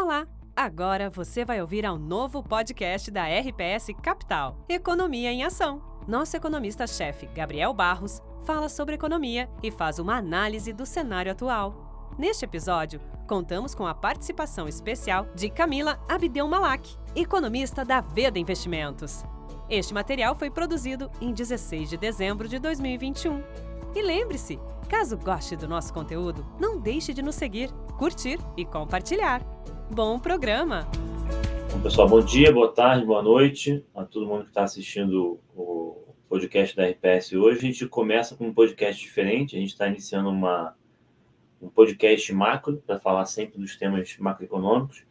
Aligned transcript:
Olá! 0.00 0.28
Agora 0.54 1.10
você 1.10 1.44
vai 1.44 1.60
ouvir 1.60 1.84
ao 1.84 1.98
novo 1.98 2.40
podcast 2.40 3.10
da 3.10 3.24
RPS 3.24 3.88
Capital, 4.00 4.56
Economia 4.68 5.32
em 5.32 5.42
Ação. 5.42 5.82
Nosso 6.06 6.36
economista-chefe, 6.36 7.26
Gabriel 7.34 7.74
Barros, 7.74 8.22
fala 8.44 8.68
sobre 8.68 8.94
economia 8.94 9.50
e 9.60 9.72
faz 9.72 9.98
uma 9.98 10.16
análise 10.16 10.72
do 10.72 10.86
cenário 10.86 11.32
atual. 11.32 12.14
Neste 12.16 12.44
episódio, 12.44 13.00
contamos 13.26 13.74
com 13.74 13.88
a 13.88 13.94
participação 13.94 14.68
especial 14.68 15.26
de 15.34 15.50
Camila 15.50 15.98
Abdel 16.08 16.46
Malak, 16.46 16.96
economista 17.16 17.84
da 17.84 18.00
Veda 18.00 18.38
Investimentos. 18.38 19.24
Este 19.68 19.92
material 19.92 20.36
foi 20.36 20.48
produzido 20.48 21.10
em 21.20 21.32
16 21.32 21.90
de 21.90 21.96
dezembro 21.96 22.46
de 22.46 22.60
2021. 22.60 23.42
E 23.96 24.02
lembre-se, 24.02 24.60
caso 24.88 25.18
goste 25.18 25.56
do 25.56 25.66
nosso 25.66 25.92
conteúdo, 25.92 26.46
não 26.60 26.78
deixe 26.78 27.12
de 27.12 27.20
nos 27.20 27.34
seguir, 27.34 27.72
curtir 27.98 28.38
e 28.56 28.64
compartilhar. 28.64 29.44
Bom 29.90 30.18
programa! 30.18 30.86
Bom, 31.72 31.80
pessoal, 31.80 32.08
bom 32.08 32.20
dia, 32.20 32.52
boa 32.52 32.72
tarde, 32.72 33.06
boa 33.06 33.22
noite 33.22 33.84
a 33.94 34.04
todo 34.04 34.26
mundo 34.26 34.42
que 34.42 34.50
está 34.50 34.62
assistindo 34.62 35.40
o 35.56 36.14
podcast 36.28 36.76
da 36.76 36.86
RPS 36.86 37.32
hoje. 37.32 37.58
A 37.58 37.62
gente 37.62 37.86
começa 37.86 38.36
com 38.36 38.46
um 38.46 38.54
podcast 38.54 39.00
diferente, 39.00 39.56
a 39.56 39.58
gente 39.58 39.70
está 39.70 39.88
iniciando 39.88 40.28
uma, 40.28 40.76
um 41.60 41.68
podcast 41.68 42.32
macro 42.34 42.82
para 42.86 42.98
falar 42.98 43.24
sempre 43.24 43.58
dos 43.58 43.76
temas 43.76 44.14
macroeconômicos. 44.18 45.04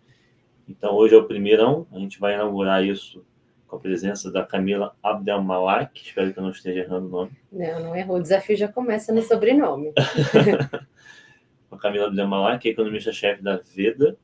Então, 0.69 0.93
hoje 0.95 1.15
é 1.15 1.17
o 1.17 1.25
primeirão, 1.25 1.87
a 1.91 1.97
gente 1.97 2.19
vai 2.19 2.35
inaugurar 2.35 2.85
isso 2.85 3.25
com 3.67 3.77
a 3.77 3.79
presença 3.79 4.31
da 4.31 4.45
Camila 4.45 4.95
Abdelmalak, 5.01 5.99
espero 6.01 6.31
que 6.31 6.39
eu 6.39 6.43
não 6.43 6.51
esteja 6.51 6.81
errando 6.81 7.07
o 7.07 7.09
nome. 7.09 7.31
Não, 7.51 7.79
não 7.79 7.95
errou, 7.95 8.17
o 8.17 8.21
desafio 8.21 8.55
já 8.55 8.67
começa 8.67 9.11
no 9.11 9.23
sobrenome. 9.23 9.91
a 11.69 11.77
Camila 11.77 12.07
Abdelmalak, 12.07 12.67
é 12.67 12.71
economista-chefe 12.71 13.41
da 13.41 13.57
Veda, 13.57 14.17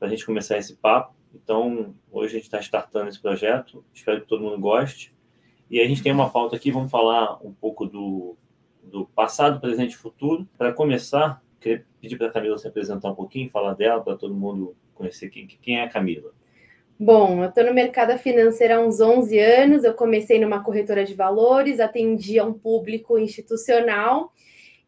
para 0.00 0.08
a 0.08 0.10
gente 0.10 0.24
começar 0.24 0.56
esse 0.56 0.74
papo. 0.74 1.14
Então, 1.34 1.94
hoje 2.10 2.28
a 2.28 2.38
gente 2.38 2.44
está 2.44 2.58
startando 2.58 3.10
esse 3.10 3.20
projeto, 3.20 3.84
espero 3.92 4.22
que 4.22 4.26
todo 4.26 4.42
mundo 4.42 4.58
goste. 4.58 5.14
E 5.70 5.78
a 5.78 5.86
gente 5.86 6.02
tem 6.02 6.10
uma 6.10 6.30
pauta 6.30 6.56
aqui, 6.56 6.72
vamos 6.72 6.90
falar 6.90 7.38
um 7.44 7.52
pouco 7.52 7.86
do, 7.86 8.36
do 8.82 9.06
passado, 9.06 9.60
presente 9.60 9.92
e 9.92 9.96
futuro. 9.96 10.48
Para 10.56 10.72
começar, 10.72 11.40
queria 11.60 11.84
pedir 12.00 12.16
para 12.16 12.28
a 12.28 12.32
Camila 12.32 12.58
se 12.58 12.66
apresentar 12.66 13.10
um 13.10 13.14
pouquinho, 13.14 13.50
falar 13.50 13.74
dela, 13.74 14.02
para 14.02 14.16
todo 14.16 14.34
mundo 14.34 14.74
conhecer 14.94 15.28
quem, 15.28 15.46
quem 15.46 15.78
é 15.78 15.84
a 15.84 15.88
Camila. 15.88 16.32
Bom, 16.98 17.42
eu 17.42 17.48
estou 17.48 17.64
no 17.64 17.72
mercado 17.72 18.18
financeiro 18.18 18.74
há 18.74 18.80
uns 18.80 19.00
11 19.00 19.38
anos. 19.38 19.84
Eu 19.84 19.94
comecei 19.94 20.40
numa 20.40 20.64
corretora 20.64 21.04
de 21.04 21.14
valores, 21.14 21.78
atendia 21.78 22.44
um 22.44 22.52
público 22.52 23.18
institucional. 23.18 24.32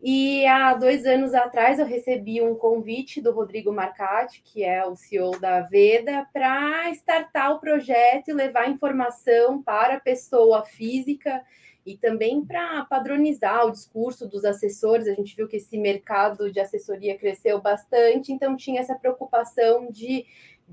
E 0.05 0.45
há 0.49 0.75
dois 0.75 1.07
anos 1.07 1.33
atrás 1.33 1.79
eu 1.79 1.87
recebi 1.87 2.43
um 2.43 2.57
convite 2.57 3.21
do 3.21 3.31
Rodrigo 3.31 3.73
Marcati, 3.73 4.43
que 4.45 4.65
é 4.65 4.85
o 4.85 4.97
CEO 4.97 5.39
da 5.39 5.61
Veda, 5.61 6.27
para 6.33 6.91
startar 6.91 7.53
o 7.53 7.61
projeto 7.61 8.29
e 8.29 8.33
levar 8.33 8.69
informação 8.69 9.63
para 9.63 9.95
a 9.95 10.01
pessoa 10.01 10.65
física 10.65 11.41
e 11.87 11.97
também 11.97 12.45
para 12.45 12.85
padronizar 12.87 13.65
o 13.65 13.71
discurso 13.71 14.27
dos 14.27 14.45
assessores. 14.45 15.07
A 15.07 15.15
gente 15.15 15.37
viu 15.37 15.47
que 15.47 15.59
esse 15.59 15.79
mercado 15.79 16.51
de 16.51 16.59
assessoria 16.59 17.17
cresceu 17.17 17.61
bastante, 17.61 18.33
então 18.33 18.57
tinha 18.57 18.81
essa 18.81 18.97
preocupação 18.97 19.89
de 19.89 20.27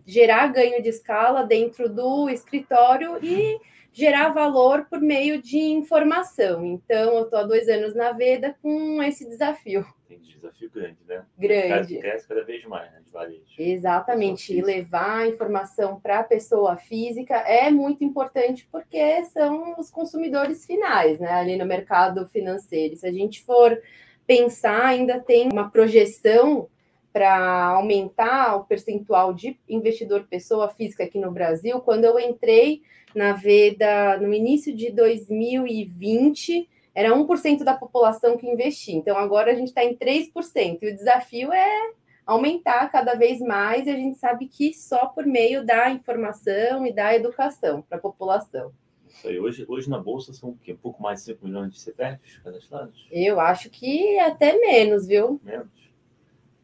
gerar 0.07 0.47
ganho 0.47 0.81
de 0.81 0.89
escala 0.89 1.43
dentro 1.43 1.87
do 1.87 2.27
escritório 2.29 3.23
e 3.23 3.59
gerar 3.91 4.29
valor 4.29 4.85
por 4.89 4.99
meio 4.99 5.41
de 5.41 5.57
informação. 5.57 6.65
Então, 6.65 7.15
eu 7.15 7.23
estou 7.23 7.39
há 7.39 7.43
dois 7.43 7.67
anos 7.67 7.95
na 7.95 8.11
Veda 8.11 8.55
com 8.61 9.01
esse 9.03 9.27
desafio. 9.27 9.85
Tem 10.07 10.19
desafio 10.19 10.71
grande, 10.71 10.97
né? 11.07 11.23
Grande. 11.37 11.99
Cresce 11.99 12.27
cada 12.27 12.43
vez 12.43 12.65
mais, 12.65 12.91
né? 12.91 13.01
De 13.05 13.11
varejo. 13.11 13.43
Exatamente. 13.57 14.57
E 14.57 14.61
levar 14.61 15.19
a 15.19 15.27
informação 15.27 15.99
para 15.99 16.19
a 16.19 16.23
pessoa 16.23 16.77
física 16.77 17.35
é 17.35 17.69
muito 17.69 18.03
importante 18.03 18.67
porque 18.71 19.23
são 19.25 19.75
os 19.77 19.91
consumidores 19.91 20.65
finais, 20.65 21.19
né? 21.19 21.31
Ali 21.31 21.57
no 21.57 21.65
mercado 21.65 22.25
financeiro. 22.27 22.95
Se 22.95 23.05
a 23.05 23.11
gente 23.11 23.43
for 23.43 23.79
pensar, 24.25 24.85
ainda 24.85 25.19
tem 25.19 25.51
uma 25.51 25.69
projeção 25.69 26.67
para 27.11 27.65
aumentar 27.67 28.55
o 28.55 28.65
percentual 28.65 29.33
de 29.33 29.59
investidor 29.67 30.25
pessoa 30.29 30.69
física 30.69 31.03
aqui 31.03 31.19
no 31.19 31.31
Brasil. 31.31 31.79
Quando 31.81 32.05
eu 32.05 32.19
entrei 32.19 32.81
na 33.15 33.33
Veda 33.33 34.17
no 34.17 34.33
início 34.33 34.75
de 34.75 34.91
2020, 34.91 36.69
era 36.93 37.15
1% 37.15 37.63
da 37.63 37.73
população 37.73 38.37
que 38.37 38.47
investia. 38.47 38.95
Então 38.95 39.17
agora 39.17 39.51
a 39.51 39.55
gente 39.55 39.69
está 39.69 39.83
em 39.83 39.95
3%. 39.95 40.79
E 40.81 40.91
o 40.91 40.95
desafio 40.95 41.51
é 41.51 41.91
aumentar 42.25 42.91
cada 42.91 43.15
vez 43.15 43.39
mais, 43.39 43.87
e 43.87 43.89
a 43.89 43.95
gente 43.95 44.19
sabe 44.19 44.47
que 44.47 44.71
só 44.71 45.07
por 45.07 45.25
meio 45.25 45.65
da 45.65 45.89
informação 45.89 46.85
e 46.85 46.93
da 46.93 47.15
educação 47.15 47.81
para 47.81 47.97
a 47.97 48.01
população. 48.01 48.71
Isso 49.07 49.27
aí. 49.27 49.39
Hoje, 49.39 49.65
hoje 49.67 49.89
na 49.89 49.97
Bolsa 49.97 50.31
são 50.31 50.49
o 50.49 50.57
quê? 50.63 50.73
Um 50.73 50.77
pouco 50.77 51.01
mais 51.01 51.19
de 51.19 51.25
5 51.25 51.45
milhões 51.45 51.73
de 51.73 51.79
CPFs 51.79 52.37
cadastrados? 52.43 53.07
Eu 53.11 53.39
acho 53.39 53.69
que 53.71 54.19
até 54.19 54.57
menos, 54.59 55.07
viu? 55.07 55.41
Menos. 55.43 55.67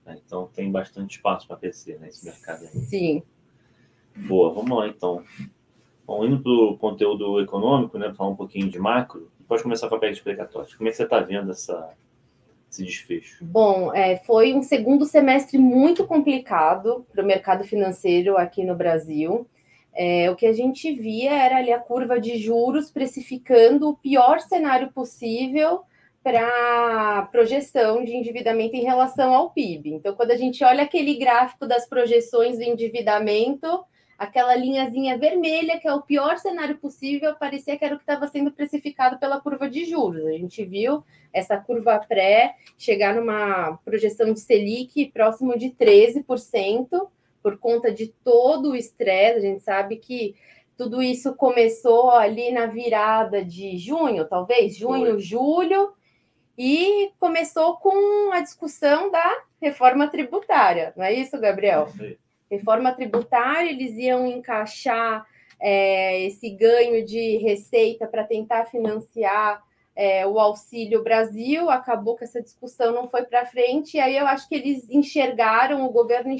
Né? 0.05 0.17
Então 0.25 0.49
tem 0.53 0.71
bastante 0.71 1.17
espaço 1.17 1.47
para 1.47 1.57
crescer 1.57 1.99
nesse 1.99 2.25
mercado 2.25 2.63
aí. 2.63 2.79
Sim. 2.81 3.23
Boa, 4.15 4.53
vamos 4.53 4.77
lá 4.77 4.87
então. 4.87 5.23
Bom, 6.05 6.23
indo 6.23 6.41
para 6.41 6.51
o 6.51 6.77
conteúdo 6.77 7.41
econômico, 7.41 7.97
né, 7.97 8.13
falar 8.13 8.29
um 8.29 8.35
pouquinho 8.35 8.69
de 8.69 8.77
macro, 8.77 9.31
pode 9.47 9.63
começar 9.63 9.89
com 9.89 9.95
a 9.95 9.99
PEC 9.99 10.13
explicatória. 10.13 10.69
Como 10.77 10.87
é 10.87 10.91
que 10.91 10.97
você 10.97 11.03
está 11.03 11.19
vendo 11.19 11.51
essa, 11.51 11.89
esse 12.69 12.83
desfecho? 12.83 13.43
Bom, 13.43 13.93
é, 13.93 14.17
foi 14.17 14.53
um 14.53 14.61
segundo 14.61 15.05
semestre 15.05 15.57
muito 15.57 16.05
complicado 16.05 17.05
para 17.11 17.23
o 17.23 17.27
mercado 17.27 17.63
financeiro 17.63 18.37
aqui 18.37 18.63
no 18.63 18.75
Brasil. 18.75 19.47
É, 19.93 20.29
o 20.29 20.35
que 20.35 20.45
a 20.45 20.53
gente 20.53 20.93
via 20.93 21.33
era 21.33 21.57
ali 21.57 21.71
a 21.71 21.79
curva 21.79 22.19
de 22.19 22.37
juros 22.37 22.91
precificando 22.91 23.89
o 23.89 23.97
pior 23.97 24.39
cenário 24.41 24.91
possível 24.91 25.83
para 26.25 27.27
projeção 27.31 28.03
de 28.03 28.15
endividamento 28.15 28.75
em 28.75 28.81
relação 28.81 29.31
ao 29.31 29.51
PIB. 29.51 29.93
Então, 29.93 30.15
quando 30.15 30.31
a 30.31 30.35
gente 30.35 30.63
olha 30.63 30.81
aquele 30.81 31.13
gráfico 31.13 31.67
das 31.67 31.87
projeções 31.87 32.57
do 32.57 32.63
endividamento, 32.63 33.85
aquela 34.17 34.55
linhazinha 34.55 35.19
vermelha, 35.19 35.79
que 35.79 35.87
é 35.87 35.93
o 35.93 36.01
pior 36.01 36.39
cenário 36.39 36.79
possível, 36.79 37.35
parecia 37.35 37.77
que 37.77 37.85
era 37.85 37.93
o 37.93 37.99
que 37.99 38.03
estava 38.03 38.25
sendo 38.25 38.51
precificado 38.51 39.19
pela 39.19 39.39
curva 39.39 39.69
de 39.69 39.85
juros. 39.85 40.25
A 40.25 40.31
gente 40.31 40.65
viu 40.65 41.03
essa 41.31 41.57
curva 41.57 41.99
pré 41.99 42.55
chegar 42.75 43.13
numa 43.13 43.77
projeção 43.85 44.33
de 44.33 44.39
Selic 44.39 45.11
próximo 45.11 45.55
de 45.55 45.69
13%, 45.69 47.07
por 47.43 47.59
conta 47.59 47.91
de 47.91 48.07
todo 48.23 48.71
o 48.71 48.75
estresse. 48.75 49.37
A 49.37 49.41
gente 49.41 49.61
sabe 49.61 49.97
que 49.97 50.33
tudo 50.75 51.03
isso 51.03 51.35
começou 51.35 52.09
ali 52.09 52.51
na 52.51 52.65
virada 52.65 53.45
de 53.45 53.77
junho, 53.77 54.25
talvez, 54.27 54.75
junho, 54.75 55.11
Foi. 55.11 55.19
julho 55.19 55.93
e 56.57 57.11
começou 57.19 57.77
com 57.77 58.31
a 58.31 58.41
discussão 58.41 59.11
da 59.11 59.43
reforma 59.61 60.07
tributária, 60.07 60.93
não 60.95 61.03
é 61.03 61.13
isso, 61.13 61.39
Gabriel? 61.39 61.87
Sim. 61.87 62.15
Reforma 62.49 62.93
tributária, 62.93 63.69
eles 63.69 63.97
iam 63.97 64.27
encaixar 64.27 65.25
é, 65.59 66.21
esse 66.25 66.49
ganho 66.49 67.05
de 67.05 67.37
receita 67.37 68.07
para 68.07 68.23
tentar 68.23 68.65
financiar 68.65 69.63
é, 69.95 70.27
o 70.27 70.37
Auxílio 70.39 71.01
Brasil, 71.01 71.69
acabou 71.69 72.17
que 72.17 72.25
essa 72.25 72.41
discussão 72.41 72.93
não 72.93 73.07
foi 73.07 73.23
para 73.23 73.45
frente, 73.45 73.95
e 73.95 73.99
aí 73.99 74.17
eu 74.17 74.27
acho 74.27 74.47
que 74.49 74.55
eles 74.55 74.89
enxergaram, 74.89 75.85
o 75.85 75.91
governo 75.91 76.35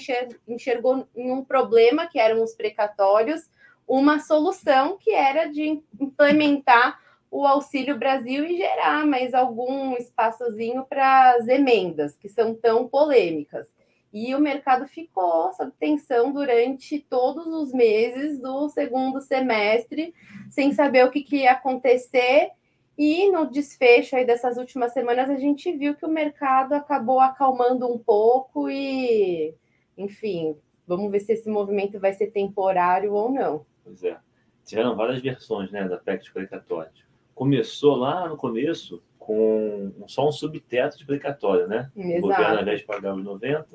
enxergou 0.48 1.08
em 1.16 1.32
um 1.32 1.44
problema, 1.44 2.06
que 2.06 2.20
eram 2.20 2.44
os 2.44 2.54
precatórios, 2.54 3.50
uma 3.88 4.20
solução 4.20 4.98
que 4.98 5.12
era 5.12 5.46
de 5.46 5.82
implementar 6.00 7.00
o 7.36 7.46
Auxílio 7.46 8.00
Brasil 8.00 8.46
e 8.46 8.56
gerar 8.56 9.06
mais 9.06 9.34
algum 9.34 9.94
espaçozinho 9.98 10.86
para 10.86 11.32
as 11.32 11.50
emendas, 11.50 12.16
que 12.16 12.30
são 12.30 12.56
tão 12.56 12.88
polêmicas. 12.88 13.68
E 14.14 14.34
o 14.34 14.40
mercado 14.40 14.88
ficou 14.88 15.52
sob 15.52 15.70
tensão 15.78 16.32
durante 16.32 16.98
todos 16.98 17.46
os 17.48 17.74
meses 17.74 18.40
do 18.40 18.70
segundo 18.70 19.20
semestre, 19.20 20.14
sem 20.50 20.72
saber 20.72 21.04
o 21.04 21.12
que, 21.12 21.24
que 21.24 21.40
ia 21.40 21.52
acontecer. 21.52 22.52
E 22.98 23.30
no 23.30 23.52
desfecho 23.52 24.16
aí 24.16 24.26
dessas 24.26 24.56
últimas 24.56 24.94
semanas, 24.94 25.30
a 25.30 25.36
gente 25.36 25.70
viu 25.74 25.94
que 25.94 26.06
o 26.06 26.10
mercado 26.10 26.72
acabou 26.72 27.20
acalmando 27.20 27.86
um 27.86 27.98
pouco 27.98 28.70
e, 28.70 29.54
enfim, 29.98 30.56
vamos 30.88 31.12
ver 31.12 31.20
se 31.20 31.34
esse 31.34 31.50
movimento 31.50 32.00
vai 32.00 32.14
ser 32.14 32.28
temporário 32.28 33.12
ou 33.12 33.30
não. 33.30 33.66
Pois 33.84 34.02
é. 34.06 34.18
Tiveram 34.64 34.96
várias 34.96 35.22
versões 35.22 35.70
né, 35.70 35.86
da 35.86 35.98
PEC 35.98 36.24
explicatória 36.24 37.05
começou 37.36 37.96
lá 37.98 38.28
no 38.28 38.38
começo 38.38 39.04
com 39.20 39.92
só 40.08 40.28
um 40.28 40.32
subteto 40.32 40.98
de 40.98 41.06
precatório, 41.06 41.68
né? 41.68 41.92
Exato. 41.96 42.18
O 42.18 42.22
governo, 42.22 42.56
ao 42.56 42.62
invés 42.62 42.80
de 42.80 42.86
pagar 42.86 43.14
os 43.14 43.24
90, 43.24 43.68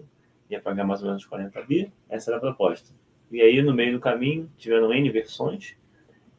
ia 0.49 0.61
pagar 0.61 0.85
mais 0.85 1.03
ou 1.03 1.09
menos 1.09 1.27
40 1.27 1.63
bi. 1.63 1.93
Essa 2.09 2.31
era 2.31 2.39
a 2.39 2.41
proposta. 2.41 2.93
E 3.31 3.41
aí, 3.41 3.63
no 3.63 3.75
meio 3.75 3.93
do 3.93 4.01
caminho, 4.01 4.51
tiveram 4.57 4.93
N 4.93 5.11
versões. 5.11 5.77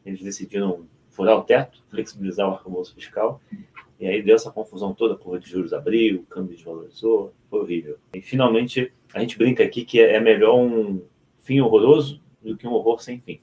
Eles 0.04 0.20
decidiram 0.20 0.86
furar 1.10 1.36
o 1.36 1.42
teto, 1.42 1.82
flexibilizar 1.88 2.48
o 2.48 2.52
arcabouço 2.52 2.94
fiscal. 2.94 3.40
E 4.00 4.06
aí 4.06 4.20
deu 4.20 4.34
essa 4.34 4.50
confusão 4.50 4.92
toda, 4.92 5.14
a 5.14 5.16
curva 5.16 5.38
de 5.38 5.48
juros 5.48 5.72
abriu, 5.72 6.20
o 6.20 6.26
câmbio 6.26 6.56
desvalorizou, 6.56 7.32
foi 7.48 7.60
horrível. 7.60 7.98
E 8.14 8.20
finalmente 8.20 8.92
a 9.14 9.20
gente 9.20 9.38
brinca 9.38 9.62
aqui 9.62 9.84
que 9.84 10.00
é 10.00 10.18
melhor 10.18 10.56
um 10.56 11.02
fim 11.38 11.60
horroroso 11.60 12.20
do 12.42 12.56
que 12.56 12.66
um 12.66 12.72
horror 12.72 13.00
sem 13.00 13.20
fim. 13.20 13.40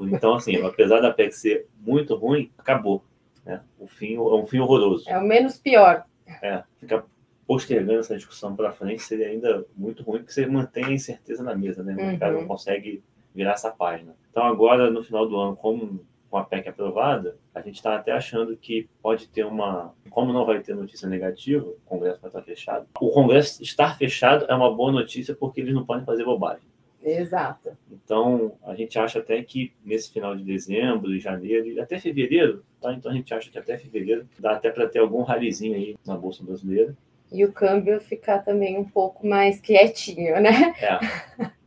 Então, 0.00 0.34
assim, 0.34 0.56
apesar 0.62 1.00
da 1.00 1.12
PEC 1.12 1.32
ser 1.32 1.66
muito 1.80 2.14
ruim, 2.14 2.50
acabou. 2.56 3.04
Né? 3.44 3.60
O 3.78 3.86
fim 3.86 4.16
é 4.16 4.20
um 4.20 4.46
fim 4.46 4.58
horroroso. 4.58 5.08
É 5.08 5.18
o 5.18 5.22
menos 5.22 5.58
pior. 5.58 6.04
É, 6.42 6.62
ficar 6.78 7.04
postergando 7.46 8.00
essa 8.00 8.16
discussão 8.16 8.56
para 8.56 8.72
frente 8.72 9.02
seria 9.02 9.28
ainda 9.28 9.66
muito 9.76 10.02
ruim, 10.02 10.20
porque 10.20 10.32
você 10.32 10.46
mantém 10.46 10.84
a 10.84 10.92
incerteza 10.92 11.42
na 11.42 11.54
mesa, 11.54 11.82
né? 11.82 11.94
O 11.94 11.98
uhum. 11.98 12.06
mercado 12.06 12.34
não 12.34 12.46
consegue 12.46 13.02
virar 13.34 13.52
essa 13.52 13.70
página. 13.70 14.14
Então, 14.30 14.44
agora, 14.44 14.90
no 14.90 15.02
final 15.02 15.28
do 15.28 15.36
ano, 15.36 15.56
como 15.56 16.00
com 16.30 16.38
a 16.38 16.44
PEC 16.44 16.68
aprovada, 16.68 17.36
a 17.54 17.60
gente 17.60 17.76
está 17.76 17.94
até 17.94 18.10
achando 18.10 18.56
que 18.56 18.88
pode 19.00 19.28
ter 19.28 19.44
uma. 19.44 19.94
Como 20.10 20.32
não 20.32 20.44
vai 20.44 20.60
ter 20.60 20.74
notícia 20.74 21.08
negativa, 21.08 21.64
o 21.64 21.76
Congresso 21.84 22.20
vai 22.20 22.28
estar 22.28 22.42
fechado. 22.42 22.88
O 23.00 23.10
Congresso 23.10 23.62
estar 23.62 23.96
fechado 23.96 24.44
é 24.48 24.54
uma 24.54 24.74
boa 24.74 24.90
notícia 24.90 25.32
porque 25.32 25.60
eles 25.60 25.72
não 25.72 25.86
podem 25.86 26.04
fazer 26.04 26.24
bobagem. 26.24 26.66
Exato. 27.04 27.76
Então, 27.92 28.56
a 28.64 28.74
gente 28.74 28.98
acha 28.98 29.18
até 29.18 29.42
que 29.42 29.72
nesse 29.84 30.10
final 30.10 30.34
de 30.34 30.42
dezembro, 30.42 31.18
janeiro, 31.20 31.80
até 31.80 31.98
fevereiro, 31.98 32.64
tá? 32.80 32.92
Então 32.94 33.12
a 33.12 33.14
gente 33.14 33.32
acha 33.34 33.50
que 33.50 33.58
até 33.58 33.76
fevereiro 33.76 34.26
dá 34.38 34.52
até 34.52 34.70
para 34.70 34.88
ter 34.88 35.00
algum 35.00 35.22
ralizinho 35.22 35.74
aí 35.74 35.96
na 36.06 36.16
Bolsa 36.16 36.42
Brasileira. 36.42 36.96
E 37.30 37.44
o 37.44 37.52
câmbio 37.52 38.00
ficar 38.00 38.38
também 38.38 38.78
um 38.78 38.84
pouco 38.84 39.26
mais 39.26 39.60
quietinho, 39.60 40.40
né? 40.40 40.74
É. 40.80 41.50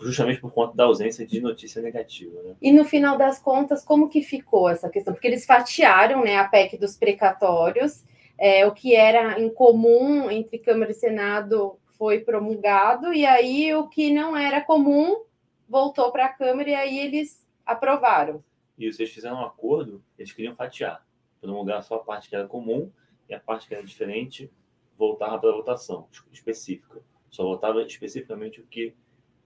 Justamente 0.00 0.40
por 0.40 0.52
conta 0.52 0.76
da 0.76 0.84
ausência 0.84 1.26
de 1.26 1.40
notícia 1.40 1.80
negativa. 1.80 2.42
Né? 2.42 2.54
E 2.60 2.70
no 2.70 2.84
final 2.84 3.16
das 3.16 3.38
contas, 3.38 3.84
como 3.84 4.08
que 4.08 4.22
ficou 4.22 4.68
essa 4.68 4.88
questão? 4.88 5.14
Porque 5.14 5.26
eles 5.26 5.46
fatiaram 5.46 6.22
né, 6.22 6.36
a 6.36 6.44
PEC 6.44 6.76
dos 6.76 6.96
precatórios, 6.96 8.04
é, 8.38 8.66
o 8.66 8.72
que 8.72 8.94
era 8.94 9.40
incomum 9.40 10.30
entre 10.30 10.58
Câmara 10.58 10.90
e 10.90 10.94
Senado 10.94 11.78
foi 11.98 12.20
promulgado, 12.20 13.12
e 13.12 13.24
aí 13.26 13.74
o 13.74 13.88
que 13.88 14.10
não 14.12 14.36
era 14.36 14.60
comum 14.60 15.24
voltou 15.68 16.12
para 16.12 16.26
a 16.26 16.32
Câmara 16.32 16.70
e 16.70 16.74
aí 16.74 16.98
eles 16.98 17.46
aprovaram. 17.64 18.42
Isso, 18.78 19.02
eles 19.02 19.12
fizeram 19.12 19.36
um 19.36 19.44
acordo, 19.44 20.02
eles 20.18 20.32
queriam 20.32 20.54
fatiar, 20.54 21.04
promulgar 21.40 21.82
só 21.82 21.96
a 21.96 22.04
parte 22.04 22.28
que 22.28 22.36
era 22.36 22.46
comum 22.46 22.90
e 23.28 23.34
a 23.34 23.40
parte 23.40 23.66
que 23.66 23.74
era 23.74 23.82
diferente 23.82 24.50
voltava 24.96 25.38
para 25.38 25.50
a 25.50 25.54
votação 25.54 26.08
específica. 26.32 27.00
Só 27.30 27.44
votava 27.44 27.82
especificamente 27.82 28.60
o 28.60 28.66
que 28.66 28.94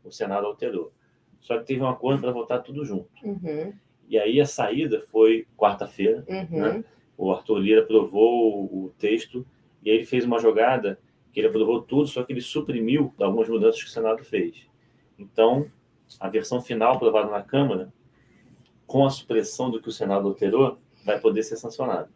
o 0.05 0.11
Senado 0.11 0.47
alterou. 0.47 0.93
Só 1.41 1.59
que 1.59 1.65
teve 1.65 1.83
um 1.83 1.89
acordo 1.89 2.21
para 2.21 2.33
votar 2.33 2.63
tudo 2.63 2.85
junto. 2.85 3.09
Uhum. 3.25 3.73
E 4.09 4.19
aí 4.19 4.41
a 4.41 4.47
saída 4.47 5.01
foi 5.01 5.47
quarta-feira. 5.57 6.25
Uhum. 6.29 6.61
Né? 6.61 6.85
O 7.17 7.33
Arthur 7.33 7.59
Lira 7.59 7.83
aprovou 7.83 8.65
o 8.65 8.95
texto 8.99 9.47
e 9.83 9.91
aí 9.91 9.97
ele 9.97 10.07
fez 10.07 10.25
uma 10.25 10.39
jogada 10.39 11.01
que 11.33 11.41
ele 11.41 11.49
aprovou 11.49 11.81
tudo, 11.83 12.07
só 12.09 12.23
que 12.23 12.33
ele 12.33 12.41
suprimiu 12.41 13.15
algumas 13.19 13.49
mudanças 13.49 13.83
que 13.83 13.89
o 13.89 13.93
Senado 13.93 14.25
fez. 14.25 14.67
Então, 15.19 15.71
a 16.19 16.29
versão 16.29 16.61
final 16.61 16.95
aprovada 16.95 17.31
na 17.31 17.43
Câmara, 17.43 17.93
com 18.87 19.07
a 19.07 19.11
supressão 19.11 19.71
do 19.71 19.81
que 19.81 19.89
o 19.89 19.93
Senado 19.93 20.29
alterou, 20.29 20.79
vai 21.05 21.21
poder 21.21 21.43
ser 21.43 21.57
sancionada. 21.57 22.11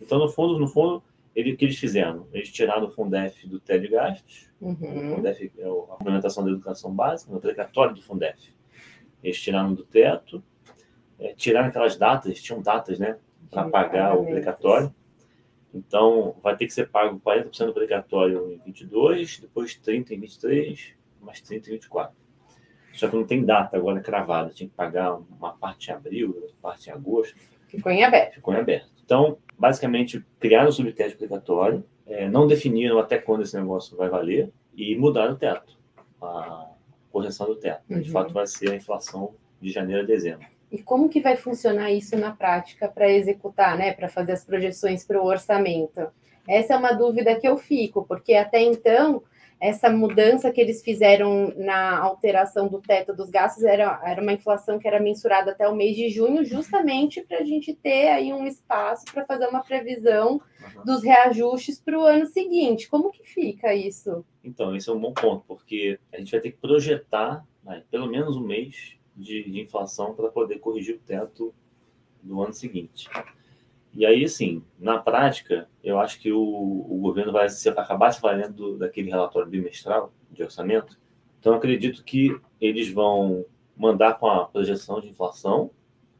Então, 0.00 0.18
no 0.18 0.28
fundo, 0.28 0.58
no 0.58 0.66
fundo, 0.66 1.02
ele, 1.34 1.52
o 1.52 1.56
que 1.56 1.64
eles 1.64 1.78
fizeram? 1.78 2.26
Eles 2.32 2.50
tiraram 2.50 2.86
o 2.86 2.90
Fundef 2.90 3.46
do 3.46 3.60
TED 3.60 3.86
de 3.86 3.92
gastos, 3.92 4.50
uhum. 4.60 5.12
o 5.12 5.16
Fundef 5.16 5.52
é 5.56 5.64
a 5.64 5.94
implementação 6.00 6.44
da 6.44 6.50
educação 6.50 6.92
básica, 6.92 7.32
no 7.32 7.40
precatório 7.40 7.94
do 7.94 8.02
Fundef. 8.02 8.52
Eles 9.22 9.40
tiraram 9.40 9.74
do 9.74 9.84
teto, 9.84 10.42
é, 11.18 11.34
tiraram 11.34 11.68
aquelas 11.68 11.96
datas, 11.96 12.40
tinham 12.40 12.62
datas, 12.62 12.98
né, 12.98 13.18
para 13.50 13.68
pagar 13.68 14.16
o 14.16 14.24
precatório. 14.24 14.94
Então, 15.72 16.34
vai 16.42 16.56
ter 16.56 16.66
que 16.66 16.72
ser 16.72 16.88
pago 16.88 17.20
40% 17.20 17.66
do 17.66 17.74
precatório 17.74 18.52
em 18.52 18.58
22, 18.64 19.40
depois 19.40 19.74
30 19.74 20.14
em 20.14 20.20
23, 20.20 20.94
mais 21.20 21.40
30 21.40 21.68
em 21.68 21.72
24. 21.74 22.16
Só 22.94 23.08
que 23.08 23.14
não 23.14 23.24
tem 23.24 23.44
data 23.44 23.76
agora 23.76 24.00
cravada, 24.00 24.50
tinha 24.50 24.68
que 24.68 24.74
pagar 24.74 25.14
uma 25.14 25.52
parte 25.52 25.90
em 25.90 25.94
abril, 25.94 26.34
outra 26.34 26.56
parte 26.60 26.88
em 26.88 26.92
agosto. 26.92 27.36
Ficou 27.68 27.92
em 27.92 28.02
aberto. 28.02 28.34
Ficou 28.34 28.54
em 28.54 28.58
aberto. 28.58 28.90
Então, 29.04 29.38
basicamente, 29.58 30.24
criaram 30.40 30.68
o 30.68 30.72
subteto 30.72 31.16
precatório, 31.16 31.84
é, 32.06 32.28
não 32.28 32.46
definiram 32.46 32.98
até 32.98 33.18
quando 33.18 33.42
esse 33.42 33.58
negócio 33.58 33.96
vai 33.96 34.08
valer 34.08 34.50
e 34.74 34.96
mudaram 34.96 35.34
o 35.34 35.36
teto, 35.36 35.78
a 36.20 36.70
correção 37.12 37.46
do 37.46 37.56
teto. 37.56 37.82
Uhum. 37.90 38.00
De 38.00 38.10
fato, 38.10 38.32
vai 38.32 38.46
ser 38.46 38.70
a 38.70 38.74
inflação 38.74 39.34
de 39.60 39.70
janeiro 39.70 40.02
a 40.02 40.06
dezembro. 40.06 40.46
E 40.70 40.82
como 40.82 41.08
que 41.08 41.20
vai 41.20 41.36
funcionar 41.36 41.90
isso 41.90 42.16
na 42.16 42.32
prática 42.32 42.88
para 42.88 43.10
executar, 43.10 43.76
né, 43.76 43.92
para 43.92 44.08
fazer 44.08 44.32
as 44.32 44.44
projeções 44.44 45.04
para 45.04 45.20
o 45.20 45.26
orçamento? 45.26 46.08
Essa 46.46 46.74
é 46.74 46.76
uma 46.76 46.92
dúvida 46.92 47.38
que 47.38 47.46
eu 47.46 47.56
fico, 47.56 48.04
porque 48.06 48.34
até 48.34 48.60
então 48.60 49.22
essa 49.60 49.90
mudança 49.90 50.52
que 50.52 50.60
eles 50.60 50.82
fizeram 50.82 51.52
na 51.56 51.98
alteração 51.98 52.68
do 52.68 52.80
teto 52.80 53.12
dos 53.12 53.28
gastos 53.28 53.64
era, 53.64 54.00
era 54.04 54.22
uma 54.22 54.32
inflação 54.32 54.78
que 54.78 54.86
era 54.86 55.00
mensurada 55.00 55.50
até 55.50 55.68
o 55.68 55.74
mês 55.74 55.96
de 55.96 56.08
junho, 56.08 56.44
justamente 56.44 57.22
para 57.22 57.38
a 57.38 57.44
gente 57.44 57.74
ter 57.74 58.08
aí 58.08 58.32
um 58.32 58.46
espaço 58.46 59.04
para 59.12 59.26
fazer 59.26 59.48
uma 59.48 59.62
previsão 59.62 60.40
dos 60.84 61.02
reajustes 61.02 61.80
para 61.80 61.98
o 61.98 62.04
ano 62.04 62.26
seguinte. 62.26 62.88
Como 62.88 63.10
que 63.10 63.24
fica 63.24 63.74
isso? 63.74 64.24
Então, 64.44 64.76
esse 64.76 64.88
é 64.88 64.92
um 64.92 65.00
bom 65.00 65.12
ponto, 65.12 65.44
porque 65.46 65.98
a 66.12 66.18
gente 66.18 66.30
vai 66.30 66.40
ter 66.40 66.52
que 66.52 66.58
projetar 66.58 67.44
né, 67.64 67.82
pelo 67.90 68.06
menos 68.06 68.36
um 68.36 68.46
mês 68.46 68.96
de, 69.18 69.50
de 69.50 69.60
inflação 69.60 70.14
para 70.14 70.28
poder 70.28 70.60
corrigir 70.60 70.94
o 70.94 71.00
teto 71.00 71.52
do 72.22 72.40
ano 72.40 72.52
seguinte. 72.52 73.08
E 73.92 74.06
aí, 74.06 74.24
assim, 74.24 74.62
na 74.78 74.98
prática, 74.98 75.68
eu 75.82 75.98
acho 75.98 76.20
que 76.20 76.30
o, 76.30 76.40
o 76.40 76.98
governo 77.00 77.32
vai 77.32 77.48
se, 77.48 77.68
acabar 77.68 78.12
se 78.12 78.20
valendo 78.20 78.78
daquele 78.78 79.10
relatório 79.10 79.50
bimestral 79.50 80.12
de 80.30 80.42
orçamento. 80.42 80.98
Então, 81.40 81.54
acredito 81.54 82.04
que 82.04 82.38
eles 82.60 82.92
vão 82.92 83.44
mandar 83.76 84.14
com 84.14 84.28
a 84.28 84.44
projeção 84.44 85.00
de 85.00 85.08
inflação. 85.08 85.70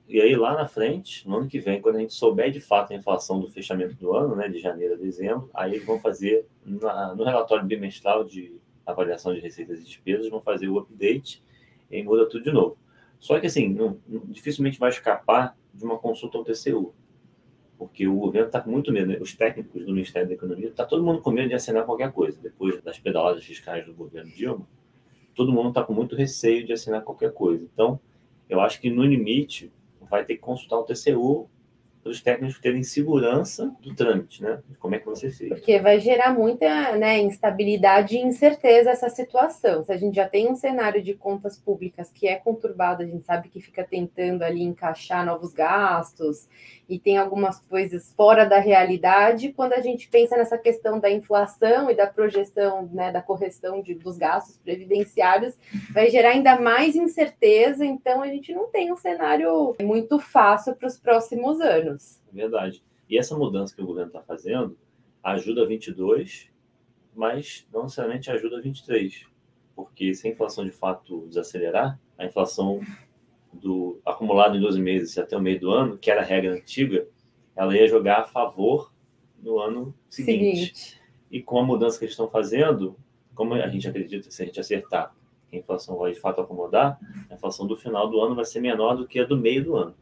E 0.09 0.21
aí, 0.21 0.35
lá 0.35 0.55
na 0.55 0.67
frente, 0.67 1.29
no 1.29 1.37
ano 1.37 1.49
que 1.49 1.61
vem, 1.61 1.81
quando 1.81 1.97
a 1.97 2.01
gente 2.01 2.15
souber 2.15 2.51
de 2.51 2.61
fato 2.61 2.93
a 2.93 2.97
inflação 2.97 3.39
do 3.39 3.49
fechamento 3.49 3.95
do 3.95 4.15
ano, 4.15 4.35
né, 4.35 4.49
de 4.49 4.59
janeiro 4.59 4.95
a 4.95 4.97
dezembro, 4.97 5.51
aí 5.53 5.75
eles 5.75 5.87
vão 5.87 6.01
fazer, 6.01 6.47
na, 6.65 7.15
no 7.15 7.25
relatório 7.25 7.65
bimestral 7.65 8.25
de 8.25 8.57
avaliação 8.87 9.35
de 9.35 9.41
receitas 9.41 9.79
e 9.81 9.85
despesas, 9.85 10.31
vão 10.31 10.41
fazer 10.41 10.69
o 10.69 10.79
update 10.79 11.43
e 11.91 12.03
muda 12.03 12.27
tudo 12.27 12.43
de 12.45 12.51
novo. 12.51 12.79
Só 13.19 13.39
que, 13.41 13.47
assim, 13.47 13.69
não, 13.69 13.99
dificilmente 14.27 14.79
vai 14.79 14.91
escapar 14.91 15.57
de 15.75 15.85
uma 15.85 15.99
consulta 15.99 16.39
ao 16.39 16.45
TCU, 16.45 16.95
porque 17.77 18.07
o 18.07 18.17
governo 18.17 18.49
está 18.49 18.61
com 18.61 18.71
muito 18.71 18.93
medo, 18.93 19.07
né? 19.07 19.19
os 19.21 19.35
técnicos 19.35 19.85
do 19.85 19.93
Ministério 19.93 20.29
da 20.29 20.35
Economia, 20.35 20.69
está 20.69 20.85
todo 20.85 21.03
mundo 21.03 21.21
com 21.21 21.31
medo 21.31 21.49
de 21.49 21.55
assinar 21.55 21.85
qualquer 21.85 22.13
coisa. 22.13 22.41
Depois 22.41 22.81
das 22.83 22.99
pedaladas 22.99 23.45
fiscais 23.45 23.85
do 23.87 23.95
governo 23.95 24.31
Dilma, 24.31 24.67
todo 25.35 25.53
mundo 25.53 25.69
está 25.69 25.83
com 25.83 25.93
muito 25.93 26.17
receio 26.17 26.67
de 26.67 26.73
assinar 26.73 27.03
qualquer 27.03 27.33
coisa. 27.33 27.65
Então, 27.73 28.01
eu 28.49 28.61
acho 28.61 28.81
que, 28.81 28.91
no 28.91 29.05
limite, 29.05 29.73
vai 30.01 30.25
ter 30.25 30.35
que 30.35 30.41
consultar 30.41 30.79
o 30.79 30.85
TCU 30.85 31.49
os 32.05 32.23
técnicos 32.23 32.59
terem 32.59 32.83
segurança 32.83 33.75
do 33.81 33.95
trâmite, 33.95 34.43
né? 34.43 34.61
Como 34.79 34.95
é 34.95 34.99
que 34.99 35.17
ser 35.17 35.31
feito. 35.31 35.55
Porque 35.55 35.79
vai 35.79 35.99
gerar 36.01 36.33
muita 36.33 36.97
né, 36.97 37.19
instabilidade 37.19 38.17
e 38.17 38.23
incerteza 38.23 38.91
essa 38.91 39.09
situação. 39.09 39.85
Se 39.85 39.93
a 39.93 39.97
gente 39.97 40.17
já 40.17 40.29
tem 40.29 40.49
um 40.49 40.55
cenário 40.55 41.03
de 41.03 41.15
contas 41.15 41.59
públicas 41.59 42.11
que 42.13 42.27
é 42.27 42.37
conturbado, 42.37 43.03
a 43.03 43.07
gente 43.07 43.25
sabe 43.25 43.49
que 43.49 43.61
fica 43.61 43.85
tentando 43.85 44.43
ali 44.43 44.63
encaixar 44.63 45.25
novos 45.25 45.53
gastos 45.53 46.49
e 46.89 46.99
tem 46.99 47.19
algumas 47.19 47.61
coisas 47.61 48.15
fora 48.17 48.47
da 48.47 48.59
realidade, 48.59 49.53
quando 49.53 49.75
a 49.75 49.81
gente 49.81 50.09
pensa 50.09 50.37
nessa 50.37 50.57
questão 50.57 50.99
da 50.99 51.11
inflação 51.11 51.91
e 51.91 51.95
da 51.95 52.07
projeção, 52.07 52.89
né, 52.93 53.13
da 53.13 53.21
correção 53.21 53.83
de, 53.83 53.95
dos 53.95 54.17
gastos 54.17 54.57
previdenciários, 54.57 55.55
vai 55.93 56.09
gerar 56.09 56.31
ainda 56.31 56.59
mais 56.59 56.97
incerteza, 56.97 57.85
então 57.85 58.23
a 58.23 58.29
gente 58.29 58.55
não 58.55 58.69
tem 58.69 58.91
um 58.91 58.97
cenário 58.97 59.77
muito 59.83 60.19
fácil 60.19 60.75
para 60.75 60.89
os 60.89 60.99
próximos 60.99 61.61
anos. 61.61 61.88
Verdade. 62.33 62.83
E 63.09 63.17
essa 63.17 63.37
mudança 63.37 63.75
que 63.75 63.83
o 63.83 63.87
governo 63.87 64.09
está 64.09 64.23
fazendo 64.23 64.77
ajuda 65.23 65.67
22, 65.67 66.51
mas 67.15 67.67
não 67.73 67.85
necessariamente 67.85 68.31
ajuda 68.31 68.61
23, 68.61 69.27
porque 69.75 70.15
se 70.15 70.29
a 70.29 70.31
inflação 70.31 70.65
de 70.65 70.71
fato 70.71 71.27
desacelerar, 71.29 71.99
a 72.17 72.27
inflação 72.27 72.81
do 73.53 74.01
acumulado 74.05 74.57
em 74.57 74.61
12 74.61 74.81
meses 74.81 75.19
até 75.19 75.37
o 75.37 75.41
meio 75.41 75.61
do 75.61 75.71
ano, 75.71 75.97
que 75.97 76.11
era 76.11 76.21
a 76.21 76.25
regra 76.25 76.53
antiga, 76.53 77.07
ela 77.57 77.77
ia 77.77 77.89
jogar 77.89 78.21
a 78.21 78.25
favor 78.25 78.93
no 79.43 79.59
ano 79.59 79.95
seguinte. 80.09 80.75
seguinte. 80.75 81.01
E 81.31 81.43
com 81.43 81.59
a 81.59 81.65
mudança 81.65 81.99
que 81.99 82.05
eles 82.05 82.13
estão 82.13 82.29
fazendo, 82.29 82.97
como 83.35 83.55
a 83.55 83.69
gente 83.69 83.89
acredita 83.89 84.31
se 84.31 84.43
a 84.43 84.47
gente 84.47 84.61
acertar, 84.61 85.15
que 85.49 85.57
a 85.57 85.59
inflação 85.59 85.97
vai 85.97 86.13
de 86.13 86.21
fato 86.21 86.41
acomodar, 86.41 86.99
a 87.31 87.35
inflação 87.35 87.67
do 87.67 87.77
final 87.77 88.09
do 88.09 88.21
ano 88.21 88.35
vai 88.35 88.45
ser 88.45 88.61
menor 88.61 88.97
do 88.97 89.07
que 89.07 89.21
a 89.21 89.25
do 89.25 89.37
meio 89.37 89.65
do 89.65 89.77
ano. 89.77 89.95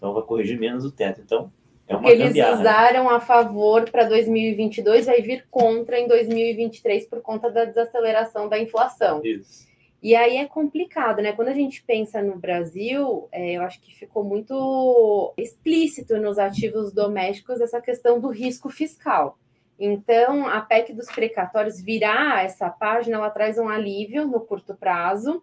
Então 0.00 0.14
vai 0.14 0.22
corrigir 0.22 0.58
menos 0.58 0.82
o 0.86 0.90
teto. 0.90 1.20
Então 1.20 1.52
é 1.86 1.94
uma 1.94 2.10
Eles 2.10 2.30
usaram 2.30 3.10
a 3.10 3.20
favor 3.20 3.90
para 3.90 4.04
2022, 4.04 5.04
vai 5.04 5.20
vir 5.20 5.44
contra 5.50 6.00
em 6.00 6.08
2023 6.08 7.06
por 7.06 7.20
conta 7.20 7.50
da 7.50 7.66
desaceleração 7.66 8.48
da 8.48 8.58
inflação. 8.58 9.20
Isso. 9.22 9.68
E 10.02 10.16
aí 10.16 10.38
é 10.38 10.46
complicado, 10.46 11.20
né? 11.20 11.32
Quando 11.32 11.48
a 11.48 11.52
gente 11.52 11.82
pensa 11.82 12.22
no 12.22 12.36
Brasil, 12.36 13.28
é, 13.30 13.52
eu 13.52 13.62
acho 13.62 13.78
que 13.82 13.94
ficou 13.94 14.24
muito 14.24 15.34
explícito 15.36 16.16
nos 16.16 16.38
ativos 16.38 16.90
domésticos 16.90 17.60
essa 17.60 17.82
questão 17.82 18.18
do 18.18 18.28
risco 18.28 18.70
fiscal. 18.70 19.38
Então, 19.78 20.46
a 20.46 20.60
PEC 20.62 20.94
dos 20.94 21.06
precatórios 21.06 21.82
virar 21.82 22.44
essa 22.44 22.70
página, 22.70 23.16
ela 23.16 23.30
traz 23.30 23.58
um 23.58 23.68
alívio 23.68 24.26
no 24.26 24.40
curto 24.40 24.74
prazo, 24.74 25.42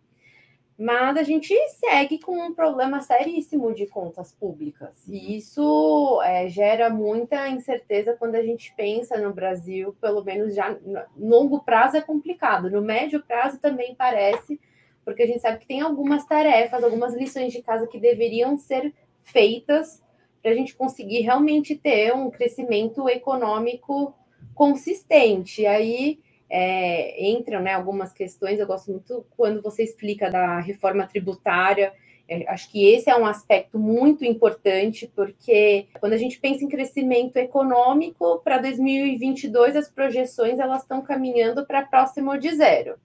mas 0.77 1.17
a 1.17 1.23
gente 1.23 1.55
segue 1.69 2.19
com 2.19 2.39
um 2.39 2.53
problema 2.53 3.01
seríssimo 3.01 3.73
de 3.73 3.87
contas 3.87 4.31
públicas. 4.31 5.07
E 5.07 5.35
isso 5.35 6.21
é, 6.23 6.47
gera 6.47 6.87
muita 6.87 7.49
incerteza 7.49 8.15
quando 8.17 8.35
a 8.35 8.43
gente 8.43 8.71
pensa 8.77 9.17
no 9.17 9.33
Brasil, 9.33 9.95
pelo 9.99 10.23
menos 10.23 10.53
já 10.53 10.77
no 10.85 11.01
longo 11.17 11.63
prazo 11.63 11.97
é 11.97 12.01
complicado, 12.01 12.69
no 12.69 12.81
médio 12.81 13.23
prazo 13.23 13.59
também 13.59 13.95
parece, 13.95 14.59
porque 15.03 15.23
a 15.23 15.27
gente 15.27 15.39
sabe 15.39 15.57
que 15.57 15.67
tem 15.67 15.81
algumas 15.81 16.25
tarefas, 16.25 16.83
algumas 16.83 17.15
lições 17.15 17.51
de 17.51 17.63
casa 17.63 17.87
que 17.87 17.99
deveriam 17.99 18.55
ser 18.55 18.93
feitas 19.23 20.03
para 20.43 20.51
a 20.51 20.55
gente 20.55 20.75
conseguir 20.75 21.21
realmente 21.21 21.75
ter 21.75 22.13
um 22.13 22.29
crescimento 22.29 23.09
econômico 23.09 24.13
consistente. 24.53 25.65
Aí 25.65 26.19
é, 26.49 27.29
entram 27.29 27.61
né, 27.61 27.73
algumas 27.73 28.13
questões, 28.13 28.59
eu 28.59 28.67
gosto 28.67 28.91
muito 28.91 29.25
quando 29.35 29.61
você 29.61 29.83
explica 29.83 30.29
da 30.29 30.59
reforma 30.59 31.05
tributária. 31.05 31.93
É, 32.29 32.49
acho 32.49 32.69
que 32.69 32.85
esse 32.85 33.09
é 33.09 33.15
um 33.15 33.25
aspecto 33.25 33.79
muito 33.79 34.25
importante, 34.25 35.11
porque 35.15 35.87
quando 35.99 36.13
a 36.13 36.17
gente 36.17 36.39
pensa 36.39 36.63
em 36.63 36.69
crescimento 36.69 37.37
econômico, 37.37 38.39
para 38.43 38.57
2022 38.57 39.75
as 39.75 39.89
projeções 39.89 40.59
elas 40.59 40.81
estão 40.81 41.01
caminhando 41.01 41.65
para 41.65 41.85
próximo 41.85 42.37
de 42.37 42.53
zero. 42.55 42.95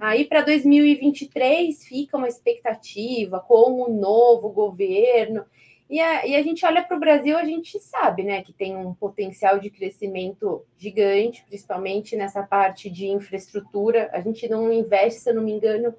Aí 0.00 0.24
para 0.24 0.42
2023 0.42 1.84
fica 1.84 2.16
uma 2.16 2.28
expectativa 2.28 3.40
com 3.40 3.82
o 3.82 3.88
novo 3.88 4.48
governo 4.50 5.44
e 5.92 6.00
a, 6.00 6.26
e 6.26 6.34
a 6.34 6.42
gente 6.42 6.64
olha 6.64 6.82
para 6.82 6.96
o 6.96 7.00
Brasil, 7.00 7.36
a 7.36 7.44
gente 7.44 7.78
sabe 7.78 8.22
né, 8.22 8.40
que 8.42 8.50
tem 8.50 8.74
um 8.74 8.94
potencial 8.94 9.58
de 9.58 9.68
crescimento 9.68 10.64
gigante, 10.78 11.44
principalmente 11.46 12.16
nessa 12.16 12.42
parte 12.42 12.88
de 12.88 13.08
infraestrutura. 13.08 14.08
A 14.10 14.20
gente 14.22 14.48
não 14.48 14.72
investe, 14.72 15.20
se 15.20 15.28
eu 15.28 15.34
não 15.34 15.42
me 15.42 15.52
engano, 15.52 15.94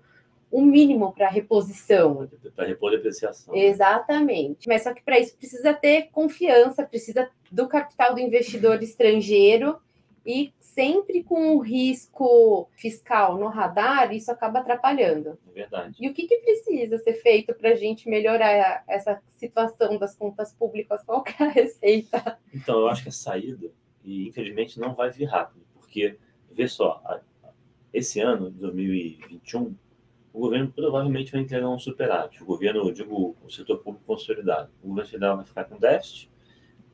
um 0.51 0.65
mínimo 0.65 1.13
para 1.13 1.29
reposição. 1.29 2.27
Para 2.55 2.65
repor 2.65 2.89
depreciação. 2.89 3.55
Exatamente. 3.55 4.67
Mas 4.67 4.81
só 4.81 4.95
que 4.95 5.03
para 5.03 5.19
isso 5.19 5.38
precisa 5.38 5.75
ter 5.75 6.09
confiança, 6.12 6.83
precisa 6.83 7.29
do 7.51 7.67
capital 7.67 8.15
do 8.15 8.19
investidor 8.19 8.81
estrangeiro 8.81 9.77
e 10.25 10.51
sempre 10.73 11.23
com 11.23 11.55
o 11.55 11.59
risco 11.59 12.69
fiscal 12.75 13.37
no 13.37 13.47
radar, 13.47 14.13
isso 14.13 14.31
acaba 14.31 14.59
atrapalhando. 14.59 15.37
É 15.49 15.51
verdade. 15.51 15.95
E 15.99 16.09
o 16.09 16.13
que, 16.13 16.27
que 16.27 16.37
precisa 16.37 16.97
ser 16.97 17.13
feito 17.15 17.53
para 17.53 17.69
a 17.69 17.75
gente 17.75 18.09
melhorar 18.09 18.83
essa 18.87 19.21
situação 19.27 19.97
das 19.97 20.15
contas 20.15 20.53
públicas? 20.53 21.03
Qual 21.03 21.23
é 21.39 21.43
a 21.43 21.47
receita? 21.47 22.37
Então, 22.53 22.79
eu 22.79 22.87
acho 22.87 23.03
que 23.03 23.09
a 23.09 23.13
saída, 23.13 23.71
e 24.03 24.27
infelizmente 24.27 24.79
não 24.79 24.93
vai 24.93 25.11
vir 25.11 25.25
rápido, 25.25 25.65
porque, 25.73 26.17
vê 26.51 26.67
só, 26.67 27.01
esse 27.93 28.19
ano, 28.19 28.49
2021, 28.49 29.75
o 30.33 30.39
governo 30.39 30.71
provavelmente 30.71 31.31
vai 31.31 31.41
entregar 31.41 31.69
um 31.69 31.77
superávit. 31.77 32.41
O 32.41 32.45
governo, 32.45 32.87
eu 32.87 32.91
digo, 32.91 33.35
o 33.43 33.49
setor 33.49 33.77
público 33.77 34.05
consolidado. 34.05 34.71
O 34.81 34.87
governo 34.87 35.09
federal 35.09 35.35
vai 35.37 35.45
ficar 35.45 35.65
com 35.65 35.77
déficit, 35.77 36.31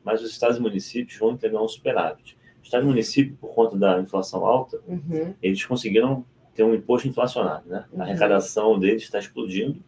mas 0.03 0.21
os 0.21 0.31
estados 0.31 0.57
e 0.57 0.61
municípios 0.61 1.17
vão 1.17 1.31
entregar 1.31 1.61
um 1.61 1.67
superávit. 1.67 2.37
Estado 2.63 2.83
e 2.83 2.87
município, 2.87 3.35
por 3.37 3.53
conta 3.53 3.77
da 3.77 3.99
inflação 3.99 4.45
alta, 4.45 4.79
uhum. 4.87 5.33
eles 5.41 5.65
conseguiram 5.65 6.25
ter 6.53 6.63
um 6.63 6.73
imposto 6.73 7.07
inflacionário. 7.07 7.67
Né? 7.67 7.85
A 7.91 7.95
uhum. 7.95 8.01
arrecadação 8.01 8.79
deles 8.79 9.03
está 9.03 9.19
explodindo, 9.19 9.81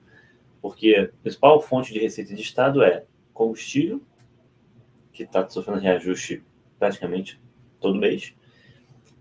porque 0.61 0.95
a 0.95 1.21
principal 1.21 1.61
fonte 1.61 1.93
de 1.93 1.99
receita 1.99 2.33
de 2.33 2.41
Estado 2.41 2.83
é 2.83 3.05
combustível, 3.33 4.01
que 5.11 5.23
está 5.23 5.47
sofrendo 5.49 5.79
reajuste 5.79 6.43
praticamente 6.79 7.39
todo 7.79 7.99
mês, 7.99 8.33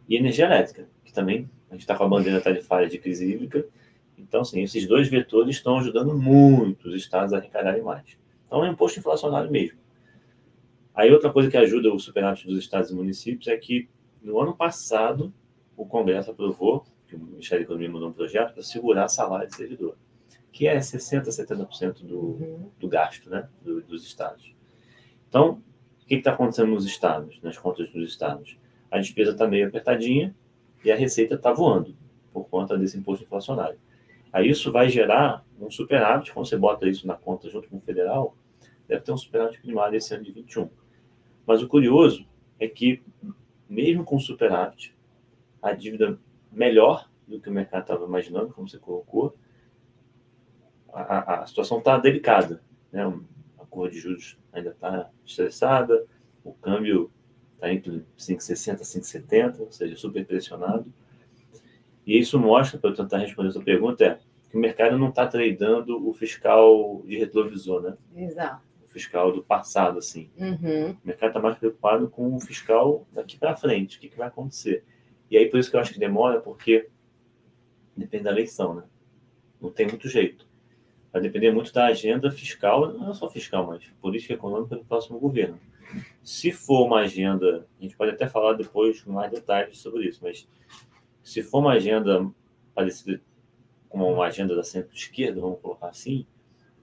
e 0.09 0.16
energia 0.16 0.47
elétrica, 0.47 0.88
que 1.04 1.12
também 1.12 1.49
a 1.71 1.75
gente 1.75 1.83
está 1.83 1.97
com 1.97 2.04
a 2.04 2.09
bandeira 2.09 2.40
tarifária 2.40 2.88
de 2.88 2.99
crise 2.99 3.33
hídrica. 3.33 3.64
Então, 4.19 4.42
assim, 4.42 4.62
esses 4.62 4.87
dois 4.87 5.09
vetores 5.09 5.57
estão 5.57 5.78
ajudando 5.78 6.16
muito 6.16 6.88
os 6.88 6.95
estados 6.95 7.33
a 7.33 7.38
arrecadarem 7.38 7.83
mais. 7.83 8.19
Então, 8.47 8.64
é 8.64 8.69
um 8.69 8.73
imposto 8.73 8.99
inflacionário 8.99 9.50
mesmo. 9.50 9.79
Aí 10.94 11.11
outra 11.12 11.32
coisa 11.32 11.50
que 11.50 11.56
ajuda 11.56 11.92
o 11.92 11.99
superávit 11.99 12.47
dos 12.47 12.59
estados 12.59 12.90
e 12.90 12.94
municípios 12.94 13.49
é 13.49 13.56
que 13.56 13.88
no 14.23 14.38
ano 14.40 14.54
passado 14.54 15.32
o 15.76 15.87
Congresso 15.87 16.30
aprovou, 16.30 16.85
que 17.06 17.16
o 17.16 17.18
Ministério 17.18 17.64
da 17.64 17.66
Economia 17.66 17.90
mandou 17.90 18.09
um 18.09 18.12
projeto 18.12 18.52
para 18.52 18.62
segurar 18.62 19.09
salário 19.09 19.49
de 19.49 19.56
servidor, 19.56 19.97
que 20.52 20.66
é 20.66 20.78
60%, 20.78 21.25
70% 21.25 22.04
do, 22.04 22.18
uhum. 22.18 22.70
do 22.78 22.88
gasto 22.88 23.30
né, 23.30 23.49
do, 23.62 23.80
dos 23.82 24.04
estados. 24.04 24.54
Então, 25.28 25.62
o 26.02 26.06
que 26.06 26.16
está 26.16 26.32
acontecendo 26.32 26.70
nos 26.70 26.85
estados, 26.85 27.40
nas 27.40 27.56
contas 27.56 27.90
dos 27.90 28.09
estados? 28.09 28.59
A 28.90 28.99
despesa 28.99 29.30
está 29.30 29.47
meio 29.47 29.68
apertadinha 29.68 30.35
e 30.85 30.90
a 30.90 30.97
receita 30.97 31.35
está 31.35 31.52
voando 31.52 31.97
por 32.32 32.49
conta 32.49 32.76
desse 32.76 32.99
imposto 32.99 33.25
inflacionário. 33.25 33.78
Aí 34.32 34.49
isso 34.49 34.70
vai 34.70 34.88
gerar 34.88 35.44
um 35.61 35.70
superávit, 35.70 36.32
quando 36.32 36.47
você 36.47 36.56
bota 36.56 36.88
isso 36.88 37.06
na 37.06 37.14
conta 37.14 37.49
junto 37.49 37.68
com 37.68 37.78
o 37.78 37.80
federal, 37.80 38.37
deve 38.90 39.04
ter 39.04 39.12
um 39.12 39.16
superávit 39.16 39.61
primário 39.61 39.97
esse 39.97 40.12
ano 40.12 40.25
de 40.25 40.32
21. 40.32 40.68
Mas 41.47 41.62
o 41.62 41.68
curioso 41.68 42.26
é 42.59 42.66
que, 42.66 43.00
mesmo 43.68 44.04
com 44.04 44.18
superávit, 44.18 44.97
a 45.62 45.73
dívida 45.73 46.18
melhor 46.50 47.09
do 47.26 47.40
que 47.40 47.49
o 47.49 47.52
mercado 47.52 47.82
estava 47.82 48.04
imaginando, 48.04 48.52
como 48.52 48.68
você 48.68 48.78
colocou, 48.78 49.37
a, 50.92 51.42
a 51.42 51.47
situação 51.47 51.78
está 51.78 51.97
delicada. 51.99 52.61
Né? 52.90 53.04
A 53.61 53.64
curva 53.64 53.90
de 53.90 54.00
juros 54.00 54.37
ainda 54.52 54.70
está 54.70 55.09
estressada, 55.25 56.04
o 56.42 56.52
câmbio 56.52 57.12
está 57.52 57.73
entre 57.73 58.04
5,60 58.18 58.80
e 58.80 58.82
5,70, 58.82 59.61
ou 59.61 59.70
seja, 59.70 59.94
super 59.94 60.26
pressionado. 60.26 60.92
E 62.04 62.18
isso 62.18 62.40
mostra, 62.40 62.76
para 62.76 62.90
eu 62.90 62.97
tentar 62.97 63.18
responder 63.18 63.50
essa 63.50 63.61
pergunta, 63.61 64.04
é 64.04 64.18
que 64.50 64.56
o 64.56 64.61
mercado 64.61 64.99
não 64.99 65.11
está 65.11 65.28
tradando 65.28 66.09
o 66.09 66.12
fiscal 66.12 67.02
de 67.06 67.16
retrovisor, 67.16 67.82
né? 67.82 67.94
Exato 68.16 68.69
fiscal 68.90 69.32
do 69.32 69.42
passado, 69.42 69.99
assim. 69.99 70.30
Uhum. 70.37 70.90
O 70.90 70.99
mercado 71.06 71.30
está 71.30 71.40
mais 71.40 71.56
preocupado 71.56 72.09
com 72.09 72.35
o 72.35 72.40
fiscal 72.40 73.06
daqui 73.12 73.38
para 73.38 73.56
frente, 73.56 73.97
o 73.97 74.00
que, 74.00 74.09
que 74.09 74.18
vai 74.18 74.28
acontecer. 74.28 74.85
E 75.30 75.37
aí, 75.37 75.49
por 75.49 75.59
isso 75.59 75.70
que 75.70 75.76
eu 75.76 75.80
acho 75.80 75.92
que 75.92 75.99
demora, 75.99 76.40
porque 76.40 76.88
depende 77.97 78.25
da 78.25 78.30
eleição, 78.30 78.75
né? 78.75 78.82
Não 79.61 79.70
tem 79.70 79.87
muito 79.87 80.09
jeito. 80.09 80.49
Vai 81.12 81.23
depender 81.23 81.52
muito 81.52 81.73
da 81.73 81.87
agenda 81.87 82.30
fiscal, 82.30 82.92
não 82.92 83.11
é 83.11 83.14
só 83.14 83.28
fiscal, 83.28 83.66
mas 83.66 83.85
política 84.00 84.35
econômica 84.35 84.76
do 84.76 84.85
próximo 84.85 85.18
governo. 85.18 85.59
Se 86.23 86.52
for 86.52 86.87
uma 86.87 87.00
agenda, 87.00 87.66
a 87.78 87.82
gente 87.82 87.97
pode 87.97 88.12
até 88.12 88.28
falar 88.28 88.54
depois 88.54 89.02
com 89.02 89.12
mais 89.12 89.30
detalhes 89.30 89.78
sobre 89.78 90.06
isso, 90.06 90.20
mas 90.23 90.49
se 91.23 91.42
for 91.42 91.59
uma 91.59 91.73
agenda 91.73 92.30
parecida 92.75 93.20
com 93.88 94.12
uma 94.12 94.26
agenda 94.26 94.54
da 94.54 94.62
centro-esquerda, 94.62 95.40
vamos 95.40 95.61
colocar 95.61 95.88
assim, 95.88 96.25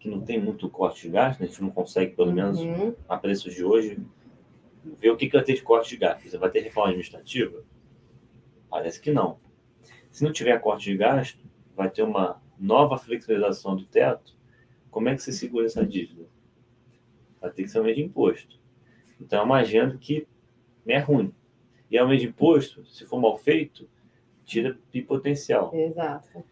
que 0.08 0.10
não 0.10 0.22
tem 0.22 0.42
muito 0.42 0.70
corte 0.70 1.02
de 1.02 1.10
gasto, 1.10 1.42
né? 1.42 1.46
a 1.46 1.50
gente 1.50 1.62
não 1.62 1.70
consegue, 1.70 2.16
pelo 2.16 2.32
menos 2.32 2.60
uhum. 2.60 2.96
a 3.08 3.18
preços 3.18 3.54
de 3.54 3.64
hoje, 3.64 4.00
ver 4.84 5.12
o 5.12 5.18
que, 5.18 5.28
que 5.28 5.36
vai 5.36 5.44
ter 5.44 5.54
de 5.54 5.62
corte 5.62 5.90
de 5.90 5.98
gasto. 5.98 6.28
Você 6.28 6.38
vai 6.38 6.50
ter 6.50 6.62
reforma 6.62 6.90
administrativa? 6.90 7.64
Parece 8.70 9.02
que 9.02 9.12
não. 9.12 9.38
Se 10.10 10.24
não 10.24 10.32
tiver 10.32 10.58
corte 10.60 10.90
de 10.90 10.98
gasto, 10.98 11.40
vai 11.76 11.90
ter 11.90 12.04
uma 12.04 12.42
nova 12.58 12.98
flexibilização 12.98 13.76
do 13.76 13.86
teto. 13.86 14.36
Como 14.90 15.10
é 15.10 15.16
que 15.16 15.22
você 15.22 15.32
segura 15.32 15.66
essa 15.66 15.86
dívida? 15.86 16.26
Vai 17.42 17.52
ter 17.52 17.64
que 17.64 17.70
ser 17.70 17.82
um 17.82 17.84
meio 17.84 17.96
de 17.96 18.04
imposto. 18.04 18.58
Então 19.20 19.40
é 19.40 19.44
uma 19.44 19.58
agenda 19.58 19.98
que 19.98 20.26
é 20.88 21.00
ruim. 21.00 21.34
E 21.92 21.98
é 21.98 22.04
um 22.04 22.08
meio 22.08 22.20
de 22.20 22.28
imposto, 22.28 22.86
se 22.86 23.06
for 23.06 23.20
mal 23.20 23.38
feito, 23.38 23.90
tira 24.46 24.78
potencial. 25.06 25.74
Exato. 25.74 26.44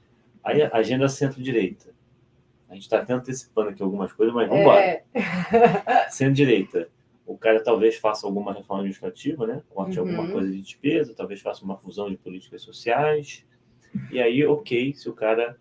Aí 0.44 0.62
a 0.62 0.70
agenda 0.76 1.08
centro-direita 1.08 1.95
a 2.70 2.74
gente 2.74 2.84
está 2.84 3.00
até 3.00 3.14
antecipando 3.14 3.70
aqui 3.70 3.82
algumas 3.82 4.12
coisas, 4.12 4.34
mas 4.34 4.48
vamos 4.48 4.62
embora. 4.62 4.82
É. 4.82 6.10
Centro-direita. 6.10 6.90
O 7.26 7.38
cara 7.38 7.64
talvez 7.64 7.98
faça 7.98 8.26
alguma 8.26 8.54
reforma 8.54 8.82
administrativa, 8.82 9.48
né? 9.48 9.64
Corte 9.70 10.00
uhum. 10.00 10.08
alguma 10.08 10.32
coisa 10.32 10.52
de 10.52 10.62
despesa, 10.62 11.14
talvez 11.16 11.42
faça 11.42 11.64
uma 11.64 11.78
fusão 11.78 12.10
de 12.10 12.18
políticas 12.18 12.62
sociais. 12.62 13.46
E 14.12 14.20
aí, 14.20 14.46
ok, 14.46 14.94
se 14.94 15.10
o 15.10 15.14
cara 15.14 15.58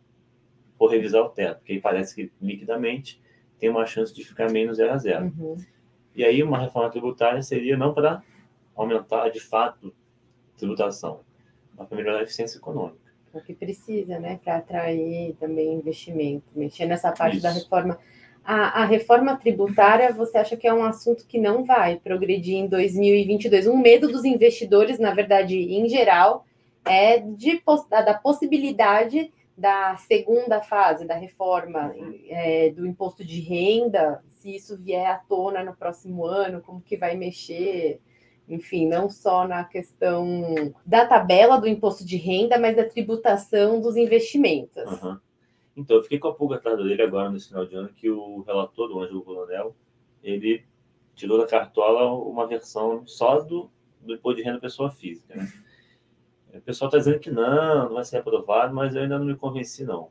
for 0.78 0.88
revisar 0.90 1.22
o 1.22 1.28
teto, 1.28 1.58
porque 1.58 1.72
aí 1.72 1.80
parece 1.80 2.14
que 2.14 2.32
liquidamente 2.40 3.22
tem 3.58 3.70
uma 3.70 3.86
chance 3.86 4.12
de 4.12 4.24
ficar 4.24 4.50
menos 4.50 4.76
zero 4.76 4.92
a 4.92 4.98
zero. 4.98 5.32
Uhum. 5.38 5.56
E 6.14 6.24
aí, 6.24 6.42
uma 6.42 6.58
reforma 6.58 6.90
tributária 6.90 7.42
seria 7.42 7.76
não 7.76 7.94
para 7.94 8.22
aumentar 8.74 9.28
de 9.28 9.40
fato 9.40 9.94
a 10.54 10.58
tributação, 10.58 11.20
mas 11.76 11.86
para 11.86 11.96
melhorar 11.96 12.18
a 12.18 12.22
eficiência 12.22 12.58
econômica 12.58 13.03
o 13.38 13.42
que 13.42 13.54
precisa, 13.54 14.18
né, 14.18 14.38
para 14.42 14.56
atrair 14.56 15.34
também 15.38 15.74
investimento, 15.74 16.44
mexer 16.54 16.86
nessa 16.86 17.12
parte 17.12 17.34
Isso. 17.34 17.42
da 17.42 17.50
reforma. 17.50 17.98
A, 18.44 18.82
a, 18.82 18.84
reforma 18.84 19.36
tributária, 19.36 20.12
você 20.12 20.36
acha 20.36 20.56
que 20.56 20.66
é 20.66 20.74
um 20.74 20.84
assunto 20.84 21.26
que 21.26 21.38
não 21.38 21.64
vai 21.64 21.96
progredir 21.96 22.56
em 22.56 22.66
2022? 22.66 23.66
Um 23.66 23.78
medo 23.78 24.06
dos 24.06 24.24
investidores, 24.24 24.98
na 24.98 25.14
verdade, 25.14 25.56
em 25.56 25.88
geral, 25.88 26.44
é 26.84 27.18
de, 27.18 27.62
da 27.88 28.12
possibilidade 28.12 29.32
da 29.56 29.96
segunda 29.96 30.60
fase 30.60 31.06
da 31.06 31.14
reforma 31.14 31.94
é, 32.28 32.70
do 32.70 32.86
imposto 32.86 33.24
de 33.24 33.40
renda, 33.40 34.22
se 34.28 34.54
isso 34.54 34.76
vier 34.76 35.06
à 35.06 35.16
tona 35.16 35.62
no 35.62 35.74
próximo 35.74 36.26
ano, 36.26 36.60
como 36.60 36.82
que 36.82 36.96
vai 36.96 37.16
mexer 37.16 38.00
enfim, 38.48 38.86
não 38.86 39.08
só 39.08 39.46
na 39.46 39.64
questão 39.64 40.72
da 40.84 41.06
tabela 41.06 41.58
do 41.58 41.66
imposto 41.66 42.04
de 42.04 42.16
renda, 42.16 42.58
mas 42.58 42.76
da 42.76 42.88
tributação 42.88 43.80
dos 43.80 43.96
investimentos. 43.96 45.02
Uhum. 45.02 45.18
Então, 45.76 45.96
eu 45.96 46.02
fiquei 46.02 46.18
com 46.18 46.28
a 46.28 46.34
pulga 46.34 46.56
atrás 46.56 46.76
dele 46.78 47.02
agora 47.02 47.30
nesse 47.30 47.48
final 47.48 47.66
de 47.66 47.74
ano 47.74 47.88
que 47.88 48.08
o 48.08 48.42
relator 48.42 48.88
do 48.88 49.00
Ângelo 49.00 49.22
Coronel, 49.22 49.74
ele 50.22 50.64
tirou 51.14 51.38
da 51.38 51.46
cartola 51.46 52.12
uma 52.12 52.46
versão 52.46 53.06
só 53.06 53.40
do, 53.40 53.70
do 54.00 54.14
imposto 54.14 54.38
de 54.38 54.44
renda 54.44 54.60
pessoa 54.60 54.90
física. 54.90 55.34
Né? 55.34 55.52
O 56.54 56.60
pessoal 56.60 56.88
está 56.88 56.98
dizendo 56.98 57.18
que 57.18 57.30
não, 57.30 57.88
não 57.88 57.94
vai 57.94 58.04
ser 58.04 58.18
aprovado, 58.18 58.74
mas 58.74 58.94
eu 58.94 59.02
ainda 59.02 59.18
não 59.18 59.26
me 59.26 59.34
convenci, 59.34 59.84
não. 59.84 60.10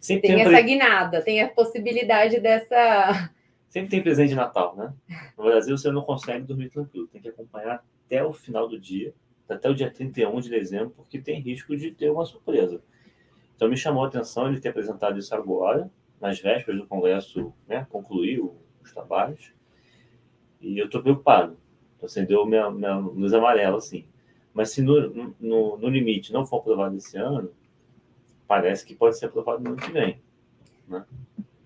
Sempre 0.00 0.28
tem, 0.28 0.36
tem 0.36 0.40
essa 0.42 0.60
guinada, 0.60 1.22
tem 1.22 1.40
a 1.40 1.48
possibilidade 1.48 2.40
dessa. 2.40 3.30
Sempre 3.72 3.88
tem 3.88 4.02
presente 4.02 4.28
de 4.28 4.34
Natal, 4.34 4.76
né? 4.76 4.92
No 5.34 5.44
Brasil 5.44 5.78
você 5.78 5.90
não 5.90 6.02
consegue 6.02 6.44
dormir 6.44 6.68
tranquilo, 6.68 7.06
tem 7.06 7.22
que 7.22 7.30
acompanhar 7.30 7.82
até 8.04 8.22
o 8.22 8.30
final 8.30 8.68
do 8.68 8.78
dia, 8.78 9.14
até 9.48 9.66
o 9.70 9.74
dia 9.74 9.90
31 9.90 10.40
de 10.42 10.50
dezembro, 10.50 10.90
porque 10.90 11.18
tem 11.18 11.40
risco 11.40 11.74
de 11.74 11.90
ter 11.90 12.10
uma 12.10 12.26
surpresa. 12.26 12.82
Então 13.56 13.70
me 13.70 13.76
chamou 13.78 14.04
a 14.04 14.08
atenção 14.08 14.46
ele 14.46 14.60
ter 14.60 14.68
apresentado 14.68 15.18
isso 15.18 15.34
agora, 15.34 15.90
nas 16.20 16.38
vésperas 16.38 16.82
do 16.82 16.86
Congresso 16.86 17.50
né, 17.66 17.86
concluir 17.88 18.42
os 18.84 18.92
trabalhos, 18.92 19.54
e 20.60 20.78
eu 20.78 20.84
estou 20.84 21.02
preocupado. 21.02 21.56
Acendeu 22.02 22.44
minha, 22.44 22.70
minha 22.70 22.98
luz 22.98 23.32
amarela, 23.32 23.78
assim. 23.78 24.04
Mas 24.52 24.68
se 24.68 24.82
no, 24.82 25.34
no, 25.40 25.78
no 25.78 25.88
limite 25.88 26.30
não 26.30 26.44
for 26.44 26.58
aprovado 26.58 26.94
esse 26.94 27.16
ano, 27.16 27.50
parece 28.46 28.84
que 28.84 28.94
pode 28.94 29.16
ser 29.16 29.26
aprovado 29.26 29.64
no 29.64 29.70
ano 29.70 29.78
que 29.78 29.90
vem. 29.90 30.20
Né? 30.86 31.06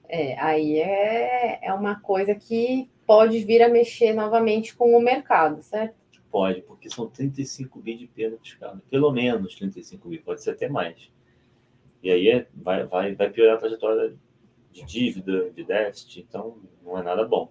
É, 0.08 0.38
aí 0.40 0.78
é, 0.78 1.60
é 1.62 1.72
uma 1.72 2.00
coisa 2.00 2.34
que 2.34 2.88
pode 3.06 3.38
vir 3.44 3.62
a 3.62 3.68
mexer 3.68 4.12
novamente 4.12 4.74
com 4.74 4.96
o 4.96 5.00
mercado, 5.00 5.62
certo? 5.62 5.94
Pode, 6.30 6.62
porque 6.62 6.90
são 6.90 7.08
35 7.08 7.80
bi 7.80 7.96
de 7.96 8.06
pena 8.06 8.36
fiscal. 8.38 8.76
Pelo 8.90 9.10
menos 9.10 9.54
35 9.54 10.08
bi, 10.08 10.18
pode 10.18 10.42
ser 10.42 10.50
até 10.50 10.68
mais. 10.68 11.10
E 12.02 12.10
aí 12.10 12.28
é, 12.28 12.46
vai, 12.54 12.84
vai, 12.84 13.14
vai 13.14 13.30
piorar 13.30 13.56
a 13.56 13.58
trajetória 13.58 14.14
de 14.70 14.84
dívida, 14.84 15.50
de 15.50 15.64
déficit, 15.64 16.20
então 16.20 16.58
não 16.84 16.98
é 16.98 17.02
nada 17.02 17.26
bom. 17.26 17.50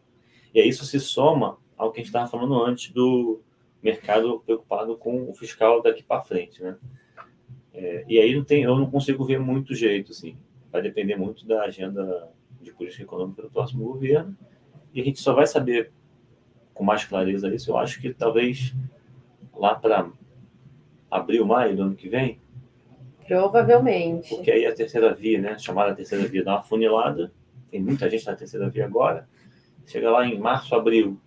E 0.53 0.59
aí 0.59 0.69
isso 0.69 0.85
se 0.85 0.99
soma 0.99 1.57
ao 1.77 1.91
que 1.91 1.99
a 1.99 2.03
gente 2.03 2.09
estava 2.09 2.29
falando 2.29 2.61
antes 2.63 2.91
do 2.91 3.41
mercado 3.81 4.41
preocupado 4.45 4.97
com 4.97 5.29
o 5.29 5.33
fiscal 5.33 5.81
daqui 5.81 6.03
para 6.03 6.21
frente, 6.21 6.61
né? 6.61 6.77
É, 7.73 8.05
e 8.07 8.19
aí 8.19 8.33
não 8.35 8.43
tem, 8.43 8.63
eu 8.63 8.77
não 8.77 8.89
consigo 8.89 9.25
ver 9.25 9.39
muito 9.39 9.75
jeito, 9.75 10.11
assim. 10.11 10.37
Vai 10.71 10.81
depender 10.81 11.15
muito 11.15 11.45
da 11.45 11.63
agenda 11.63 12.31
de 12.65 12.73
política 12.73 13.03
econômica 13.03 13.41
do 13.41 13.49
próximo 13.49 13.85
governo. 13.85 14.35
E 14.93 15.01
a 15.01 15.03
gente 15.03 15.19
só 15.19 15.33
vai 15.33 15.47
saber 15.47 15.91
com 16.73 16.83
mais 16.83 17.05
clareza 17.05 17.53
isso, 17.53 17.71
eu 17.71 17.77
acho 17.77 18.01
que 18.01 18.13
talvez 18.13 18.75
lá 19.53 19.75
para 19.75 20.09
abril, 21.09 21.45
maio 21.45 21.75
do 21.75 21.83
ano 21.83 21.95
que 21.95 22.09
vem. 22.09 22.39
Provavelmente. 23.25 24.35
Porque 24.35 24.51
aí 24.51 24.65
a 24.65 24.75
terceira 24.75 25.13
via, 25.13 25.39
né? 25.39 25.57
Chamada 25.57 25.95
terceira 25.95 26.27
via, 26.27 26.43
dá 26.43 26.55
uma 26.55 26.63
funilada. 26.63 27.31
Tem 27.71 27.81
muita 27.81 28.09
gente 28.09 28.25
na 28.25 28.35
terceira 28.35 28.69
via 28.69 28.85
agora. 28.85 29.27
Chega 29.85 30.11
lá 30.11 30.27
em 30.27 30.37
março, 30.37 30.75
abril, 30.75 31.19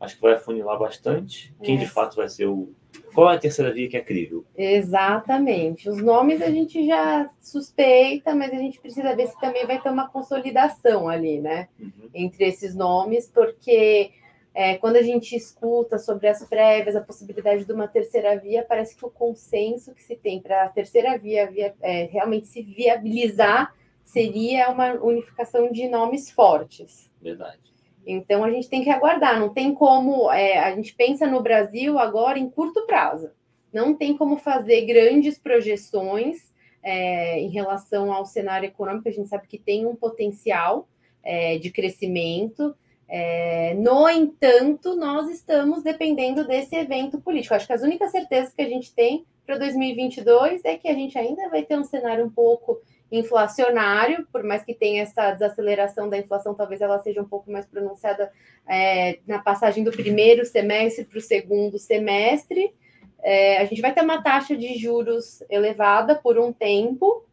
acho 0.00 0.16
que 0.16 0.22
vai 0.22 0.32
afunilar 0.32 0.78
bastante. 0.78 1.54
Quem 1.62 1.76
é. 1.76 1.78
de 1.78 1.86
fato 1.86 2.16
vai 2.16 2.28
ser 2.28 2.46
o 2.46 2.72
qual 3.16 3.30
é 3.30 3.36
a 3.36 3.38
terceira 3.38 3.72
via 3.72 3.88
que 3.88 3.96
é 3.96 4.02
crível? 4.02 4.44
Exatamente. 4.54 5.88
Os 5.88 6.02
nomes 6.02 6.42
a 6.42 6.50
gente 6.50 6.86
já 6.86 7.30
suspeita, 7.40 8.34
mas 8.34 8.52
a 8.52 8.56
gente 8.56 8.78
precisa 8.78 9.16
ver 9.16 9.28
se 9.28 9.40
também 9.40 9.66
vai 9.66 9.80
ter 9.80 9.88
uma 9.88 10.06
consolidação 10.06 11.08
ali, 11.08 11.40
né? 11.40 11.66
Uhum. 11.80 12.10
Entre 12.12 12.44
esses 12.44 12.74
nomes, 12.74 13.26
porque 13.26 14.10
é, 14.52 14.76
quando 14.76 14.96
a 14.96 15.02
gente 15.02 15.34
escuta 15.34 15.96
sobre 15.96 16.28
as 16.28 16.44
prévias, 16.44 16.94
a 16.94 17.00
possibilidade 17.00 17.64
de 17.64 17.72
uma 17.72 17.88
terceira 17.88 18.38
via, 18.38 18.62
parece 18.62 18.94
que 18.94 19.06
o 19.06 19.10
consenso 19.10 19.94
que 19.94 20.02
se 20.02 20.14
tem 20.14 20.38
para 20.38 20.64
a 20.64 20.68
terceira 20.68 21.16
via, 21.16 21.50
via 21.50 21.74
é, 21.80 22.04
realmente 22.04 22.46
se 22.48 22.60
viabilizar 22.60 23.74
seria 24.04 24.68
uma 24.68 24.92
unificação 24.92 25.72
de 25.72 25.88
nomes 25.88 26.30
fortes. 26.30 27.10
Verdade. 27.22 27.75
Então 28.06 28.44
a 28.44 28.50
gente 28.50 28.68
tem 28.68 28.84
que 28.84 28.90
aguardar, 28.90 29.40
não 29.40 29.48
tem 29.48 29.74
como. 29.74 30.30
É, 30.30 30.58
a 30.58 30.74
gente 30.74 30.94
pensa 30.94 31.26
no 31.26 31.42
Brasil 31.42 31.98
agora 31.98 32.38
em 32.38 32.48
curto 32.48 32.86
prazo, 32.86 33.30
não 33.72 33.94
tem 33.94 34.16
como 34.16 34.36
fazer 34.36 34.86
grandes 34.86 35.36
projeções 35.38 36.54
é, 36.82 37.40
em 37.40 37.48
relação 37.48 38.12
ao 38.12 38.24
cenário 38.24 38.68
econômico, 38.68 39.08
a 39.08 39.12
gente 39.12 39.28
sabe 39.28 39.48
que 39.48 39.58
tem 39.58 39.84
um 39.84 39.96
potencial 39.96 40.88
é, 41.20 41.58
de 41.58 41.70
crescimento. 41.70 42.76
É, 43.08 43.74
no 43.74 44.08
entanto, 44.08 44.94
nós 44.94 45.28
estamos 45.28 45.82
dependendo 45.82 46.46
desse 46.46 46.76
evento 46.76 47.20
político. 47.20 47.54
Acho 47.54 47.66
que 47.66 47.72
as 47.72 47.82
únicas 47.82 48.12
certezas 48.12 48.54
que 48.54 48.62
a 48.62 48.68
gente 48.68 48.94
tem 48.94 49.24
para 49.44 49.58
2022 49.58 50.64
é 50.64 50.76
que 50.76 50.88
a 50.88 50.94
gente 50.94 51.18
ainda 51.18 51.48
vai 51.48 51.64
ter 51.64 51.76
um 51.76 51.84
cenário 51.84 52.24
um 52.24 52.30
pouco 52.30 52.80
inflacionário, 53.10 54.26
por 54.32 54.42
mais 54.42 54.64
que 54.64 54.74
tenha 54.74 55.02
essa 55.02 55.32
desaceleração 55.32 56.08
da 56.08 56.18
inflação, 56.18 56.54
talvez 56.54 56.80
ela 56.80 56.98
seja 56.98 57.22
um 57.22 57.28
pouco 57.28 57.50
mais 57.50 57.66
pronunciada 57.66 58.32
é, 58.68 59.20
na 59.26 59.38
passagem 59.38 59.84
do 59.84 59.92
primeiro 59.92 60.44
semestre 60.44 61.04
para 61.04 61.18
o 61.18 61.20
segundo 61.20 61.78
semestre. 61.78 62.74
É, 63.22 63.58
a 63.58 63.64
gente 63.64 63.80
vai 63.80 63.92
ter 63.92 64.02
uma 64.02 64.22
taxa 64.22 64.56
de 64.56 64.76
juros 64.76 65.42
elevada 65.48 66.16
por 66.16 66.38
um 66.38 66.52
tempo 66.52 67.24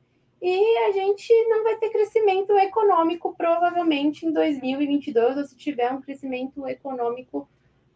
e 0.42 0.78
a 0.90 0.92
gente 0.92 1.32
não 1.48 1.64
vai 1.64 1.78
ter 1.78 1.90
crescimento 1.90 2.52
econômico 2.58 3.34
provavelmente 3.36 4.26
em 4.26 4.32
2022 4.32 5.38
ou 5.38 5.46
se 5.46 5.56
tiver 5.56 5.92
um 5.92 6.02
crescimento 6.02 6.68
econômico 6.68 7.48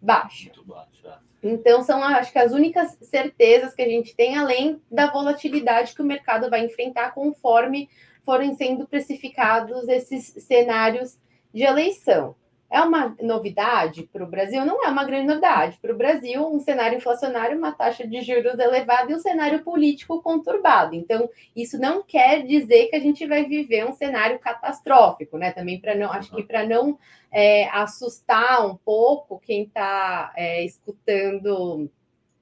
baixo. 0.01 0.45
Muito 0.45 0.65
baixo, 0.65 1.07
é. 1.07 1.17
Então, 1.41 1.83
são, 1.83 2.03
acho 2.03 2.31
que, 2.31 2.39
as 2.39 2.51
únicas 2.51 2.97
certezas 3.01 3.73
que 3.73 3.81
a 3.81 3.87
gente 3.87 4.15
tem, 4.15 4.35
além 4.35 4.81
da 4.91 5.11
volatilidade 5.11 5.93
que 5.93 6.01
o 6.01 6.05
mercado 6.05 6.49
vai 6.49 6.65
enfrentar 6.65 7.13
conforme 7.13 7.89
forem 8.23 8.55
sendo 8.55 8.87
precificados 8.87 9.87
esses 9.87 10.33
cenários 10.43 11.17
de 11.53 11.63
eleição. 11.63 12.35
É 12.69 12.81
uma 12.81 13.15
novidade 13.21 14.03
para 14.03 14.23
o 14.23 14.27
Brasil? 14.27 14.65
Não 14.65 14.83
é 14.83 14.89
uma 14.89 15.05
grande 15.05 15.27
novidade. 15.27 15.77
Para 15.81 15.93
o 15.93 15.97
Brasil, 15.97 16.45
um 16.45 16.59
cenário 16.59 16.97
inflacionário, 16.97 17.57
uma 17.57 17.71
taxa 17.71 18.05
de 18.05 18.19
juros 18.21 18.59
elevada 18.59 19.09
e 19.09 19.15
um 19.15 19.19
cenário 19.19 19.63
político 19.63 20.21
conturbado. 20.21 20.93
Então, 20.93 21.29
isso 21.55 21.79
não 21.79 22.03
quer 22.03 22.45
dizer 22.45 22.87
que 22.87 22.95
a 22.97 22.99
gente 22.99 23.25
vai 23.25 23.45
viver 23.45 23.85
um 23.85 23.93
cenário 23.93 24.37
catastrófico, 24.39 25.37
né? 25.37 25.51
Também 25.53 25.79
para 25.79 25.95
não, 25.95 26.11
acho 26.11 26.35
que 26.35 26.43
para 26.43 26.65
não 26.65 26.99
é, 27.31 27.69
assustar 27.69 28.67
um 28.67 28.75
pouco 28.75 29.39
quem 29.39 29.63
está 29.63 30.33
é, 30.35 30.65
escutando 30.65 31.89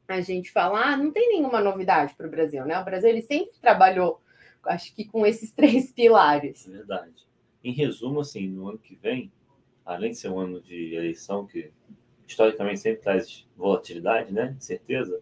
a 0.08 0.22
gente 0.22 0.52
falar, 0.52 0.98
não 0.98 1.12
tem 1.12 1.30
nenhuma 1.30 1.62
novidade 1.62 2.16
para 2.16 2.28
o 2.28 2.30
Brasil, 2.30 2.66
né? 2.66 2.80
O 2.80 2.86
Brasil 2.86 3.10
ele 3.10 3.22
sempre 3.22 3.54
trabalhou, 3.62 4.20
acho 4.66 4.94
que 4.96 5.06
com 5.06 5.24
esses 5.24 5.52
três 5.54 5.92
pilares. 5.92 6.66
Verdade. 6.66 7.14
Em 7.64 7.74
resumo, 7.74 8.22
assim, 8.22 8.48
no 8.48 8.70
ano 8.70 8.78
que 8.80 8.96
vem 8.96 9.32
além 9.86 10.12
de 10.12 10.17
ser 10.17 10.30
um 10.30 10.39
ano 10.39 10.60
de 10.62 10.95
eleição 10.95 11.45
que 11.45 11.71
historicamente 12.28 12.80
sempre 12.80 13.02
traz 13.02 13.48
volatilidade, 13.56 14.34
né, 14.34 14.56
certeza, 14.60 15.21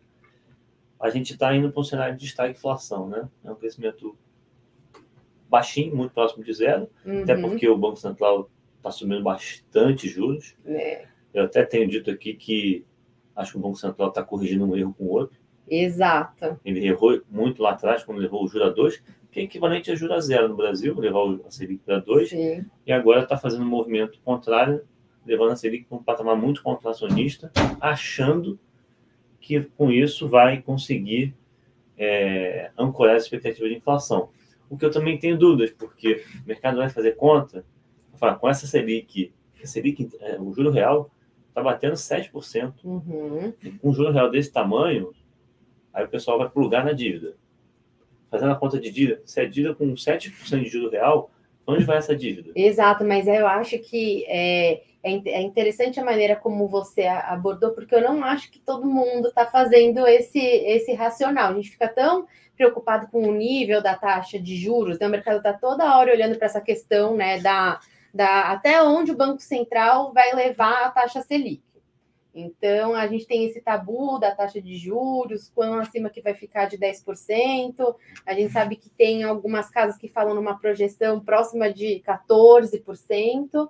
a 1.00 1.10
gente 1.10 1.34
está 1.34 1.54
indo 1.54 1.70
para 1.70 1.82
um 1.82 1.84
cenário 1.84 2.16
de 2.16 2.26
estagflação, 2.26 3.10
né? 3.10 3.28
É 3.44 3.52
um 3.52 3.56
crescimento 3.56 4.18
baixinho, 5.50 5.94
muito 5.94 6.14
próximo 6.14 6.44
de 6.46 6.54
zero, 6.54 6.90
uhum. 7.06 7.24
até 7.24 7.36
porque 7.36 7.68
o 7.68 7.78
Banco 7.78 7.98
Central 7.98 8.50
está 8.78 8.90
subindo 8.90 9.22
bastante 9.22 10.08
juros. 10.08 10.56
É. 10.66 11.06
Eu 11.34 11.44
até 11.44 11.66
tenho 11.66 11.90
dito 11.90 12.10
aqui 12.10 12.34
que 12.34 12.86
acho 13.36 13.52
que 13.52 13.58
o 13.58 13.62
Banco 13.62 13.76
Central 13.76 14.10
está 14.10 14.24
corrigindo 14.24 14.66
um 14.66 14.78
erro 14.78 14.94
com 14.94 15.04
o 15.04 15.10
outro. 15.10 15.38
Exato. 15.68 16.60
Ele 16.64 16.88
errou 16.88 17.22
muito 17.30 17.62
lá 17.62 17.72
atrás, 17.72 18.04
quando 18.04 18.20
levou 18.20 18.44
o 18.44 18.48
juro 18.48 18.66
a 18.66 18.70
2, 18.70 19.04
que 19.34 19.40
é 19.40 19.44
equivalente 19.44 19.92
a 19.92 19.96
juros 19.96 20.26
zero 20.26 20.48
no 20.48 20.56
Brasil, 20.56 20.96
levar 20.98 21.22
a 21.46 21.50
Selic 21.50 21.82
para 21.84 21.98
2, 21.98 22.32
e 22.86 22.92
agora 22.92 23.24
está 23.24 23.36
fazendo 23.36 23.64
um 23.64 23.68
movimento 23.68 24.20
contrário, 24.24 24.84
levando 25.26 25.52
a 25.52 25.56
Selic 25.56 25.86
para 25.86 25.98
um 25.98 26.04
patamar 26.04 26.38
muito 26.38 26.62
contracionista, 26.62 27.52
achando 27.82 28.60
que 29.42 29.62
com 29.76 29.92
isso 29.92 30.30
vai 30.30 30.62
conseguir 30.62 31.34
é, 31.98 32.70
ancorar 32.78 33.16
as 33.16 33.24
expectativas 33.24 33.72
de 33.72 33.78
inflação. 33.78 34.30
O 34.70 34.78
que 34.78 34.86
eu 34.86 34.92
também 34.92 35.18
tenho 35.18 35.36
dúvidas, 35.36 35.72
porque 35.72 36.24
o 36.44 36.48
mercado 36.48 36.78
vai 36.78 36.90
fazer 36.90 37.16
conta, 37.16 37.66
falar, 38.14 38.36
com 38.36 38.48
essa 38.48 38.68
Selic, 38.68 39.34
a 39.62 39.66
Selic, 39.66 40.10
é, 40.20 40.40
o 40.40 40.54
juro 40.54 40.70
real 40.70 41.10
está 41.50 41.62
batendo 41.62 41.94
7%. 41.94 42.74
Uhum. 42.84 43.54
Com 43.82 43.90
um 43.90 43.94
juro 43.94 44.12
real 44.12 44.30
desse 44.30 44.52
tamanho, 44.52 45.12
aí 45.92 46.06
o 46.06 46.10
pessoal 46.10 46.38
vai 46.38 46.50
plugar 46.50 46.86
na 46.86 46.92
dívida 46.92 47.36
fazendo 48.34 48.52
a 48.52 48.56
conta 48.56 48.80
de 48.80 48.90
dívida, 48.90 49.22
se 49.26 49.40
é 49.40 49.46
dívida 49.46 49.76
com 49.76 49.94
7% 49.94 50.64
de 50.64 50.68
juro 50.68 50.90
real, 50.90 51.30
onde 51.68 51.84
vai 51.84 51.98
essa 51.98 52.16
dívida? 52.16 52.52
Exato, 52.56 53.06
mas 53.06 53.28
eu 53.28 53.46
acho 53.46 53.78
que 53.78 54.26
é, 54.28 54.82
é, 55.04 55.12
é 55.26 55.42
interessante 55.44 56.00
a 56.00 56.04
maneira 56.04 56.36
como 56.36 56.68
você 56.68 57.04
abordou, 57.04 57.74
porque 57.74 57.94
eu 57.94 58.02
não 58.02 58.24
acho 58.24 58.50
que 58.52 58.60
todo 58.60 58.88
mundo 58.88 59.28
está 59.28 59.46
fazendo 59.46 60.08
esse, 60.08 60.40
esse 60.40 60.94
racional. 60.94 61.52
A 61.52 61.54
gente 61.54 61.70
fica 61.70 61.88
tão 61.88 62.26
preocupado 62.58 63.08
com 63.12 63.22
o 63.22 63.36
nível 63.36 63.84
da 63.84 63.96
taxa 63.96 64.40
de 64.40 64.56
juros, 64.58 64.98
né? 64.98 65.06
o 65.06 65.12
mercado 65.12 65.38
está 65.38 65.54
toda 65.54 65.96
hora 65.96 66.12
olhando 66.12 66.36
para 66.36 66.48
essa 66.48 66.60
questão 66.60 67.16
né, 67.16 67.40
da, 67.40 67.80
da 68.12 68.52
até 68.52 68.82
onde 68.82 69.12
o 69.12 69.16
Banco 69.16 69.44
Central 69.44 70.12
vai 70.12 70.34
levar 70.34 70.86
a 70.86 70.90
taxa 70.90 71.22
Selic. 71.22 71.62
Então, 72.34 72.96
a 72.96 73.06
gente 73.06 73.28
tem 73.28 73.46
esse 73.46 73.62
tabu 73.62 74.18
da 74.18 74.34
taxa 74.34 74.60
de 74.60 74.76
juros, 74.76 75.52
quando 75.54 75.80
acima 75.80 76.10
que 76.10 76.22
vai 76.22 76.34
ficar 76.34 76.66
de 76.66 76.78
10%. 76.78 77.96
A 78.26 78.34
gente 78.34 78.52
sabe 78.52 78.76
que 78.76 78.90
tem 78.90 79.24
algumas 79.24 79.70
casas 79.70 79.98
que 79.98 80.08
falam 80.08 80.34
numa 80.34 80.58
projeção 80.58 81.20
próxima 81.20 81.72
de 81.72 82.02
14%. 82.06 83.70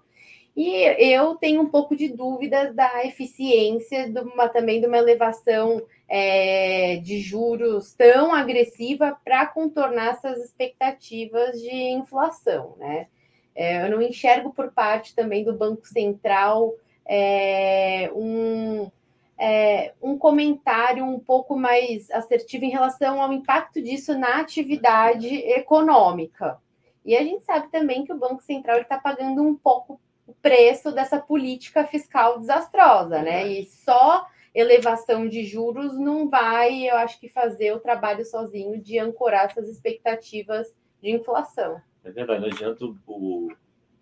E 0.56 1.14
eu 1.14 1.36
tenho 1.36 1.62
um 1.62 1.70
pouco 1.70 1.96
de 1.96 2.08
dúvida 2.10 2.72
da 2.72 3.06
eficiência 3.06 4.10
de 4.10 4.20
uma, 4.20 4.48
também 4.48 4.80
de 4.80 4.88
uma 4.88 4.98
elevação 4.98 5.82
é, 6.08 6.98
de 6.98 7.20
juros 7.20 7.94
tão 7.94 8.34
agressiva 8.34 9.18
para 9.26 9.48
contornar 9.48 10.12
essas 10.12 10.40
expectativas 10.40 11.60
de 11.60 11.74
inflação, 11.74 12.76
né? 12.78 13.08
É, 13.56 13.86
eu 13.86 13.92
não 13.92 14.02
enxergo 14.02 14.52
por 14.54 14.72
parte 14.72 15.16
também 15.16 15.44
do 15.44 15.54
Banco 15.54 15.88
Central 15.88 16.74
é, 17.06 18.12
um, 18.16 18.90
é, 19.38 19.94
um 20.02 20.18
comentário 20.18 21.04
um 21.04 21.20
pouco 21.20 21.58
mais 21.58 22.10
assertivo 22.12 22.66
em 22.66 22.70
relação 22.70 23.22
ao 23.22 23.34
impacto 23.34 23.82
disso 23.82 24.18
na 24.18 24.40
atividade 24.40 25.28
econômica. 25.28 26.58
E 27.06 27.16
a 27.16 27.24
gente 27.24 27.44
sabe 27.44 27.70
também 27.70 28.06
que 28.06 28.14
o 28.14 28.18
Banco 28.18 28.42
Central 28.42 28.80
está 28.80 28.98
pagando 28.98 29.42
um 29.42 29.56
pouco 29.56 30.00
o 30.26 30.34
preço 30.34 30.92
dessa 30.92 31.20
política 31.20 31.86
fiscal 31.86 32.40
desastrosa, 32.40 33.22
né? 33.22 33.46
E 33.46 33.66
só 33.66 34.26
elevação 34.56 35.28
de 35.28 35.44
juros 35.44 35.98
não 35.98 36.30
vai, 36.30 36.90
eu 36.90 36.96
acho 36.98 37.20
que, 37.20 37.28
fazer 37.28 37.74
o 37.74 37.80
trabalho 37.80 38.24
sozinho 38.24 38.80
de 38.80 39.00
ancorar 39.00 39.46
essas 39.46 39.68
expectativas 39.68 40.74
de 41.02 41.12
inflação. 41.12 41.82
É 42.04 42.12
verdade, 42.12 42.42
não 42.42 42.48
adianta 42.48 42.86
o, 42.86 43.50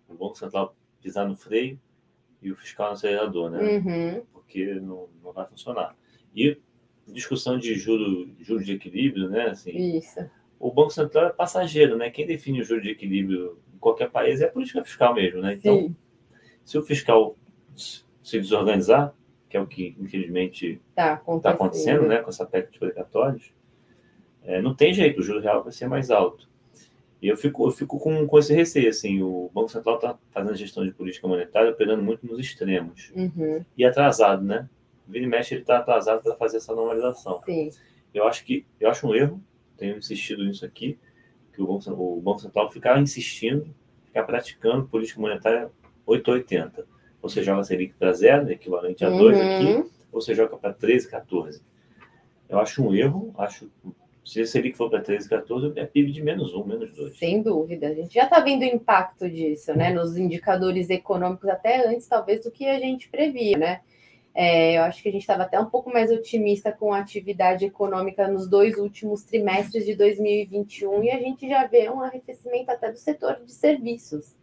o 0.08 0.14
Banco 0.14 0.36
Central 0.36 0.76
pisar 1.00 1.26
no 1.26 1.34
freio 1.34 1.80
e 2.42 2.50
o 2.50 2.56
fiscal 2.56 2.92
acelerador, 2.92 3.50
né? 3.50 3.78
Uhum. 3.78 4.26
Porque 4.32 4.74
não, 4.74 5.08
não 5.22 5.32
vai 5.32 5.46
funcionar. 5.46 5.96
E 6.34 6.58
discussão 7.06 7.58
de 7.58 7.74
juros 7.74 8.28
juro 8.40 8.64
de 8.64 8.72
equilíbrio, 8.72 9.28
né? 9.28 9.50
Assim, 9.50 9.96
Isso. 9.96 10.20
O 10.58 10.70
Banco 10.72 10.90
Central 10.90 11.26
é 11.26 11.30
passageiro, 11.30 11.96
né? 11.96 12.10
Quem 12.10 12.26
define 12.26 12.60
o 12.60 12.64
juro 12.64 12.80
de 12.80 12.90
equilíbrio 12.90 13.58
em 13.74 13.78
qualquer 13.78 14.10
país 14.10 14.40
é 14.40 14.46
a 14.46 14.50
política 14.50 14.82
fiscal 14.84 15.14
mesmo, 15.14 15.40
né? 15.40 15.54
Então, 15.54 15.76
Sim. 15.80 15.96
se 16.64 16.78
o 16.78 16.82
fiscal 16.82 17.36
se 17.74 18.38
desorganizar, 18.38 19.14
que 19.48 19.56
é 19.56 19.60
o 19.60 19.66
que 19.66 19.96
infelizmente 19.98 20.80
Tá 20.94 21.14
está 21.14 21.14
acontecendo. 21.14 21.54
acontecendo, 21.54 22.06
né? 22.06 22.18
Com 22.18 22.30
essa 22.30 22.46
PEC 22.46 22.70
de 22.72 22.78
precatórios, 22.78 23.52
é, 24.44 24.60
não 24.62 24.74
tem 24.74 24.92
jeito, 24.92 25.20
o 25.20 25.22
juro 25.22 25.40
real 25.40 25.62
vai 25.62 25.72
ser 25.72 25.88
mais 25.88 26.10
alto. 26.10 26.48
E 27.22 27.28
eu 27.28 27.36
fico, 27.36 27.64
eu 27.64 27.70
fico 27.70 28.00
com, 28.00 28.26
com 28.26 28.38
esse 28.38 28.52
receio, 28.52 28.90
assim, 28.90 29.22
o 29.22 29.48
Banco 29.54 29.68
Central 29.68 29.94
está 29.94 30.18
fazendo 30.32 30.56
gestão 30.56 30.84
de 30.84 30.90
política 30.90 31.28
monetária, 31.28 31.70
operando 31.70 32.02
muito 32.02 32.26
nos 32.26 32.40
extremos. 32.40 33.12
Uhum. 33.14 33.64
E 33.78 33.84
atrasado, 33.84 34.44
né? 34.44 34.68
Vira 35.06 35.24
e 35.24 35.28
mexe, 35.28 35.54
ele 35.54 35.60
está 35.60 35.78
atrasado 35.78 36.20
para 36.20 36.34
fazer 36.34 36.56
essa 36.56 36.74
normalização. 36.74 37.40
Sim. 37.44 37.70
Eu 38.12 38.26
acho 38.26 38.44
que 38.44 38.66
eu 38.80 38.90
acho 38.90 39.06
um 39.06 39.14
erro, 39.14 39.40
tenho 39.76 39.96
insistido 39.96 40.44
nisso 40.44 40.64
aqui, 40.64 40.98
que 41.52 41.62
o 41.62 41.66
Banco, 41.66 41.92
o 41.92 42.20
Banco 42.20 42.40
Central 42.40 42.68
ficar 42.72 43.00
insistindo, 43.00 43.72
ficar 44.06 44.24
praticando 44.24 44.88
política 44.88 45.20
monetária 45.20 45.70
880. 46.04 46.84
Ou 47.22 47.28
você 47.28 47.40
joga 47.42 47.60
a 47.60 47.64
Selic 47.64 47.94
para 47.94 48.12
zero, 48.12 48.50
equivalente 48.50 49.04
a 49.04 49.10
2 49.10 49.38
aqui, 49.38 49.64
Uhum. 49.76 49.90
ou 50.10 50.20
você 50.20 50.34
joga 50.34 50.56
para 50.56 50.72
13, 50.72 51.08
14. 51.08 51.62
Eu 52.48 52.58
acho 52.58 52.84
um 52.84 52.92
erro, 52.92 53.32
acho 53.38 53.70
se 54.24 54.40
a 54.40 54.46
Selic 54.46 54.76
for 54.76 54.88
para 54.88 55.00
13, 55.00 55.28
14, 55.28 55.72
é 55.76 55.84
PIB 55.84 56.12
de 56.12 56.22
menos 56.22 56.54
1, 56.54 56.64
menos 56.64 56.92
2. 56.92 57.18
Sem 57.18 57.42
dúvida. 57.42 57.88
A 57.88 57.94
gente 57.94 58.14
já 58.14 58.24
está 58.24 58.40
vendo 58.40 58.62
o 58.62 58.64
impacto 58.64 59.28
disso, 59.28 59.74
né? 59.74 59.92
Nos 59.92 60.16
indicadores 60.16 60.90
econômicos, 60.90 61.48
até 61.48 61.88
antes, 61.88 62.06
talvez, 62.06 62.40
do 62.44 62.50
que 62.50 62.66
a 62.66 62.78
gente 62.78 63.08
previa, 63.08 63.58
né? 63.58 63.80
É, 64.34 64.78
eu 64.78 64.82
acho 64.82 65.02
que 65.02 65.08
a 65.08 65.12
gente 65.12 65.22
estava 65.22 65.42
até 65.42 65.60
um 65.60 65.68
pouco 65.68 65.92
mais 65.92 66.10
otimista 66.10 66.72
com 66.72 66.92
a 66.94 67.00
atividade 67.00 67.66
econômica 67.66 68.26
nos 68.28 68.48
dois 68.48 68.78
últimos 68.78 69.24
trimestres 69.24 69.84
de 69.84 69.94
2021 69.94 71.04
e 71.04 71.10
a 71.10 71.18
gente 71.18 71.46
já 71.46 71.66
vê 71.66 71.90
um 71.90 72.00
arrefecimento 72.00 72.70
até 72.70 72.90
do 72.90 72.96
setor 72.96 73.42
de 73.44 73.52
serviços. 73.52 74.34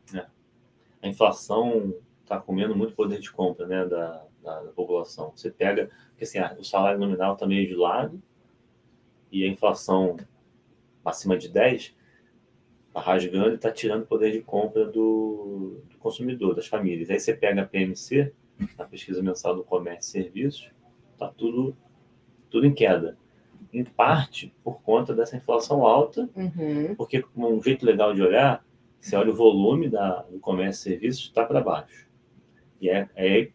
A 1.01 1.07
inflação 1.07 1.95
está 2.21 2.37
comendo 2.37 2.75
muito 2.75 2.93
poder 2.93 3.19
de 3.19 3.31
compra 3.31 3.65
né, 3.65 3.83
da, 3.85 4.25
da, 4.43 4.61
da 4.63 4.71
população. 4.73 5.31
Você 5.35 5.49
pega, 5.49 5.89
porque 6.09 6.25
assim, 6.25 6.37
ah, 6.37 6.55
o 6.59 6.63
salário 6.63 6.99
nominal 6.99 7.33
está 7.33 7.47
meio 7.47 7.67
de 7.67 7.73
lado 7.73 8.21
e 9.31 9.43
a 9.43 9.47
inflação 9.47 10.17
acima 11.03 11.37
de 11.37 11.49
10 11.49 11.95
está 12.87 12.99
rasgando 13.01 13.51
e 13.51 13.55
está 13.55 13.71
tirando 13.71 14.05
poder 14.05 14.31
de 14.31 14.41
compra 14.41 14.85
do, 14.85 15.81
do 15.89 15.97
consumidor, 15.99 16.55
das 16.55 16.67
famílias. 16.67 17.09
Aí 17.09 17.19
você 17.19 17.33
pega 17.33 17.61
a 17.61 17.65
PMC, 17.65 18.31
a 18.77 18.83
pesquisa 18.83 19.21
mensal 19.23 19.55
do 19.55 19.63
comércio 19.63 20.09
e 20.19 20.23
serviços, 20.23 20.69
está 21.13 21.27
tudo, 21.29 21.75
tudo 22.49 22.65
em 22.65 22.73
queda. 22.73 23.17
Em 23.71 23.83
parte 23.83 24.53
por 24.63 24.81
conta 24.81 25.13
dessa 25.13 25.37
inflação 25.37 25.85
alta, 25.85 26.27
Uhum. 26.35 26.95
porque 26.95 27.23
um 27.35 27.61
jeito 27.61 27.85
legal 27.85 28.13
de 28.13 28.21
olhar, 28.21 28.65
você 28.99 29.15
olha 29.15 29.31
o 29.31 29.35
volume 29.35 29.87
da, 29.87 30.23
do 30.23 30.39
comércio 30.39 30.89
e 30.89 30.93
serviços, 30.93 31.25
está 31.25 31.45
para 31.45 31.61
baixo. 31.61 32.07
E 32.81 32.89
é, 32.89 33.07
é, 33.15 33.49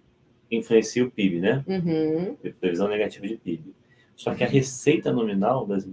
influencia 0.50 1.04
o 1.04 1.10
PIB, 1.10 1.40
né? 1.40 1.64
Uhum. 1.66 2.36
Previsão 2.60 2.86
negativa 2.88 3.26
de 3.26 3.36
PIB. 3.36 3.74
Só 4.16 4.34
que 4.34 4.44
a 4.44 4.48
receita 4.48 5.12
nominal 5.12 5.66
das, 5.66 5.88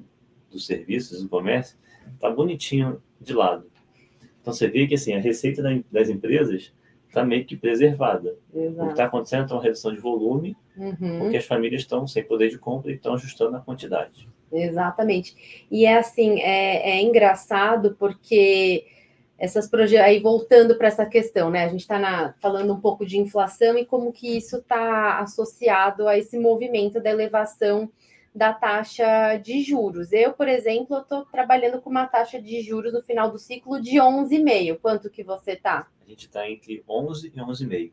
dos 0.49 0.65
serviços 0.65 1.21
do 1.23 1.29
comércio 1.29 1.77
está 2.13 2.29
bonitinho 2.29 3.01
de 3.19 3.33
lado. 3.33 3.65
Então 4.41 4.53
você 4.53 4.67
vê 4.67 4.87
que 4.87 4.95
assim, 4.95 5.13
a 5.13 5.19
receita 5.19 5.61
da- 5.61 5.79
das 5.91 6.09
empresas 6.09 6.71
está 7.07 7.23
meio 7.25 7.45
que 7.45 7.57
preservada. 7.57 8.37
O 8.49 8.59
que 8.59 8.65
Exato. 8.67 8.89
está 8.91 9.05
acontecendo 9.05 9.49
é 9.51 9.53
uma 9.53 9.61
redução 9.63 9.93
de 9.93 9.99
volume, 9.99 10.55
Uhum. 10.77 11.19
porque 11.19 11.37
as 11.37 11.45
famílias 11.45 11.81
estão 11.81 12.07
sem 12.07 12.23
poder 12.23 12.49
de 12.49 12.57
compra 12.57 12.91
e 12.91 12.95
estão 12.95 13.13
ajustando 13.15 13.57
a 13.57 13.59
quantidade. 13.59 14.27
Exatamente. 14.51 15.65
E 15.69 15.85
é 15.85 15.97
assim, 15.97 16.39
é, 16.41 16.91
é 16.91 17.01
engraçado 17.01 17.95
porque 17.99 18.85
essas 19.37 19.67
projetos. 19.69 20.05
Aí 20.05 20.19
voltando 20.19 20.75
para 20.77 20.87
essa 20.87 21.05
questão, 21.05 21.49
né? 21.49 21.63
A 21.65 21.69
gente 21.69 21.81
está 21.81 22.33
falando 22.39 22.73
um 22.73 22.79
pouco 22.79 23.05
de 23.05 23.17
inflação 23.17 23.77
e 23.77 23.85
como 23.85 24.11
que 24.11 24.37
isso 24.37 24.57
está 24.57 25.19
associado 25.19 26.07
a 26.07 26.17
esse 26.17 26.37
movimento 26.37 27.01
da 27.01 27.09
elevação 27.09 27.89
da 28.33 28.53
taxa 28.53 29.35
de 29.37 29.61
juros. 29.61 30.11
Eu, 30.13 30.31
por 30.33 30.47
exemplo, 30.47 30.97
estou 30.99 31.25
trabalhando 31.25 31.81
com 31.81 31.89
uma 31.89 32.07
taxa 32.07 32.41
de 32.41 32.61
juros 32.61 32.93
no 32.93 33.01
final 33.03 33.29
do 33.29 33.37
ciclo 33.37 33.81
de 33.81 33.97
11,5. 33.99 34.77
Quanto 34.79 35.09
que 35.09 35.23
você 35.23 35.55
tá? 35.55 35.87
A 36.01 36.09
gente 36.09 36.27
está 36.27 36.49
entre 36.49 36.83
11 36.87 37.31
e 37.35 37.39
11,5. 37.41 37.91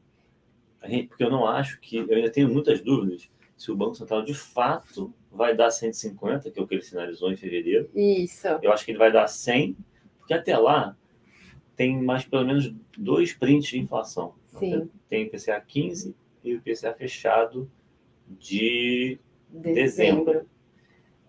A 0.80 0.88
gente- 0.88 1.08
Porque 1.08 1.24
eu 1.24 1.30
não 1.30 1.44
acho 1.46 1.80
que. 1.80 1.96
Eu 1.96 2.08
ainda 2.14 2.30
tenho 2.30 2.48
muitas 2.48 2.80
dúvidas 2.80 3.28
se 3.56 3.72
o 3.72 3.76
Banco 3.76 3.96
Central 3.96 4.22
de 4.22 4.34
fato 4.34 5.12
vai 5.30 5.56
dar 5.56 5.70
150, 5.72 6.50
que 6.50 6.58
é 6.58 6.62
o 6.62 6.66
que 6.68 6.74
ele 6.76 6.82
sinalizou 6.82 7.32
em 7.32 7.36
fevereiro. 7.36 7.90
Isso. 7.94 8.46
Eu 8.62 8.72
acho 8.72 8.84
que 8.84 8.92
ele 8.92 8.98
vai 8.98 9.10
dar 9.10 9.26
100, 9.26 9.76
porque 10.18 10.32
até 10.32 10.56
lá 10.56 10.96
tem 11.74 12.00
mais 12.00 12.24
pelo 12.24 12.44
menos 12.46 12.72
dois 12.96 13.32
prints 13.32 13.68
de 13.70 13.78
inflação. 13.80 14.34
Sim. 14.46 14.88
Tem 15.08 15.26
o 15.26 15.30
PCA 15.30 15.60
15 15.60 16.14
e 16.44 16.54
o 16.54 16.60
PCA 16.62 16.94
fechado 16.94 17.68
de 18.28 19.18
Dezembro. 19.50 19.74
Dezembro. 19.74 20.46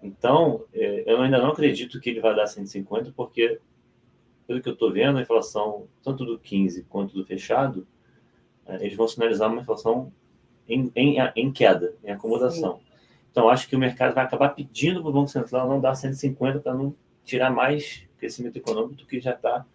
Então, 0.01 0.65
é, 0.73 1.03
eu 1.05 1.21
ainda 1.21 1.39
não 1.39 1.49
acredito 1.49 1.99
que 1.99 2.09
ele 2.09 2.21
vai 2.21 2.35
dar 2.35 2.47
150, 2.47 3.11
porque, 3.15 3.59
pelo 4.47 4.61
que 4.61 4.69
eu 4.69 4.73
estou 4.73 4.91
vendo, 4.91 5.17
a 5.17 5.21
inflação, 5.21 5.87
tanto 6.03 6.25
do 6.25 6.39
15 6.39 6.83
quanto 6.83 7.13
do 7.13 7.25
fechado, 7.25 7.85
é, 8.65 8.75
eles 8.77 8.95
vão 8.95 9.07
sinalizar 9.07 9.51
uma 9.51 9.61
inflação 9.61 10.11
em, 10.67 10.91
em, 10.95 11.17
em 11.35 11.51
queda, 11.51 11.95
em 12.03 12.11
acomodação. 12.11 12.79
Então, 13.31 13.49
acho 13.49 13.67
que 13.67 13.75
o 13.75 13.79
mercado 13.79 14.13
vai 14.13 14.23
acabar 14.23 14.49
pedindo 14.49 15.01
para 15.01 15.09
o 15.09 15.13
Banco 15.13 15.29
Central 15.29 15.67
não 15.67 15.79
dar 15.79 15.95
150 15.95 16.59
para 16.59 16.73
não 16.73 16.95
tirar 17.23 17.51
mais 17.51 18.03
crescimento 18.17 18.57
econômico 18.57 18.95
do 18.95 19.05
que 19.05 19.19
já 19.19 19.33
está 19.33 19.65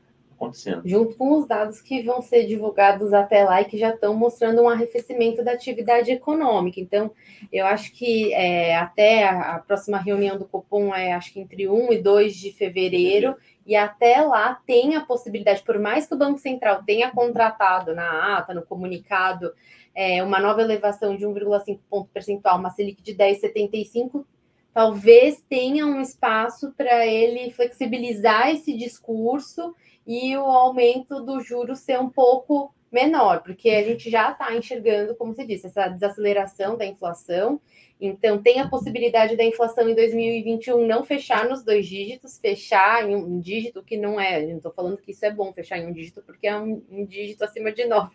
acontecendo. 0.45 0.83
junto 0.85 1.17
com 1.17 1.39
os 1.39 1.47
dados 1.47 1.81
que 1.81 2.03
vão 2.03 2.23
ser 2.23 2.47
divulgados 2.47 3.13
até 3.13 3.45
lá 3.45 3.61
e 3.61 3.65
que 3.65 3.77
já 3.77 3.91
estão 3.91 4.15
mostrando 4.15 4.63
um 4.63 4.69
arrefecimento 4.69 5.43
da 5.43 5.53
atividade 5.53 6.11
econômica. 6.11 6.81
Então, 6.81 7.11
eu 7.53 7.67
acho 7.67 7.93
que 7.93 8.33
é, 8.33 8.77
até 8.77 9.29
a, 9.29 9.57
a 9.57 9.59
próxima 9.59 9.99
reunião 9.99 10.39
do 10.39 10.45
Copom 10.45 10.95
é 10.95 11.13
acho 11.13 11.33
que 11.33 11.41
entre 11.41 11.69
1 11.69 11.93
e 11.93 11.99
2 11.99 12.35
de 12.35 12.53
fevereiro, 12.53 13.37
e 13.67 13.75
até 13.75 14.21
lá 14.21 14.61
tem 14.67 14.95
a 14.95 15.05
possibilidade, 15.05 15.63
por 15.63 15.79
mais 15.79 16.07
que 16.07 16.15
o 16.15 16.19
Banco 16.19 16.39
Central 16.39 16.83
tenha 16.85 17.11
contratado 17.11 17.95
na 17.95 18.39
ata, 18.39 18.53
no 18.53 18.63
comunicado, 18.63 19.53
é, 19.95 20.23
uma 20.23 20.39
nova 20.41 20.61
elevação 20.61 21.17
de 21.17 21.25
1,5 21.25 21.79
ponto 21.89 22.11
percentual, 22.13 22.59
uma 22.59 22.71
Selic 22.71 23.03
de 23.03 23.15
10,75, 23.15 24.25
talvez 24.73 25.43
tenha 25.49 25.87
um 25.87 26.01
espaço 26.01 26.73
para 26.77 27.07
ele 27.07 27.51
flexibilizar 27.53 28.51
esse 28.51 28.77
discurso 28.77 29.75
e 30.07 30.37
o 30.37 30.45
aumento 30.45 31.21
do 31.21 31.41
juro 31.41 31.75
ser 31.75 31.99
um 31.99 32.09
pouco 32.09 32.75
menor, 32.95 33.43
porque 33.43 33.71
a 33.71 33.83
gente 33.83 34.09
já 34.09 34.31
está 34.31 34.55
enxergando, 34.55 35.17
como 35.17 35.35
você 35.35 35.45
disse, 35.45 35.67
essa 35.67 35.89
desaceleração 35.89 36.77
da 36.77 36.87
inflação. 36.87 37.61
Então, 38.01 38.41
tem 38.41 38.61
a 38.61 38.69
possibilidade 38.69 39.37
da 39.37 39.45
inflação 39.45 39.89
em 39.89 39.95
2021 39.95 40.87
não 40.87 41.05
fechar 41.05 41.49
nos 41.49 41.65
dois 41.65 41.87
dígitos, 41.87 42.39
fechar 42.39 43.09
em 43.09 43.17
um 43.17 43.41
dígito 43.41 43.83
que 43.83 43.97
não 43.97 44.21
é. 44.21 44.45
Não 44.47 44.59
estou 44.59 44.73
falando 44.73 44.99
que 44.99 45.11
isso 45.11 45.25
é 45.25 45.31
bom 45.31 45.53
fechar 45.53 45.79
em 45.79 45.87
um 45.87 45.93
dígito, 45.93 46.23
porque 46.23 46.47
é 46.47 46.57
um, 46.57 46.83
um 46.91 47.05
dígito 47.05 47.43
acima 47.43 47.73
de 47.73 47.83
9%. 47.83 48.11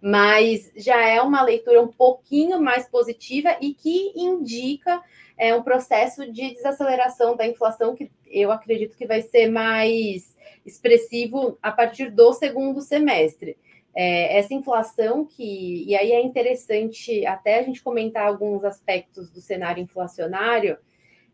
Mas 0.00 0.70
já 0.76 1.06
é 1.06 1.20
uma 1.20 1.42
leitura 1.42 1.82
um 1.82 1.88
pouquinho 1.88 2.60
mais 2.60 2.88
positiva 2.88 3.56
e 3.60 3.74
que 3.74 4.12
indica 4.14 5.02
é, 5.42 5.52
um 5.52 5.62
processo 5.62 6.30
de 6.30 6.54
desaceleração 6.54 7.34
da 7.34 7.44
inflação 7.44 7.96
que 7.96 8.12
eu 8.30 8.52
acredito 8.52 8.96
que 8.96 9.04
vai 9.04 9.20
ser 9.22 9.50
mais 9.50 10.36
expressivo 10.64 11.58
a 11.60 11.72
partir 11.72 12.12
do 12.12 12.32
segundo 12.32 12.80
semestre. 12.80 13.58
É, 13.92 14.38
essa 14.38 14.54
inflação 14.54 15.26
que, 15.26 15.82
e 15.84 15.96
aí 15.96 16.12
é 16.12 16.22
interessante 16.22 17.26
até 17.26 17.58
a 17.58 17.62
gente 17.64 17.82
comentar 17.82 18.28
alguns 18.28 18.62
aspectos 18.62 19.32
do 19.32 19.40
cenário 19.40 19.82
inflacionário, 19.82 20.78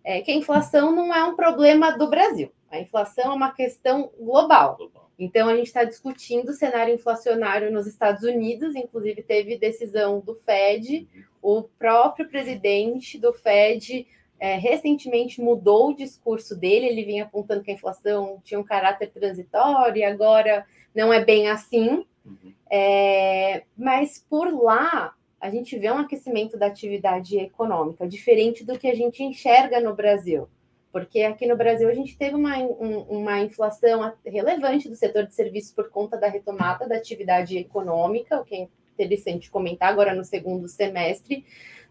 é 0.03 0.23
que 0.23 0.31
a 0.31 0.37
inflação 0.37 0.90
não 0.90 1.14
é 1.14 1.23
um 1.25 1.37
problema 1.37 1.90
do 1.90 2.09
Brasil, 2.09 2.51
a 2.71 2.81
inflação 2.81 3.33
é 3.33 3.35
uma 3.35 3.53
questão 3.53 4.11
global. 4.18 4.79
Então, 5.19 5.49
a 5.49 5.57
gente 5.57 5.67
está 5.67 5.83
discutindo 5.83 6.51
o 6.51 6.55
cenário 6.55 6.95
inflacionário 6.95 7.73
nos 7.73 7.87
Estados 7.87 8.23
Unidos, 8.23 8.77
inclusive 8.77 9.23
teve 9.23 9.59
decisão 9.59 10.21
do 10.21 10.35
Fed, 10.37 11.09
o 11.43 11.63
próprio 11.63 12.29
presidente 12.29 13.19
do 13.19 13.33
Fed 13.33 14.07
é, 14.39 14.55
recentemente 14.57 15.41
mudou 15.41 15.91
o 15.91 15.97
discurso 15.97 16.55
dele, 16.55 16.87
ele 16.87 17.05
vinha 17.05 17.25
apontando 17.25 17.63
que 17.63 17.71
a 17.71 17.75
inflação 17.75 18.41
tinha 18.45 18.61
um 18.61 18.65
caráter 18.65 19.11
transitório 19.11 19.99
e 19.99 20.05
agora 20.05 20.65
não 20.95 21.13
é 21.13 21.25
bem 21.25 21.49
assim. 21.49 22.07
Uhum. 22.25 22.53
É, 22.71 23.65
mas 23.77 24.25
por 24.31 24.53
lá 24.53 25.15
a 25.41 25.51
gente 25.51 25.79
vê 25.79 25.91
um 25.91 25.99
aquecimento 25.99 26.57
da 26.57 26.67
atividade 26.67 27.39
econômica, 27.39 28.07
diferente 28.07 28.65
do 28.65 28.79
que 28.79 28.89
a 28.89 28.95
gente 28.95 29.23
enxerga 29.23 29.81
no 29.81 29.95
Brasil. 29.95 30.49
Porque 30.92 31.22
aqui 31.22 31.46
no 31.46 31.57
Brasil 31.57 31.88
a 31.88 31.94
gente 31.94 32.16
teve 32.16 32.35
uma, 32.35 32.57
um, 32.59 33.01
uma 33.09 33.40
inflação 33.40 34.12
relevante 34.24 34.88
do 34.88 34.96
setor 34.96 35.27
de 35.27 35.35
serviços 35.35 35.72
por 35.72 35.90
conta 35.90 36.16
da 36.16 36.29
retomada 36.29 36.88
da 36.88 36.96
atividade 36.96 37.59
econômica, 37.59 38.40
o 38.40 38.44
que 38.44 38.55
é 38.55 38.68
interessante 38.94 39.51
comentar 39.51 39.90
agora 39.90 40.14
no 40.14 40.24
segundo 40.24 40.66
semestre. 40.68 41.44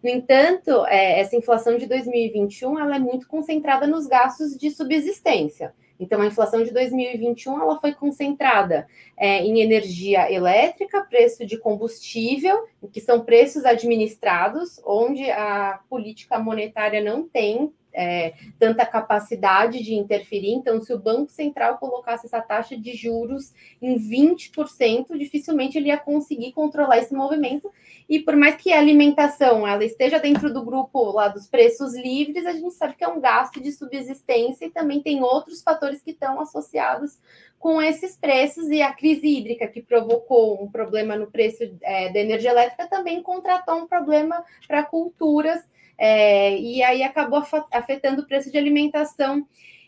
No 0.04 0.10
entanto, 0.10 0.86
é, 0.88 1.20
essa 1.20 1.36
inflação 1.36 1.78
de 1.78 1.86
2021 1.86 2.80
ela 2.80 2.96
é 2.96 3.00
muito 3.00 3.28
concentrada 3.28 3.88
nos 3.88 4.08
gastos 4.08 4.58
de 4.58 4.70
subsistência. 4.72 5.74
Então, 6.00 6.22
a 6.22 6.28
inflação 6.28 6.64
de 6.64 6.72
2021 6.72 7.60
ela 7.60 7.80
foi 7.80 7.94
concentrada 7.94 8.88
é, 9.18 9.40
em 9.40 9.62
energia 9.62 10.32
elétrica, 10.32 11.04
preço 11.04 11.46
de 11.46 11.58
combustível, 11.58 12.68
que 12.92 13.02
são 13.02 13.26
preços 13.26 13.66
administrados, 13.66 14.80
onde 14.86 15.30
a 15.32 15.80
política 15.90 16.38
monetária 16.38 17.04
não 17.04 17.28
tem 17.28 17.74
é, 17.98 18.36
tanta 18.60 18.86
capacidade 18.86 19.84
de 19.84 19.96
interferir. 19.96 20.52
Então, 20.52 20.80
se 20.80 20.94
o 20.94 21.00
Banco 21.00 21.32
Central 21.32 21.80
colocasse 21.80 22.28
essa 22.28 22.40
taxa 22.40 22.78
de 22.78 22.96
juros 22.96 23.54
em 23.82 23.98
20%, 23.98 25.18
dificilmente 25.18 25.80
ele 25.80 25.88
ia 25.88 25.98
conseguir 25.98 26.52
controlar 26.52 27.00
esse 27.00 27.14
movimento. 27.14 27.72
E 28.08 28.20
por 28.20 28.36
mais 28.36 28.56
que 28.56 28.72
a 28.72 28.78
alimentação 28.78 29.68
ela 29.68 29.84
esteja 29.84 30.20
dentro 30.20 30.54
do 30.54 30.64
grupo 30.64 31.12
lá 31.12 31.28
dos 31.28 31.48
preços 31.48 31.96
livres, 31.96 32.46
a 32.46 32.52
gente 32.52 32.72
sabe 32.76 32.96
que 32.96 33.04
é 33.04 33.08
um 33.08 33.20
gasto 33.20 33.60
de 33.60 33.72
subsistência 33.72 34.66
e 34.66 34.70
também 34.70 35.02
tem 35.02 35.24
outros 35.24 35.64
fatores 35.64 36.00
que 36.00 36.12
estão 36.12 36.40
associados 36.40 37.18
com 37.58 37.82
esses 37.82 38.16
preços 38.16 38.70
e 38.70 38.84
a 38.84 38.94
crise 38.94 39.28
hídrica 39.28 39.68
que 39.68 39.82
provocou 39.82 40.64
um 40.64 40.70
problema 40.70 41.16
no 41.16 41.26
preço 41.26 41.64
é, 41.82 42.14
da 42.14 42.20
energia 42.20 42.52
elétrica 42.52 42.88
também 42.88 43.24
contratou 43.24 43.76
um 43.76 43.88
problema 43.88 44.46
para 44.68 44.84
culturas 44.84 45.64
é, 45.98 46.58
e 46.58 46.84
aí 46.84 47.04
acabou 47.04 47.44
afetando 47.72 48.22
o 48.22 48.28
preço 48.28 48.52
de 48.52 48.58
alimentação 48.58 49.46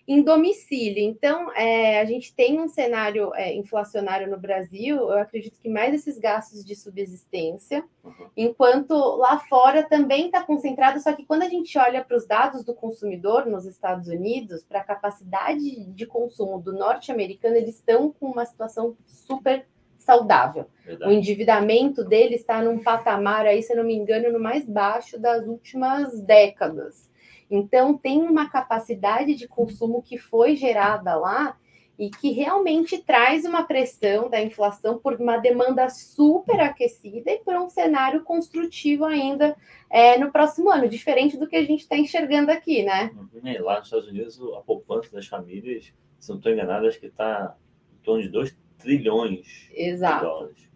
em 0.09 0.23
domicílio. 0.23 1.03
Então, 1.03 1.51
é, 1.53 2.01
a 2.01 2.05
gente 2.05 2.33
tem 2.33 2.59
um 2.59 2.67
cenário 2.67 3.31
é, 3.35 3.53
inflacionário 3.53 4.27
no 4.27 4.39
Brasil, 4.39 4.97
eu 4.97 5.19
acredito 5.19 5.59
que 5.59 5.69
mais 5.69 5.93
esses 5.93 6.17
gastos 6.17 6.65
de 6.65 6.75
subsistência, 6.75 7.83
uhum. 8.03 8.27
enquanto 8.35 8.95
lá 9.17 9.37
fora 9.37 9.83
também 9.83 10.25
está 10.25 10.43
concentrado, 10.43 10.99
só 10.99 11.13
que 11.13 11.27
quando 11.27 11.43
a 11.43 11.47
gente 11.47 11.77
olha 11.77 12.03
para 12.03 12.17
os 12.17 12.25
dados 12.25 12.65
do 12.65 12.73
consumidor 12.73 13.45
nos 13.45 13.67
Estados 13.67 14.07
Unidos, 14.07 14.63
para 14.63 14.79
a 14.79 14.83
capacidade 14.83 15.85
de 15.85 16.05
consumo 16.07 16.59
do 16.59 16.73
norte-americano, 16.73 17.57
eles 17.57 17.75
estão 17.75 18.11
com 18.11 18.31
uma 18.31 18.47
situação 18.47 18.97
super 19.05 19.67
saudável. 20.09 20.65
Verdade. 20.83 21.11
O 21.11 21.15
endividamento 21.15 22.03
dele 22.03 22.33
está 22.33 22.63
num 22.63 22.79
patamar 22.79 23.45
aí, 23.45 23.61
se 23.61 23.75
não 23.75 23.83
me 23.83 23.93
engano, 23.93 24.31
no 24.31 24.39
mais 24.39 24.67
baixo 24.67 25.19
das 25.19 25.45
últimas 25.45 26.19
décadas. 26.21 27.07
Então, 27.49 27.95
tem 27.95 28.23
uma 28.23 28.49
capacidade 28.49 29.35
de 29.35 29.47
consumo 29.47 30.01
que 30.01 30.17
foi 30.17 30.55
gerada 30.55 31.15
lá 31.15 31.55
e 31.97 32.09
que 32.09 32.31
realmente 32.31 32.97
traz 32.97 33.45
uma 33.45 33.63
pressão 33.63 34.29
da 34.29 34.41
inflação 34.41 34.97
por 34.97 35.13
uma 35.15 35.37
demanda 35.37 35.89
super 35.89 36.59
aquecida 36.59 37.29
e 37.31 37.39
por 37.39 37.55
um 37.55 37.69
cenário 37.69 38.23
construtivo 38.23 39.05
ainda 39.05 39.55
é, 39.89 40.17
no 40.17 40.31
próximo 40.31 40.71
ano, 40.71 40.87
diferente 40.87 41.37
do 41.37 41.47
que 41.47 41.55
a 41.55 41.63
gente 41.63 41.81
está 41.81 41.97
enxergando 41.97 42.51
aqui, 42.51 42.81
né? 42.81 43.11
É, 43.43 43.59
lá 43.59 43.77
nos 43.77 43.87
Estados 43.87 44.07
Unidos, 44.07 44.39
a 44.57 44.61
poupança 44.61 45.11
das 45.11 45.27
famílias, 45.27 45.93
se 46.19 46.29
não 46.29 46.37
estou 46.37 46.51
enganado, 46.51 46.87
acho 46.87 46.99
que 46.99 47.07
está 47.07 47.55
em 47.93 48.03
torno 48.03 48.23
de 48.23 48.29
2 48.29 48.57
trilhões 48.79 49.69
Exato. 49.73 50.15
de 50.15 50.31
dólares. 50.31 50.69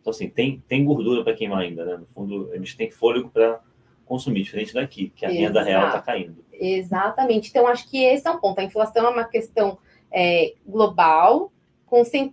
Então, 0.00 0.10
assim, 0.10 0.28
tem, 0.28 0.62
tem 0.66 0.84
gordura 0.84 1.24
para 1.24 1.34
queimar 1.34 1.60
ainda, 1.60 1.84
né? 1.84 1.96
No 1.96 2.06
fundo, 2.06 2.50
eles 2.54 2.74
têm 2.74 2.90
fôlego 2.90 3.30
para 3.30 3.60
consumir, 4.04 4.42
diferente 4.42 4.72
daqui, 4.72 5.12
que 5.14 5.24
a 5.24 5.28
Exato. 5.28 5.42
renda 5.42 5.62
real 5.62 5.86
está 5.86 6.00
caindo. 6.00 6.44
Exatamente. 6.52 7.50
Então, 7.50 7.66
acho 7.66 7.88
que 7.88 8.02
esse 8.02 8.26
é 8.26 8.30
um 8.30 8.38
ponto. 8.38 8.58
A 8.58 8.64
inflação 8.64 9.06
é 9.06 9.10
uma 9.10 9.24
questão 9.24 9.78
é, 10.10 10.54
global, 10.66 11.52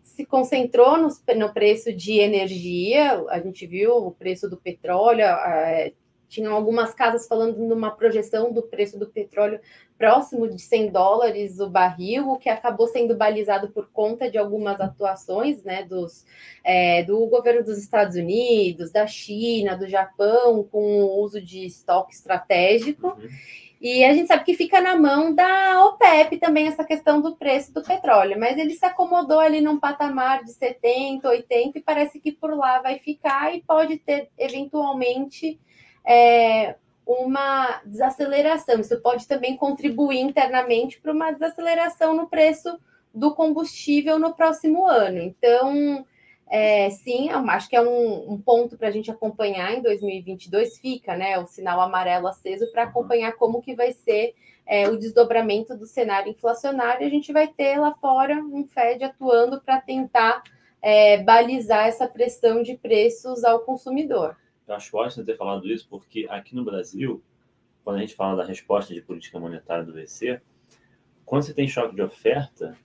se 0.04 0.26
concentrou 0.26 0.98
no, 0.98 1.08
no, 1.38 1.54
preço 1.54 1.94
de 1.94 2.20
energia, 2.20 3.24
a 3.30 3.40
gente 3.40 3.66
viu 3.66 3.96
o 3.96 4.12
preço 4.12 4.50
do 4.50 4.58
petróleo, 4.58 5.24
é, 5.24 5.94
tinham 6.28 6.54
algumas 6.54 6.94
casas 6.94 7.28
falando 7.28 7.58
numa 7.58 7.92
projeção 7.92 8.52
do 8.52 8.64
preço 8.64 9.00
do 9.00 9.08
petróleo 9.08 9.60
próximo 9.98 10.48
de 10.48 10.62
100 10.62 10.92
dólares 10.92 11.60
o 11.60 11.70
barril, 11.70 12.30
o 12.30 12.38
que 12.38 12.50
acabou 12.50 12.88
sendo 12.88 13.16
balizado 13.16 13.70
por 13.70 13.90
conta 13.92 14.30
de 14.30 14.38
algumas 14.38 14.80
atuações 14.82 15.64
né, 15.64 15.84
dos, 15.84 16.26
é, 16.64 17.04
do 17.04 17.26
governo 17.28 17.64
dos 17.64 17.78
Estados 17.78 18.16
Unidos, 18.16 18.92
da 18.92 19.08
China, 19.08 19.78
do 19.78 19.88
Japão, 19.88 20.64
com 20.64 21.02
o 21.04 21.22
uso 21.22 21.42
de 21.42 21.66
estoque 21.66 22.14
estratégico. 22.14 23.08
Uhum. 23.08 23.30
E 23.80 24.04
a 24.04 24.14
gente 24.14 24.28
sabe 24.28 24.44
que 24.44 24.54
fica 24.54 24.82
na 24.82 24.96
mão 24.96 25.34
da 25.34 25.86
OPEP 25.86 26.38
também 26.38 26.68
essa 26.68 26.84
questão 26.84 27.22
do 27.22 27.36
preço 27.36 27.74
do 27.74 27.84
petróleo, 27.84 28.40
mas 28.40 28.58
ele 28.58 28.74
se 28.74 28.86
acomodou 28.86 29.40
ali 29.40 29.62
num 29.62 29.80
patamar 29.80 30.44
de 30.44 30.54
70, 30.54 31.28
80 31.28 31.78
e 31.78 31.82
parece 31.82 32.20
que 32.20 32.32
por 32.32 32.56
lá 32.56 32.82
vai 32.82 32.98
ficar 33.00 33.54
e 33.54 33.62
pode 33.62 33.98
ter 33.98 34.30
eventualmente 34.38 35.60
é, 36.04 36.76
uma 37.06 37.82
desaceleração. 37.86 38.80
Isso 38.80 39.00
pode 39.02 39.28
também 39.28 39.56
contribuir 39.56 40.20
internamente 40.20 41.00
para 41.00 41.12
uma 41.12 41.32
desaceleração 41.32 42.16
no 42.16 42.28
preço 42.28 42.80
do 43.14 43.34
combustível 43.34 44.20
no 44.20 44.34
próximo 44.34 44.86
ano. 44.86 45.20
Então, 45.20 46.06
é, 46.48 46.90
sim, 46.90 47.30
eu 47.30 47.40
acho 47.50 47.70
que 47.70 47.76
é 47.76 47.82
um, 47.82 48.34
um 48.34 48.42
ponto 48.42 48.78
para 48.78 48.90
a 48.90 48.92
gente 48.92 49.10
acompanhar 49.10 49.74
em 49.74 49.82
2022, 49.82 50.78
fica 50.78 51.16
né, 51.16 51.40
o 51.40 51.48
sinal 51.48 51.80
amarelo 51.80 52.28
aceso 52.28 52.70
para 52.72 52.84
acompanhar 52.84 53.34
como 53.34 53.62
que 53.62 53.76
vai 53.76 53.92
ser 53.92 54.36
é, 54.66 54.90
o 54.90 54.98
desdobramento 54.98 55.76
do 55.78 55.86
cenário 55.86 56.32
inflacionário. 56.32 57.06
A 57.06 57.10
gente 57.10 57.32
vai 57.32 57.48
ter 57.48 57.78
lá 57.78 57.94
fora 57.96 58.36
um 58.36 58.68
Fed 58.68 59.04
atuando 59.04 59.62
para 59.62 59.80
tentar 59.80 60.44
é, 60.82 61.18
balizar 61.18 61.88
essa 61.88 62.08
pressão 62.08 62.62
de 62.62 62.76
preços 62.76 63.44
ao 63.44 63.60
consumidor. 63.62 64.36
Eu 64.68 64.76
acho 64.76 64.96
ótimo 64.98 65.26
ter 65.26 65.38
falado 65.38 65.68
isso, 65.68 65.88
porque 65.90 66.28
aqui 66.30 66.56
no 66.56 66.64
Brasil, 66.64 67.24
quando 67.84 67.98
a 67.98 68.00
gente 68.00 68.16
fala 68.16 68.38
da 68.38 68.44
resposta 68.44 68.94
de 68.94 69.02
política 69.02 69.40
monetária 69.40 69.84
do 69.84 69.94
BC, 69.94 70.42
quando 71.24 71.44
você 71.44 71.54
tem 71.54 71.68
choque 71.68 71.96
de 71.96 72.02
oferta, 72.02 72.78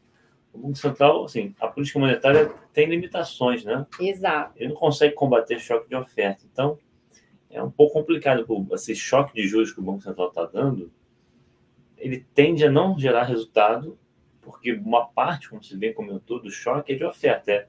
o 0.52 0.58
Banco 0.58 0.76
Central, 0.76 1.24
assim, 1.24 1.54
a 1.60 1.68
política 1.68 1.98
monetária 1.98 2.52
tem 2.72 2.88
limitações, 2.88 3.64
né? 3.64 3.86
Exato. 4.00 4.52
Ele 4.56 4.70
não 4.70 4.76
consegue 4.76 5.14
combater 5.14 5.58
choque 5.58 5.88
de 5.88 5.94
oferta. 5.94 6.44
Então, 6.50 6.78
é 7.48 7.62
um 7.62 7.70
pouco 7.70 7.94
complicado. 7.94 8.44
Esse 8.72 8.94
choque 8.94 9.34
de 9.34 9.46
juros 9.46 9.72
que 9.72 9.80
o 9.80 9.82
Banco 9.82 10.02
Central 10.02 10.28
está 10.28 10.44
dando, 10.46 10.90
ele 11.96 12.26
tende 12.34 12.64
a 12.64 12.70
não 12.70 12.98
gerar 12.98 13.24
resultado, 13.24 13.98
porque 14.40 14.72
uma 14.72 15.06
parte, 15.06 15.48
como 15.48 15.62
você 15.62 15.76
bem 15.76 15.92
comentou, 15.92 16.40
do 16.40 16.50
choque 16.50 16.92
é 16.92 16.96
de 16.96 17.04
oferta. 17.04 17.50
É, 17.52 17.68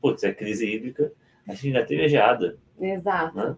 putz, 0.00 0.24
é 0.24 0.32
crise 0.32 0.66
hídrica, 0.66 1.12
a 1.46 1.54
gente 1.54 1.72
já 1.72 1.84
teve 1.84 2.04
a 2.04 2.08
geada. 2.08 2.58
Exato. 2.80 3.36
Né? 3.36 3.56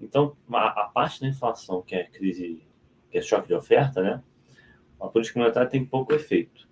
Então, 0.00 0.36
a, 0.52 0.82
a, 0.82 0.84
parte 0.88 1.20
da 1.20 1.28
inflação, 1.28 1.82
que 1.82 1.94
é 1.94 2.04
crise, 2.04 2.62
que 3.10 3.18
é 3.18 3.22
choque 3.22 3.48
de 3.48 3.54
oferta, 3.54 4.02
né? 4.02 4.22
A 5.00 5.08
política 5.08 5.38
monetária 5.38 5.68
tem 5.68 5.84
pouco 5.84 6.12
efeito. 6.12 6.68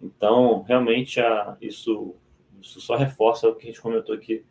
Então, 0.00 0.62
realmente, 0.62 1.20
a, 1.20 1.56
isso 1.60 2.16
isso 2.62 2.80
só 2.80 2.96
reforça 2.96 3.48
o 3.48 3.54
que 3.54 3.64
a 3.64 3.70
gente 3.70 3.80
comentou 3.80 4.14
aqui, 4.14 4.44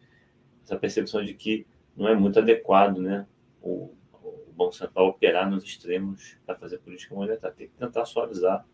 essa 0.64 0.76
percepção 0.76 1.24
de 1.24 1.34
que 1.34 1.66
não 1.96 2.08
é 2.08 2.16
muito 2.16 2.38
adequado, 2.40 3.00
né? 3.00 3.26
O, 3.62 3.94
o 4.22 4.54
Banco 4.54 4.74
Central 4.74 5.08
operar 5.08 5.50
nos 5.50 5.64
extremos 5.64 6.38
para 6.46 6.56
fazer 6.56 6.80
política 6.80 7.16
monetária. 7.16 7.56
Tem 7.56 7.68
que 7.68 7.74
tentar 7.74 8.06
suavizar 8.06 8.66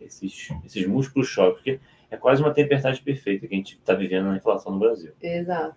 esses, 0.00 0.48
esses 0.64 0.86
múltiplos 0.86 1.28
choques, 1.28 1.54
porque 1.54 1.80
é 2.10 2.16
quase 2.16 2.42
uma 2.42 2.52
tempestade 2.52 3.00
perfeita 3.02 3.46
que 3.46 3.54
a 3.54 3.56
gente 3.56 3.76
está 3.76 3.94
vivendo 3.94 4.26
na 4.26 4.36
inflação 4.36 4.72
no 4.72 4.78
Brasil. 4.78 5.12
Exato. 5.20 5.76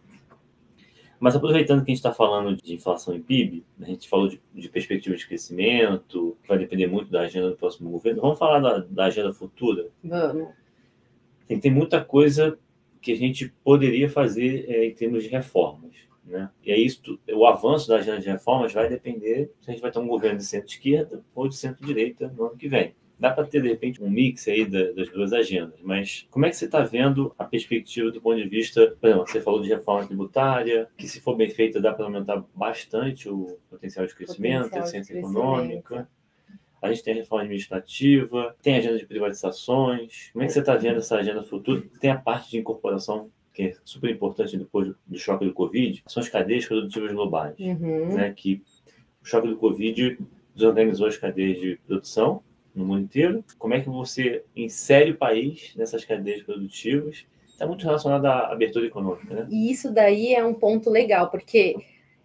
Mas 1.19 1.35
aproveitando 1.35 1.83
que 1.83 1.91
a 1.91 1.93
gente 1.93 1.97
está 1.97 2.13
falando 2.13 2.55
de 2.55 2.73
inflação 2.73 3.15
e 3.15 3.19
PIB, 3.19 3.63
a 3.81 3.85
gente 3.85 4.07
falou 4.07 4.27
de, 4.27 4.41
de, 4.53 4.69
perspectiva 4.69 5.15
de 5.15 5.25
crescimento, 5.25 6.37
que 6.41 6.47
vai 6.47 6.57
depender 6.57 6.87
muito 6.87 7.09
da 7.09 7.21
agenda 7.21 7.49
do 7.49 7.55
próximo 7.55 7.89
governo. 7.89 8.21
Vamos 8.21 8.37
falar 8.37 8.59
da, 8.59 8.79
da 8.79 9.05
agenda 9.05 9.33
futura? 9.33 9.87
Vamos. 10.03 10.49
Tem, 11.47 11.59
tem 11.59 11.71
muita 11.71 12.03
coisa 12.03 12.57
que 13.01 13.11
a 13.11 13.15
gente 13.15 13.53
poderia 13.63 14.09
fazer 14.09 14.65
é, 14.67 14.85
em 14.85 14.93
termos 14.93 15.23
de 15.23 15.29
reformas. 15.29 15.93
Né? 16.25 16.49
E 16.63 16.71
aí, 16.71 16.83
isso, 16.83 17.19
o 17.31 17.45
avanço 17.45 17.87
da 17.87 17.97
agenda 17.97 18.19
de 18.19 18.27
reformas 18.27 18.73
vai 18.73 18.89
depender 18.89 19.51
se 19.61 19.69
a 19.69 19.73
gente 19.73 19.81
vai 19.81 19.91
ter 19.91 19.99
um 19.99 20.07
governo 20.07 20.37
de 20.37 20.45
centro-esquerda 20.45 21.23
ou 21.35 21.47
de 21.47 21.55
centro-direita 21.55 22.33
no 22.35 22.47
ano 22.47 22.57
que 22.57 22.67
vem. 22.67 22.95
Dá 23.17 23.31
para 23.31 23.45
ter, 23.45 23.61
de 23.61 23.69
repente, 23.69 24.03
um 24.03 24.09
mix 24.09 24.47
aí 24.47 24.65
das 24.65 25.09
duas 25.09 25.31
agendas, 25.31 25.79
mas 25.81 26.27
como 26.29 26.45
é 26.45 26.49
que 26.49 26.57
você 26.57 26.65
está 26.65 26.81
vendo 26.81 27.33
a 27.37 27.45
perspectiva 27.45 28.11
do 28.11 28.21
ponto 28.21 28.37
de 28.37 28.47
vista, 28.47 28.95
por 28.99 29.07
exemplo, 29.07 29.27
você 29.27 29.41
falou 29.41 29.61
de 29.61 29.69
reforma 29.69 30.05
tributária, 30.05 30.89
que 30.97 31.07
se 31.07 31.21
for 31.21 31.35
bem 31.35 31.49
feita 31.49 31.79
dá 31.79 31.93
para 31.93 32.05
aumentar 32.05 32.43
bastante 32.53 33.29
o 33.29 33.57
potencial 33.69 34.05
de 34.05 34.13
crescimento, 34.13 34.63
potencial 34.63 34.83
eficiência 34.83 35.17
econômica. 35.17 36.09
A 36.81 36.89
gente 36.89 37.03
tem 37.03 37.13
a 37.13 37.17
reforma 37.17 37.43
administrativa, 37.43 38.55
tem 38.61 38.75
a 38.75 38.77
agenda 38.77 38.97
de 38.99 39.05
privatizações. 39.07 40.29
Como 40.33 40.43
é 40.43 40.47
que 40.47 40.53
você 40.53 40.59
está 40.59 40.75
vendo 40.75 40.97
essa 40.97 41.17
agenda 41.17 41.41
futura? 41.41 41.83
Tem 41.99 42.11
a 42.11 42.17
parte 42.17 42.51
de 42.51 42.57
incorporação 42.57 43.31
que 43.55 43.63
é 43.63 43.73
super 43.85 44.09
importante 44.09 44.57
depois 44.57 44.93
do 45.07 45.17
choque 45.17 45.45
do 45.45 45.53
Covid, 45.53 46.03
são 46.07 46.21
as 46.21 46.27
cadeias 46.27 46.65
produtivas 46.65 47.11
globais. 47.13 47.57
Uhum. 47.57 48.13
Né, 48.13 48.33
que 48.35 48.61
o 49.23 49.25
choque 49.25 49.47
do 49.47 49.55
Covid 49.55 50.19
desorganizou 50.53 51.07
as 51.07 51.17
cadeias 51.17 51.59
de 51.59 51.79
produção 51.87 52.43
no 52.75 52.85
mundo 52.85 53.03
inteiro. 53.03 53.43
Como 53.57 53.73
é 53.73 53.81
que 53.81 53.89
você 53.89 54.43
insere 54.55 55.11
o 55.11 55.17
país 55.17 55.73
nessas 55.75 56.03
cadeias 56.03 56.43
produtivas? 56.43 57.25
Está 57.47 57.65
muito 57.65 57.85
relacionado 57.85 58.25
à 58.25 58.51
abertura 58.51 58.85
econômica, 58.85 59.33
né? 59.33 59.47
E 59.49 59.71
isso 59.71 59.91
daí 59.91 60.33
é 60.33 60.45
um 60.45 60.53
ponto 60.53 60.89
legal, 60.89 61.31
porque 61.31 61.77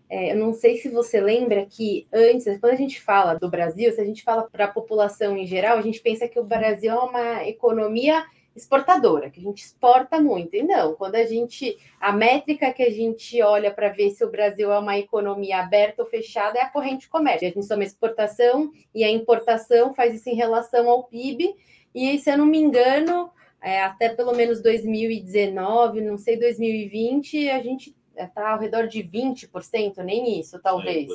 é, 0.09 0.33
eu 0.33 0.37
não 0.37 0.53
sei 0.53 0.77
se 0.79 0.89
você 0.89 1.21
lembra 1.21 1.65
que 1.67 2.07
antes, 2.13 2.59
quando 2.59 2.73
a 2.73 2.77
gente 2.77 3.01
fala 3.01 3.35
do 3.35 3.49
Brasil, 3.49 3.93
se 3.93 4.01
a 4.01 4.05
gente 4.05 4.25
fala 4.25 4.43
para 4.43 4.65
a 4.65 4.69
população 4.69 5.37
em 5.37 5.47
geral, 5.47 5.79
a 5.79 5.83
gente 5.83 6.01
pensa 6.01 6.27
que 6.27 6.39
o 6.39 6.45
Brasil 6.45 6.91
é 6.91 6.99
uma 6.99 7.49
economia 7.49 8.25
exportadora, 8.55 9.31
que 9.31 9.41
a 9.41 9.43
gente 9.43 9.65
exporta 9.65 10.21
muito. 10.21 10.55
E 10.55 10.63
não, 10.63 10.95
quando 10.95 11.15
a 11.15 11.25
gente. 11.25 11.79
A 12.01 12.13
métrica 12.13 12.73
que 12.73 12.83
a 12.83 12.91
gente 12.91 13.41
olha 13.43 13.71
para 13.71 13.89
ver 13.89 14.11
se 14.11 14.25
o 14.25 14.31
Brasil 14.31 14.73
é 14.73 14.79
uma 14.79 14.99
economia 14.99 15.59
aberta 15.59 16.03
ou 16.03 16.09
fechada 16.09 16.59
é 16.59 16.63
a 16.63 16.69
corrente 16.69 17.03
de 17.03 17.09
comércio. 17.09 17.49
A 17.49 17.51
gente 17.51 17.67
soma 17.67 17.85
exportação 17.85 18.71
e 18.95 19.05
a 19.05 19.11
importação 19.11 19.95
faz 19.95 20.15
isso 20.15 20.29
em 20.29 20.35
relação 20.35 20.89
ao 20.89 21.05
PIB. 21.05 21.55
E 21.95 22.19
se 22.19 22.31
eu 22.31 22.39
não 22.39 22.47
me 22.47 22.59
engano, 22.59 23.31
é, 23.63 23.83
até 23.83 24.09
pelo 24.09 24.35
menos 24.35 24.63
2019, 24.63 26.01
não 26.01 26.17
sei, 26.17 26.37
2020, 26.39 27.51
a 27.51 27.63
gente 27.63 27.95
está 28.17 28.53
ao 28.53 28.59
redor 28.59 28.87
de 28.87 29.03
20%, 29.03 29.99
nem 29.99 30.39
isso, 30.39 30.61
talvez. 30.61 31.11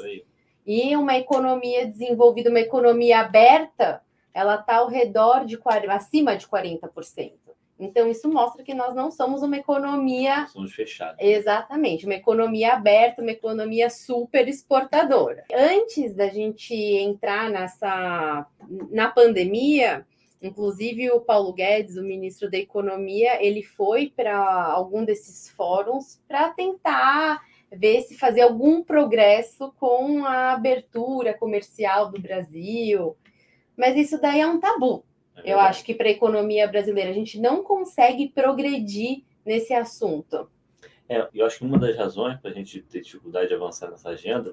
E 0.66 0.96
uma 0.96 1.18
economia 1.18 1.86
desenvolvida, 1.86 2.50
uma 2.50 2.60
economia 2.60 3.20
aberta, 3.20 4.02
ela 4.36 4.56
está 4.56 4.76
ao 4.76 4.90
redor 4.90 5.46
de 5.46 5.58
acima 5.90 6.36
de 6.36 6.46
40%. 6.46 7.32
Então, 7.80 8.10
isso 8.10 8.30
mostra 8.30 8.64
que 8.64 8.74
nós 8.74 8.94
não 8.94 9.10
somos 9.10 9.42
uma 9.42 9.58
economia. 9.58 10.46
Somos 10.48 10.74
fechados. 10.74 11.16
Exatamente, 11.20 12.06
uma 12.06 12.16
economia 12.16 12.74
aberta, 12.74 13.22
uma 13.22 13.32
economia 13.32 13.90
super 13.90 14.48
exportadora. 14.48 15.46
Antes 15.54 16.14
da 16.14 16.28
gente 16.28 16.74
entrar 16.74 17.50
nessa 17.50 18.46
na 18.92 19.10
pandemia, 19.10 20.06
inclusive 20.42 21.12
o 21.12 21.22
Paulo 21.22 21.54
Guedes, 21.54 21.96
o 21.96 22.04
ministro 22.04 22.50
da 22.52 22.58
Economia, 22.58 23.44
ele 23.44 23.64
foi 23.64 24.12
para 24.14 24.66
algum 24.66 25.04
desses 25.04 25.50
fóruns 25.50 26.22
para 26.28 26.50
tentar 26.50 27.42
ver 27.72 28.02
se 28.02 28.18
fazia 28.18 28.46
algum 28.46 28.84
progresso 28.84 29.74
com 29.78 30.24
a 30.26 30.54
abertura 30.54 31.34
comercial 31.34 32.10
do 32.10 32.22
Brasil 32.22 33.18
mas 33.78 33.96
isso 33.96 34.20
daí 34.20 34.42
é 34.42 34.48
um 34.48 34.60
tabu. 34.60 35.04
É 35.38 35.54
eu 35.54 35.60
acho 35.60 35.84
que 35.84 35.94
para 35.94 36.08
a 36.08 36.12
economia 36.12 36.68
brasileira 36.68 37.10
a 37.10 37.14
gente 37.14 37.40
não 37.40 37.64
consegue 37.64 38.30
progredir 38.30 39.24
nesse 39.46 39.74
assunto. 39.74 40.50
É, 41.08 41.28
eu 41.34 41.46
acho 41.46 41.60
que 41.60 41.66
uma 41.66 41.78
das 41.78 41.96
razões 41.96 42.40
para 42.40 42.52
a 42.52 42.54
gente 42.54 42.82
ter 42.82 43.02
dificuldade 43.02 43.50
de 43.50 43.54
avançar 43.54 43.92
nessa 43.92 44.10
agenda 44.10 44.52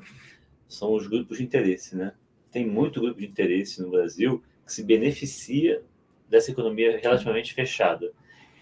são 0.69 0.93
os 0.93 1.07
grupos 1.07 1.39
de 1.39 1.45
interesse, 1.45 1.97
né? 1.97 2.13
Tem 2.51 2.67
muito 2.67 3.01
grupo 3.01 3.21
de 3.21 3.27
interesse 3.27 3.81
no 3.81 3.91
Brasil 3.91 4.43
que 4.65 4.73
se 4.73 4.83
beneficia 4.83 5.83
dessa 6.29 6.51
economia 6.51 6.99
relativamente 6.99 7.55
fechada. 7.55 8.13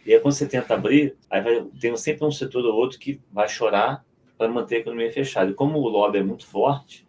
E 0.04 0.14
aí, 0.14 0.20
quando 0.20 0.34
você 0.34 0.46
tenta 0.46 0.74
abrir, 0.74 1.16
aí 1.28 1.40
vai, 1.40 1.64
tem 1.80 1.96
sempre 1.96 2.24
um 2.24 2.30
setor 2.30 2.64
ou 2.64 2.74
outro 2.74 2.98
que 2.98 3.20
vai 3.30 3.48
chorar 3.48 4.04
para 4.38 4.48
manter 4.48 4.76
a 4.76 4.78
economia 4.78 5.12
fechada. 5.12 5.50
E 5.50 5.54
como 5.54 5.78
o 5.78 5.88
lobby 5.88 6.18
é 6.18 6.22
muito 6.22 6.46
forte, 6.46 7.06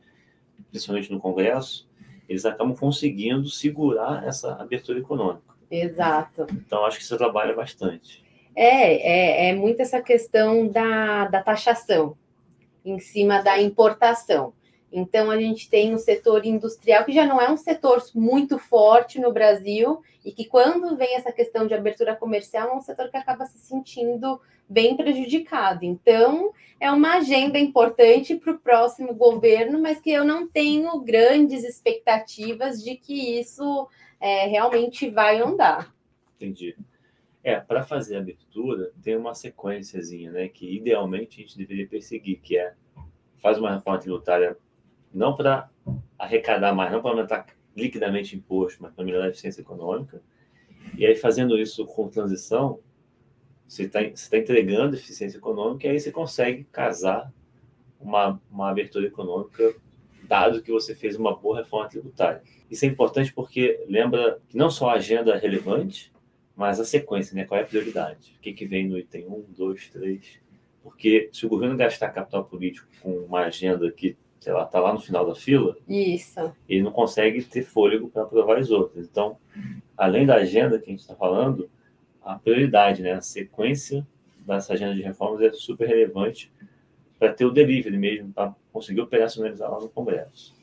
principalmente 0.69 1.11
no 1.11 1.19
Congresso, 1.19 1.89
eles 2.31 2.45
acabam 2.45 2.75
conseguindo 2.75 3.47
segurar 3.49 4.27
essa 4.27 4.53
abertura 4.53 4.99
econômica. 4.99 5.53
Exato. 5.69 6.47
Então, 6.51 6.85
acho 6.85 6.97
que 6.97 7.03
isso 7.03 7.17
trabalha 7.17 7.53
bastante. 7.55 8.23
É, 8.55 9.47
é, 9.47 9.49
é 9.49 9.55
muito 9.55 9.81
essa 9.81 10.01
questão 10.01 10.67
da, 10.67 11.25
da 11.27 11.41
taxação 11.41 12.17
em 12.83 12.99
cima 12.99 13.41
da 13.41 13.61
importação. 13.61 14.53
Então, 14.91 15.31
a 15.31 15.39
gente 15.39 15.69
tem 15.69 15.93
um 15.93 15.97
setor 15.97 16.45
industrial 16.45 17.05
que 17.05 17.13
já 17.13 17.25
não 17.25 17.39
é 17.39 17.49
um 17.49 17.55
setor 17.55 18.03
muito 18.13 18.59
forte 18.59 19.19
no 19.19 19.31
Brasil 19.31 20.01
e 20.25 20.31
que, 20.31 20.45
quando 20.45 20.97
vem 20.97 21.15
essa 21.15 21.31
questão 21.31 21.65
de 21.65 21.73
abertura 21.73 22.15
comercial, 22.15 22.69
é 22.69 22.75
um 22.75 22.81
setor 22.81 23.09
que 23.09 23.17
acaba 23.17 23.45
se 23.45 23.57
sentindo 23.57 24.41
bem 24.67 24.97
prejudicado. 24.97 25.85
Então, 25.85 26.51
é 26.79 26.91
uma 26.91 27.17
agenda 27.17 27.57
importante 27.57 28.35
para 28.35 28.53
o 28.53 28.59
próximo 28.59 29.13
governo, 29.13 29.79
mas 29.79 30.01
que 30.01 30.11
eu 30.11 30.25
não 30.25 30.47
tenho 30.47 30.99
grandes 30.99 31.63
expectativas 31.63 32.83
de 32.83 32.95
que 32.95 33.39
isso 33.39 33.87
é, 34.19 34.47
realmente 34.47 35.09
vai 35.09 35.39
andar. 35.39 35.93
Entendi. 36.35 36.75
É, 37.43 37.59
para 37.59 37.83
fazer 37.83 38.17
a 38.17 38.19
abertura, 38.19 38.91
tem 39.01 39.15
uma 39.15 39.33
sequenciazinha, 39.33 40.31
né, 40.31 40.47
que 40.47 40.75
idealmente 40.75 41.39
a 41.39 41.43
gente 41.43 41.57
deveria 41.57 41.87
perseguir, 41.87 42.39
que 42.39 42.57
é 42.57 42.73
faz 43.37 43.57
uma 43.57 43.73
reforma 43.73 43.99
tributária 43.99 44.55
não 45.13 45.35
para 45.35 45.69
arrecadar 46.17 46.73
mais, 46.73 46.91
não 46.91 47.01
para 47.01 47.11
aumentar 47.11 47.45
liquidamente 47.75 48.35
imposto, 48.35 48.81
mas 48.81 48.93
para 48.93 49.03
melhorar 49.03 49.25
a 49.25 49.29
eficiência 49.29 49.61
econômica. 49.61 50.21
E 50.97 51.05
aí, 51.05 51.15
fazendo 51.15 51.57
isso 51.57 51.85
com 51.85 52.09
transição, 52.09 52.79
você 53.67 53.83
está 53.83 53.99
tá 54.01 54.37
entregando 54.37 54.95
eficiência 54.95 55.37
econômica 55.37 55.87
e 55.87 55.91
aí 55.91 55.99
você 55.99 56.11
consegue 56.11 56.65
casar 56.65 57.31
uma, 57.99 58.41
uma 58.51 58.69
abertura 58.69 59.07
econômica, 59.07 59.73
dado 60.27 60.61
que 60.61 60.71
você 60.71 60.93
fez 60.93 61.15
uma 61.15 61.35
boa 61.35 61.59
reforma 61.59 61.87
tributária. 61.87 62.41
Isso 62.69 62.85
é 62.85 62.87
importante 62.87 63.33
porque 63.33 63.83
lembra 63.87 64.39
que 64.49 64.57
não 64.57 64.69
só 64.69 64.89
a 64.89 64.93
agenda 64.93 65.33
é 65.33 65.37
relevante, 65.37 66.11
mas 66.55 66.79
a 66.79 66.85
sequência, 66.85 67.35
né? 67.35 67.45
qual 67.45 67.59
é 67.59 67.63
a 67.63 67.65
prioridade? 67.65 68.35
O 68.37 68.41
que, 68.41 68.53
que 68.53 68.65
vem 68.65 68.87
no 68.87 68.97
item 68.97 69.27
1, 69.27 69.45
2, 69.57 69.89
3? 69.89 70.39
Porque 70.83 71.29
se 71.31 71.45
o 71.45 71.49
governo 71.49 71.77
gastar 71.77 72.09
capital 72.09 72.43
político 72.43 72.87
com 73.01 73.11
uma 73.19 73.41
agenda 73.41 73.89
que 73.91 74.17
sei 74.41 74.51
lá, 74.51 74.63
está 74.63 74.79
lá 74.79 74.91
no 74.91 74.99
final 74.99 75.23
da 75.23 75.35
fila, 75.35 75.77
Isso. 75.87 76.51
ele 76.67 76.81
não 76.81 76.91
consegue 76.91 77.43
ter 77.43 77.61
fôlego 77.61 78.09
para 78.09 78.23
aprovar 78.23 78.57
as 78.57 78.71
outras. 78.71 79.07
Então, 79.07 79.37
além 79.95 80.25
da 80.25 80.35
agenda 80.35 80.79
que 80.79 80.85
a 80.85 80.89
gente 80.89 81.01
está 81.01 81.15
falando, 81.15 81.69
a 82.23 82.39
prioridade, 82.39 83.03
né, 83.03 83.13
a 83.13 83.21
sequência 83.21 84.05
dessa 84.39 84.73
agenda 84.73 84.95
de 84.95 85.03
reformas 85.03 85.41
é 85.41 85.51
super 85.51 85.87
relevante 85.87 86.51
para 87.19 87.31
ter 87.31 87.45
o 87.45 87.51
delivery 87.51 87.95
mesmo, 87.99 88.33
para 88.33 88.55
conseguir 88.73 89.01
operacionalizar 89.01 89.69
lá 89.69 89.79
no 89.79 89.87
Congresso. 89.87 90.55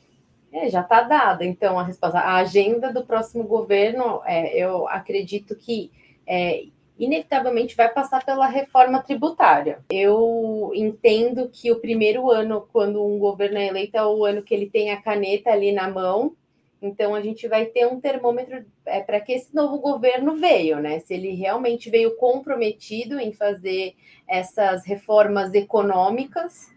É, 0.51 0.69
já 0.69 0.81
está 0.81 1.03
dada, 1.03 1.45
então, 1.45 1.79
a 1.79 1.83
resposta. 1.83 2.19
A 2.19 2.35
agenda 2.35 2.91
do 2.91 3.05
próximo 3.05 3.45
governo, 3.45 4.21
é, 4.25 4.57
eu 4.57 4.89
acredito 4.89 5.55
que 5.55 5.89
é, 6.27 6.65
inevitavelmente 6.99 7.75
vai 7.75 7.89
passar 7.89 8.23
pela 8.25 8.45
reforma 8.45 9.01
tributária. 9.01 9.79
Eu 9.89 10.71
entendo 10.75 11.49
que 11.49 11.71
o 11.71 11.79
primeiro 11.79 12.29
ano, 12.29 12.67
quando 12.73 13.03
um 13.03 13.17
governo 13.17 13.57
é 13.57 13.67
eleito, 13.67 13.97
é 13.97 14.05
o 14.05 14.25
ano 14.25 14.43
que 14.43 14.53
ele 14.53 14.69
tem 14.69 14.91
a 14.91 15.01
caneta 15.01 15.49
ali 15.49 15.71
na 15.71 15.89
mão. 15.89 16.35
Então 16.81 17.15
a 17.15 17.21
gente 17.21 17.47
vai 17.47 17.65
ter 17.65 17.87
um 17.87 17.99
termômetro 17.99 18.65
é, 18.85 19.01
para 19.01 19.19
que 19.19 19.33
esse 19.33 19.53
novo 19.55 19.79
governo 19.79 20.35
veio, 20.35 20.79
né? 20.79 20.99
Se 20.99 21.13
ele 21.13 21.31
realmente 21.31 21.89
veio 21.89 22.15
comprometido 22.17 23.19
em 23.19 23.31
fazer 23.31 23.95
essas 24.27 24.85
reformas 24.85 25.53
econômicas, 25.53 26.71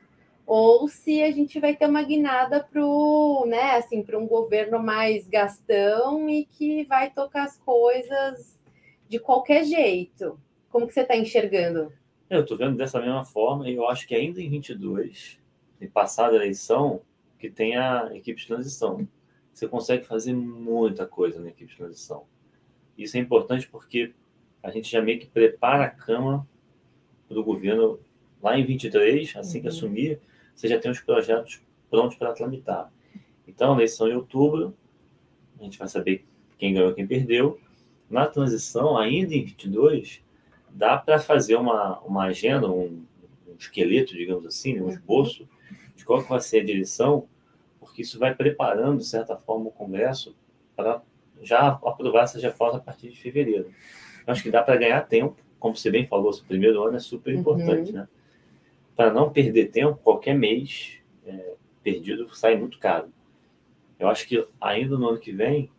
ou 0.47 0.89
se 0.89 1.23
a 1.23 1.31
gente 1.31 1.61
vai 1.61 1.75
ter 1.75 1.87
uma 1.87 2.03
guinada 2.03 2.61
para 2.61 2.83
né, 3.47 3.77
assim, 3.77 4.05
um 4.15 4.27
governo 4.27 4.83
mais 4.83 5.29
gastão 5.29 6.29
e 6.29 6.45
que 6.45 6.85
vai 6.85 7.11
tocar 7.11 7.45
as 7.45 7.57
coisas 7.59 8.62
de 9.13 9.21
qualquer 9.21 9.63
jeito. 9.65 10.41
Como 10.71 10.87
que 10.87 10.95
você 10.95 11.03
está 11.03 11.15
enxergando? 11.15 11.93
Eu 12.31 12.41
estou 12.41 12.57
vendo 12.57 12.79
dessa 12.79 12.99
mesma 12.99 13.23
forma 13.23 13.69
e 13.69 13.75
eu 13.75 13.87
acho 13.87 14.09
que 14.09 14.15
ainda 14.15 14.41
em 14.41 14.49
22, 14.49 15.39
em 15.79 15.87
passada 15.87 16.33
a 16.33 16.37
eleição, 16.37 17.03
que 17.39 17.51
tem 17.51 17.77
a 17.77 18.11
equipe 18.15 18.41
de 18.41 18.47
transição. 18.47 19.07
Você 19.53 19.69
consegue 19.69 20.07
fazer 20.07 20.33
muita 20.33 21.07
coisa 21.07 21.39
na 21.41 21.51
equipe 21.51 21.71
de 21.71 21.77
transição. 21.77 22.25
Isso 22.97 23.19
é 23.19 23.21
importante 23.21 23.69
porque 23.69 24.15
a 24.63 24.71
gente 24.71 24.91
já 24.91 25.03
meio 25.03 25.21
que 25.21 25.27
prepara 25.27 25.85
a 25.85 25.91
cama 25.91 26.49
do 27.29 27.45
governo 27.45 28.01
lá 28.43 28.59
em 28.59 28.65
23, 28.65 29.37
assim 29.37 29.61
que 29.61 29.67
uhum. 29.67 29.75
assumir, 29.75 30.21
você 30.55 30.69
já 30.69 30.79
tem 30.79 30.91
os 30.91 31.01
projetos 31.01 31.61
prontos 31.91 32.17
para 32.17 32.33
tramitar. 32.33 32.91
Então, 33.47 33.73
a 33.73 33.77
eleição 33.77 34.09
em 34.09 34.15
outubro, 34.15 34.75
a 35.61 35.65
gente 35.65 35.79
vai 35.79 35.89
saber 35.89 36.25
quem 36.57 36.73
ganhou, 36.73 36.95
quem 36.95 37.07
perdeu. 37.07 37.61
Na 38.13 38.27
transição, 38.27 38.99
ainda 38.99 39.35
em 39.35 39.43
22, 39.43 40.23
dá 40.69 40.99
para 40.99 41.19
fazer 41.19 41.57
uma, 41.57 41.99
uma 42.01 42.25
agenda, 42.25 42.71
um, 42.71 43.07
um, 43.49 43.55
esqueleto, 43.59 44.13
digamos 44.15 44.45
assim, 44.45 44.79
um 44.79 44.85
uhum. 44.85 44.91
esboço 44.91 45.49
de 45.97 46.05
qual 46.05 46.21
vai 46.21 46.39
ser 46.41 46.61
a 46.61 46.65
direção, 46.65 47.27
porque 47.81 48.03
isso 48.03 48.19
vai 48.19 48.35
preparando, 48.35 48.99
de 48.99 49.07
certa 49.07 49.35
forma, 49.37 49.69
o 49.69 49.73
Congresso 49.73 50.37
para 50.77 51.01
já 51.41 51.69
aprovar 51.69 52.25
essas 52.25 52.43
reformas 52.43 52.77
a 52.77 52.81
partir 52.81 53.09
de 53.09 53.19
fevereiro. 53.19 53.73
Eu 54.27 54.33
acho 54.33 54.43
que 54.43 54.51
dá 54.51 54.63
para 54.63 54.77
ganhar 54.77 55.01
tempo, 55.09 55.37
como 55.59 55.75
você 55.75 55.91
bem 55.91 56.07
falou, 56.07 56.31
o 56.31 56.45
primeiro 56.45 56.83
ano 56.85 56.99
é 56.99 57.01
super 57.01 57.35
importante, 57.35 57.93
uhum. 57.93 57.99
né? 57.99 58.09
Para 58.95 59.11
não 59.11 59.33
perder 59.33 59.71
tempo, 59.71 59.99
qualquer 60.03 60.35
mês 60.35 60.99
é, 61.27 61.55
perdido 61.83 62.29
sai 62.37 62.57
muito 62.57 62.79
caro. 62.79 63.11
Eu 63.99 64.09
acho 64.09 64.29
que 64.29 64.47
ainda 64.61 64.99
no 64.99 65.09
ano 65.09 65.19
que 65.19 65.33
vem, 65.33 65.71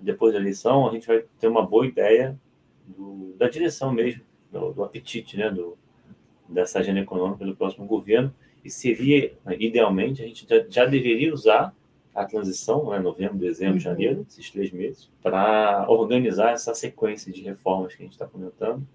depois 0.00 0.32
da 0.32 0.40
eleição, 0.40 0.88
a 0.88 0.92
gente 0.92 1.06
vai 1.06 1.24
ter 1.38 1.48
uma 1.48 1.64
boa 1.64 1.86
ideia 1.86 2.38
do, 2.86 3.34
da 3.38 3.48
direção 3.48 3.92
mesmo, 3.92 4.22
do, 4.50 4.72
do, 4.72 4.84
apetite, 4.84 5.36
né, 5.36 5.50
do, 5.50 5.76
dessa 6.48 6.78
agenda 6.78 7.00
econômica 7.00 7.44
do 7.44 7.56
próximo 7.56 7.86
governo. 7.86 8.32
E 8.64 8.70
seria, 8.70 9.32
idealmente, 9.58 10.22
a 10.22 10.26
gente 10.26 10.46
já, 10.48 10.64
já 10.68 10.84
deveria 10.86 11.32
usar 11.32 11.74
a 12.14 12.24
transição, 12.24 12.90
né, 12.90 12.98
novembro, 12.98 13.36
dezembro, 13.36 13.74
uhum. 13.74 13.80
janeiro, 13.80 14.26
esses 14.28 14.50
três 14.50 14.70
meses, 14.70 15.10
para 15.22 15.86
organizar 15.88 16.52
essa 16.52 16.74
sequência 16.74 17.32
de 17.32 17.42
reformas 17.42 17.94
que 17.94 18.02
a 18.02 18.04
gente 18.04 18.12
está 18.12 18.26
comentando, 18.26 18.86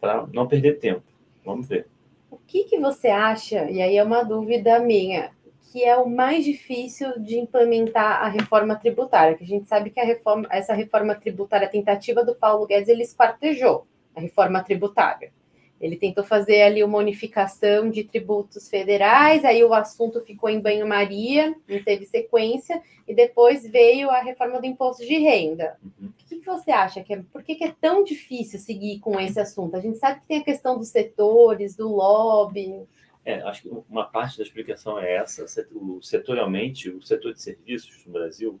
para 0.00 0.26
não 0.32 0.46
perder 0.46 0.78
tempo. 0.78 1.02
Vamos 1.44 1.68
ver. 1.68 1.86
O 2.30 2.38
que, 2.46 2.64
que 2.64 2.78
você 2.78 3.08
acha, 3.08 3.70
e 3.70 3.80
aí 3.80 3.96
é 3.96 4.02
uma 4.02 4.24
dúvida 4.24 4.80
minha, 4.80 5.30
que 5.74 5.82
é 5.82 5.96
o 5.96 6.08
mais 6.08 6.44
difícil 6.44 7.18
de 7.18 7.36
implementar 7.36 8.22
a 8.22 8.28
reforma 8.28 8.76
tributária, 8.76 9.36
que 9.36 9.42
a 9.42 9.46
gente 9.46 9.66
sabe 9.66 9.90
que 9.90 10.00
reforma, 10.00 10.46
essa 10.48 10.72
reforma 10.72 11.16
tributária, 11.16 11.66
a 11.66 11.70
tentativa 11.70 12.24
do 12.24 12.32
Paulo 12.32 12.64
Guedes, 12.64 12.88
ele 12.88 13.02
esquartejou 13.02 13.84
a 14.14 14.20
reforma 14.20 14.62
tributária. 14.62 15.32
Ele 15.80 15.96
tentou 15.96 16.22
fazer 16.22 16.62
ali 16.62 16.84
uma 16.84 16.98
unificação 16.98 17.90
de 17.90 18.04
tributos 18.04 18.68
federais, 18.68 19.44
aí 19.44 19.64
o 19.64 19.74
assunto 19.74 20.20
ficou 20.20 20.48
em 20.48 20.60
banho-maria, 20.60 21.52
não 21.68 21.82
teve 21.82 22.06
sequência, 22.06 22.80
e 23.08 23.12
depois 23.12 23.66
veio 23.66 24.10
a 24.10 24.20
reforma 24.20 24.60
do 24.60 24.66
imposto 24.66 25.04
de 25.04 25.18
renda. 25.18 25.76
Uhum. 25.82 26.08
O 26.08 26.12
que, 26.12 26.40
você 26.46 26.70
acha? 26.70 27.02
Que 27.02 27.14
é, 27.14 27.22
por 27.32 27.42
que, 27.42 27.56
que 27.56 27.64
é 27.64 27.74
tão 27.80 28.04
difícil 28.04 28.60
seguir 28.60 29.00
com 29.00 29.18
esse 29.18 29.40
assunto? 29.40 29.74
A 29.74 29.80
gente 29.80 29.98
sabe 29.98 30.20
que 30.20 30.28
tem 30.28 30.38
a 30.38 30.44
questão 30.44 30.78
dos 30.78 30.90
setores, 30.90 31.74
do 31.74 31.88
lobby. 31.88 32.86
É, 33.24 33.40
acho 33.42 33.62
que 33.62 33.70
uma 33.88 34.04
parte 34.04 34.36
da 34.36 34.44
explicação 34.44 34.98
é 34.98 35.14
essa. 35.16 35.44
O, 35.72 36.02
setorialmente, 36.02 36.90
o 36.90 37.00
setor 37.02 37.32
de 37.32 37.40
serviços 37.40 38.04
no 38.04 38.12
Brasil, 38.12 38.60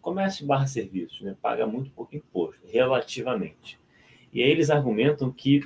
comércio 0.00 0.46
barra 0.46 0.66
serviços, 0.66 1.20
né, 1.20 1.36
paga 1.40 1.66
muito 1.66 1.90
pouco 1.90 2.16
imposto, 2.16 2.60
relativamente. 2.66 3.78
E 4.32 4.42
aí 4.42 4.50
eles 4.50 4.70
argumentam 4.70 5.30
que 5.30 5.62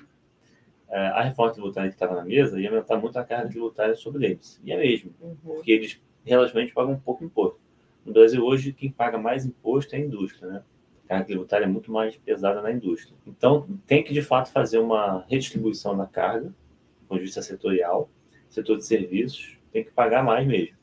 é, 0.89 0.99
a 0.99 1.23
reforma 1.23 1.53
tributária 1.53 1.89
que 1.89 1.95
estava 1.95 2.15
na 2.15 2.25
mesa 2.25 2.61
ia 2.61 2.69
aumentar 2.69 2.97
muito 2.97 3.19
a 3.19 3.25
carga 3.25 3.49
tributária 3.49 3.95
sobre 3.95 4.27
eles. 4.27 4.61
E 4.65 4.73
é 4.73 4.77
mesmo, 4.77 5.13
uhum. 5.21 5.37
porque 5.45 5.71
eles 5.71 6.01
relativamente 6.25 6.73
pagam 6.73 6.99
pouco 6.99 7.25
imposto. 7.25 7.61
No 8.05 8.13
Brasil, 8.13 8.45
hoje, 8.45 8.73
quem 8.73 8.91
paga 8.91 9.17
mais 9.17 9.47
imposto 9.47 9.95
é 9.95 9.99
a 9.99 10.01
indústria, 10.01 10.49
né? 10.49 10.63
A 11.05 11.09
carga 11.09 11.25
tributária 11.27 11.65
é 11.65 11.69
muito 11.69 11.93
mais 11.93 12.17
pesada 12.17 12.61
na 12.61 12.73
indústria. 12.73 13.17
Então, 13.27 13.67
tem 13.87 14.03
que, 14.03 14.13
de 14.13 14.23
fato, 14.23 14.51
fazer 14.51 14.79
uma 14.79 15.25
redistribuição 15.29 15.97
da 15.97 16.07
carga, 16.07 16.49
do 16.49 17.07
ponto 17.09 17.19
de 17.19 17.25
vista 17.25 17.43
setorial, 17.43 18.11
setor 18.55 18.77
de 18.77 18.85
serviços, 18.85 19.57
tem 19.73 19.85
que 19.85 19.91
pagar 19.91 20.23
mais 20.23 20.47
mesmo. 20.47 20.77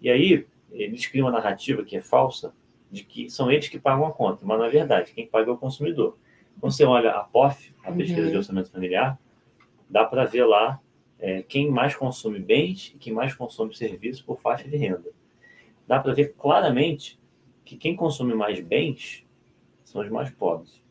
E 0.00 0.10
aí, 0.10 0.46
eles 0.70 1.06
criam 1.06 1.26
uma 1.26 1.32
narrativa 1.32 1.84
que 1.84 1.96
é 1.96 2.00
falsa, 2.00 2.54
de 2.90 3.02
que 3.02 3.28
são 3.30 3.50
eles 3.50 3.68
que 3.68 3.78
pagam 3.78 4.06
a 4.06 4.12
conta, 4.12 4.40
mas 4.44 4.58
na 4.58 4.68
verdade, 4.68 5.12
quem 5.12 5.26
paga 5.26 5.50
é 5.50 5.54
o 5.54 5.58
consumidor. 5.58 6.16
Quando 6.60 6.72
você 6.72 6.84
olha 6.84 7.10
a 7.10 7.24
POF, 7.24 7.74
a 7.84 7.92
pesquisa 7.92 8.22
uhum. 8.22 8.30
de 8.30 8.36
orçamento 8.36 8.70
familiar, 8.70 9.18
dá 9.88 10.04
para 10.04 10.24
ver 10.24 10.44
lá 10.44 10.80
é, 11.18 11.42
quem 11.42 11.70
mais 11.70 11.94
consome 11.94 12.38
bens 12.38 12.92
e 12.94 12.98
quem 12.98 13.12
mais 13.12 13.34
consome 13.34 13.74
serviços 13.74 14.22
por 14.22 14.40
faixa 14.40 14.68
de 14.68 14.76
renda. 14.76 15.10
Dá 15.86 16.00
para 16.00 16.12
ver 16.12 16.34
claramente 16.34 17.18
que 17.64 17.76
quem 17.76 17.94
consome 17.96 18.34
mais 18.34 18.60
bens 18.60 19.24
são 19.84 20.02
os 20.02 20.08
mais 20.08 20.30
pobres. 20.30 20.82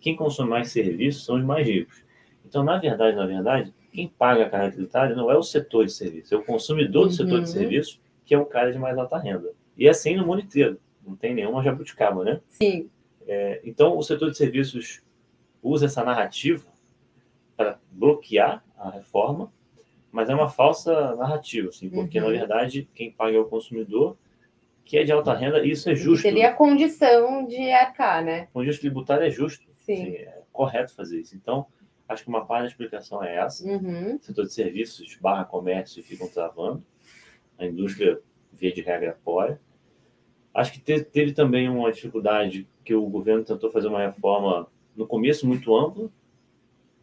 Quem 0.00 0.16
consome 0.16 0.50
mais 0.50 0.70
serviços 0.70 1.24
são 1.24 1.36
os 1.36 1.44
mais 1.44 1.66
ricos. 1.66 2.04
Então, 2.44 2.62
na 2.62 2.78
verdade, 2.78 3.16
na 3.16 3.26
verdade, 3.26 3.74
quem 3.90 4.08
paga 4.08 4.46
a 4.46 4.50
carga 4.50 4.72
tributária 4.72 5.16
não 5.16 5.30
é 5.30 5.36
o 5.36 5.42
setor 5.42 5.84
de 5.84 5.92
serviço, 5.92 6.34
é 6.34 6.38
o 6.38 6.44
consumidor 6.44 7.06
do 7.06 7.12
setor 7.12 7.40
de 7.40 7.40
uhum. 7.40 7.46
serviço, 7.46 8.00
que 8.24 8.34
é 8.34 8.38
o 8.38 8.46
cara 8.46 8.72
de 8.72 8.78
mais 8.78 8.96
alta 8.96 9.18
renda. 9.18 9.52
E 9.76 9.86
é 9.86 9.90
assim 9.90 10.16
no 10.16 10.26
mundo 10.26 10.40
inteiro, 10.40 10.78
não 11.06 11.16
tem 11.16 11.34
nenhuma 11.34 11.62
jabuticaba, 11.62 12.24
né? 12.24 12.40
Sim. 12.48 12.88
É, 13.26 13.60
então, 13.64 13.96
o 13.96 14.02
setor 14.02 14.30
de 14.30 14.36
serviços 14.36 15.02
usa 15.62 15.86
essa 15.86 16.04
narrativa 16.04 16.66
para 17.56 17.78
bloquear 17.90 18.64
a 18.76 18.90
reforma, 18.90 19.52
mas 20.10 20.28
é 20.28 20.34
uma 20.34 20.48
falsa 20.48 21.14
narrativa, 21.16 21.68
assim, 21.68 21.88
porque, 21.88 22.18
uhum. 22.18 22.26
na 22.26 22.30
verdade, 22.32 22.88
quem 22.94 23.10
paga 23.10 23.36
é 23.36 23.40
o 23.40 23.44
consumidor, 23.44 24.16
que 24.84 24.98
é 24.98 25.04
de 25.04 25.12
alta 25.12 25.34
renda, 25.34 25.64
e 25.64 25.70
isso 25.70 25.88
é 25.88 25.94
justo. 25.94 26.22
Teria 26.22 26.48
a 26.48 26.52
condição 26.52 27.46
de 27.46 27.70
arcar, 27.70 28.24
né? 28.24 28.48
O 28.52 28.64
justo 28.64 28.80
tributário 28.80 29.24
é 29.24 29.30
justo. 29.30 29.64
Sim. 29.74 29.92
Assim, 29.92 30.14
é 30.16 30.42
correto 30.52 30.94
fazer 30.94 31.20
isso. 31.20 31.36
Então, 31.36 31.66
Acho 32.10 32.24
que 32.24 32.28
uma 32.28 32.44
parte 32.44 32.62
da 32.62 32.66
explicação 32.66 33.22
é 33.22 33.36
essa. 33.36 33.64
Uhum. 33.64 34.16
O 34.16 34.20
setor 34.20 34.44
de 34.44 34.52
serviços 34.52 35.16
barra 35.20 35.44
comércio 35.44 36.02
ficam 36.02 36.28
travando. 36.28 36.82
A 37.56 37.64
indústria, 37.64 38.20
via 38.52 38.72
de 38.72 38.80
regra, 38.80 39.10
apoia. 39.10 39.60
Acho 40.52 40.72
que 40.72 40.80
teve, 40.80 41.04
teve 41.04 41.32
também 41.32 41.68
uma 41.68 41.92
dificuldade 41.92 42.66
que 42.84 42.92
o 42.92 43.06
governo 43.06 43.44
tentou 43.44 43.70
fazer 43.70 43.86
uma 43.86 44.00
reforma 44.00 44.66
no 44.96 45.06
começo 45.06 45.46
muito 45.46 45.72
ampla, 45.76 46.10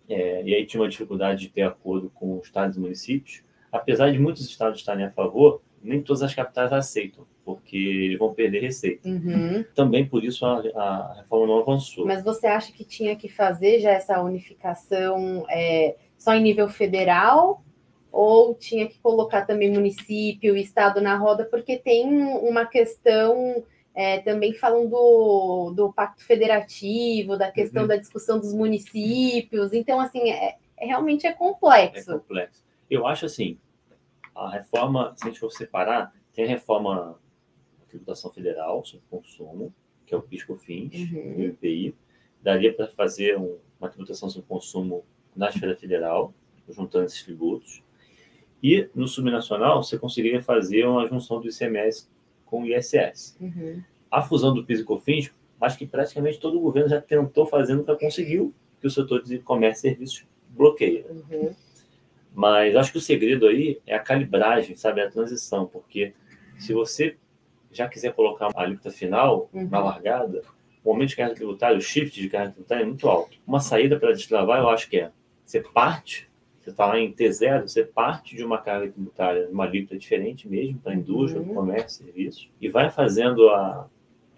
é, 0.10 0.44
e 0.44 0.54
aí 0.54 0.66
tinha 0.66 0.82
uma 0.82 0.90
dificuldade 0.90 1.40
de 1.40 1.50
ter 1.54 1.62
acordo 1.62 2.10
com 2.10 2.38
os 2.38 2.46
estados 2.46 2.76
e 2.76 2.80
municípios. 2.82 3.42
Apesar 3.72 4.12
de 4.12 4.20
muitos 4.20 4.46
estados 4.46 4.80
estarem 4.80 5.06
a 5.06 5.12
favor, 5.12 5.62
nem 5.82 6.02
todas 6.02 6.24
as 6.24 6.34
capitais 6.34 6.74
aceitam, 6.74 7.26
porque 7.46 8.16
vão 8.20 8.34
perder 8.34 8.62
receita. 8.62 9.08
Uhum. 9.08 9.64
Também 9.76 10.06
por 10.06 10.24
isso 10.24 10.46
a, 10.46 10.60
a, 10.76 11.14
reforma 11.18 11.48
não 11.48 11.60
avançou. 11.60 12.06
Mas 12.06 12.24
você 12.24 12.48
acha 12.48 12.72
que 12.72 12.84
tinha 12.84 13.16
que 13.16 13.30
fazer 13.30 13.80
já 13.80 13.92
essa 13.92 14.22
unificação 14.22 15.46
é, 15.50 15.96
só 16.18 16.34
em 16.34 16.42
nível 16.42 16.68
federal? 16.68 17.64
Ou 18.12 18.56
tinha 18.56 18.88
que 18.88 19.00
colocar 19.00 19.46
também 19.46 19.72
município 19.72 20.58
e 20.58 20.62
estado 20.62 21.00
na 21.00 21.16
roda? 21.18 21.46
Porque 21.46 21.78
tem 21.78 22.08
uma 22.24 22.66
questão 22.66 23.64
é, 23.98 24.20
também 24.20 24.54
falam 24.54 24.88
do, 24.88 25.74
do 25.76 25.92
pacto 25.92 26.24
federativo, 26.24 27.36
da 27.36 27.52
questão 27.52 27.82
uhum. 27.82 27.88
da 27.88 27.96
discussão 27.96 28.40
dos 28.40 28.54
municípios. 28.54 29.74
Então, 29.74 30.00
assim, 30.00 30.30
é, 30.30 30.56
é 30.78 30.86
realmente 30.86 31.26
é 31.26 31.34
complexo. 31.34 32.12
É 32.12 32.14
complexo. 32.14 32.64
Eu 32.90 33.08
acho 33.08 33.26
assim, 33.26 33.58
a 34.38 34.50
reforma, 34.50 35.14
se 35.16 35.26
a 35.26 35.28
gente 35.28 35.40
for 35.40 35.52
separar, 35.52 36.14
tem 36.34 36.46
a 36.46 36.48
reforma 36.48 37.20
da 37.80 37.86
tributação 37.88 38.32
federal 38.32 38.86
sobre 38.86 39.06
consumo, 39.10 39.74
que 40.06 40.14
é 40.14 40.18
o 40.18 40.22
PIS/COFINS, 40.22 41.12
uhum. 41.12 41.36
o 41.38 41.42
IPI. 41.46 41.96
Daria 42.42 42.74
para 42.74 42.88
fazer 42.88 43.38
um, 43.38 43.58
uma 43.80 43.90
tributação 43.90 44.30
sobre 44.30 44.48
consumo 44.48 45.04
na 45.36 45.50
esfera 45.50 45.76
federal, 45.76 46.34
juntando 46.70 47.06
esses 47.06 47.24
tributos. 47.24 47.84
E 48.62 48.90
no 48.94 49.08
subnacional, 49.08 49.84
você 49.84 49.98
conseguiria 49.98 50.42
fazer 50.42 50.86
uma 50.86 51.08
junção 51.08 51.42
do 51.42 51.48
ICMS 51.48 52.08
com 52.46 52.64
o 52.64 52.66
ISS. 52.66 53.38
Uhum. 53.42 53.84
A 54.10 54.22
fusão 54.22 54.54
do 54.54 54.64
PIS 54.64 54.82
e 54.82 54.84
COFINS, 54.84 55.34
acho 55.60 55.78
que 55.78 55.88
praticamente 55.88 56.40
todo 56.40 56.58
o 56.58 56.62
governo 56.62 56.90
já 56.90 57.02
tentou 57.02 57.46
fazer, 57.46 57.74
nunca 57.74 57.96
conseguiu, 57.96 58.54
que 58.80 58.88
o 58.88 58.92
setor 58.92 59.24
de 59.24 59.40
comércio 59.40 59.88
e 59.88 59.90
serviços 59.90 60.28
bloqueia. 60.50 61.06
Uhum. 61.10 61.56
Mas 62.38 62.76
acho 62.76 62.92
que 62.92 63.00
o 63.00 63.02
segredo 63.02 63.48
aí 63.48 63.82
é 63.84 63.96
a 63.96 64.00
calibragem, 64.00 64.76
sabe? 64.76 65.02
A 65.02 65.10
transição, 65.10 65.66
porque 65.66 66.14
se 66.60 66.72
você 66.72 67.18
já 67.72 67.88
quiser 67.88 68.14
colocar 68.14 68.52
a 68.56 68.62
alíquota 68.62 68.92
final 68.92 69.50
uhum. 69.52 69.68
na 69.68 69.80
largada, 69.80 70.44
o 70.84 70.92
aumento 70.92 71.10
de 71.10 71.16
carga 71.16 71.34
tributária, 71.34 71.76
o 71.76 71.82
shift 71.82 72.22
de 72.22 72.30
carga 72.30 72.52
tributária 72.52 72.84
é 72.84 72.86
muito 72.86 73.10
alto. 73.10 73.40
Uma 73.48 73.60
saída 73.60 74.00
para 74.00 74.12
destravar, 74.12 74.60
eu 74.60 74.70
acho 74.70 74.88
que 74.88 75.00
é 75.00 75.12
você 75.44 75.62
parte, 75.62 76.30
você 76.62 76.70
está 76.70 76.86
lá 76.86 77.00
em 77.00 77.12
T0, 77.12 77.64
você 77.64 77.84
parte 77.84 78.36
de 78.36 78.44
uma 78.44 78.60
carga 78.60 78.92
tributária, 78.92 79.50
uma 79.50 79.64
alíquota 79.64 79.98
diferente 79.98 80.48
mesmo, 80.48 80.78
para 80.78 80.92
a 80.92 80.96
indústria, 80.96 81.42
uhum. 81.42 81.56
comércio, 81.56 82.06
serviços, 82.06 82.52
e 82.62 82.70
vai 82.70 82.92
fazendo 82.92 83.50
a, 83.50 83.90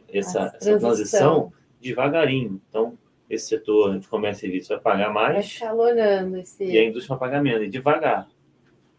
essa, 0.07 0.53
essa 0.55 0.79
transição 0.79 1.51
devagarinho. 1.81 2.61
Então, 2.69 2.97
esse 3.29 3.47
setor 3.47 3.99
de 3.99 4.07
comércio 4.07 4.41
e 4.41 4.49
serviços 4.49 4.69
vai 4.69 4.79
pagar 4.79 5.13
mais. 5.13 5.45
Escalonando 5.45 6.37
esse... 6.37 6.63
E 6.63 6.77
a 6.77 6.83
indústria 6.83 7.15
vai 7.15 7.29
pagar 7.29 7.43
menos, 7.43 7.67
e 7.67 7.69
devagar. 7.69 8.27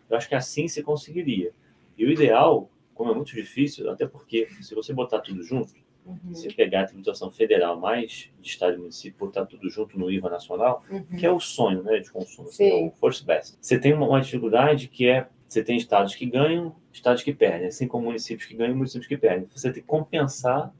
Eu 0.08 0.16
acho 0.16 0.28
que 0.28 0.34
assim 0.34 0.68
se 0.68 0.82
conseguiria. 0.82 1.52
E 1.98 2.04
o 2.04 2.10
ideal, 2.10 2.70
como 2.94 3.10
é 3.10 3.14
muito 3.14 3.34
difícil, 3.34 3.90
até 3.90 4.06
porque 4.06 4.48
se 4.60 4.74
você 4.74 4.92
botar 4.92 5.20
tudo 5.20 5.42
junto, 5.42 5.72
uhum. 6.06 6.34
se 6.34 6.52
pegar 6.54 6.82
a 6.82 6.86
tributação 6.86 7.30
federal 7.30 7.78
mais 7.78 8.30
de 8.40 8.48
estado 8.48 8.74
e 8.74 8.78
município, 8.78 9.18
botar 9.18 9.46
tudo 9.46 9.68
junto 9.68 9.98
no 9.98 10.10
IVA 10.10 10.30
nacional, 10.30 10.84
uhum. 10.90 11.04
que 11.18 11.26
é 11.26 11.30
o 11.30 11.40
sonho 11.40 11.82
né, 11.82 11.98
de 11.98 12.10
consumo, 12.10 12.48
Sim. 12.48 12.86
o 12.86 12.90
first 12.92 13.24
best. 13.24 13.56
Você 13.60 13.78
tem 13.78 13.92
uma, 13.92 14.06
uma 14.06 14.20
dificuldade 14.20 14.88
que 14.88 15.08
é 15.08 15.26
você 15.48 15.64
tem 15.64 15.76
estados 15.76 16.14
que 16.14 16.26
ganham, 16.26 16.76
estados 16.92 17.24
que 17.24 17.34
perdem, 17.34 17.66
assim 17.66 17.88
como 17.88 18.04
municípios 18.04 18.48
que 18.48 18.54
ganham 18.54 18.72
e 18.72 18.76
municípios 18.76 19.08
que 19.08 19.16
perdem. 19.16 19.48
Você 19.52 19.72
tem 19.72 19.82
que 19.82 19.88
compensar 19.88 20.72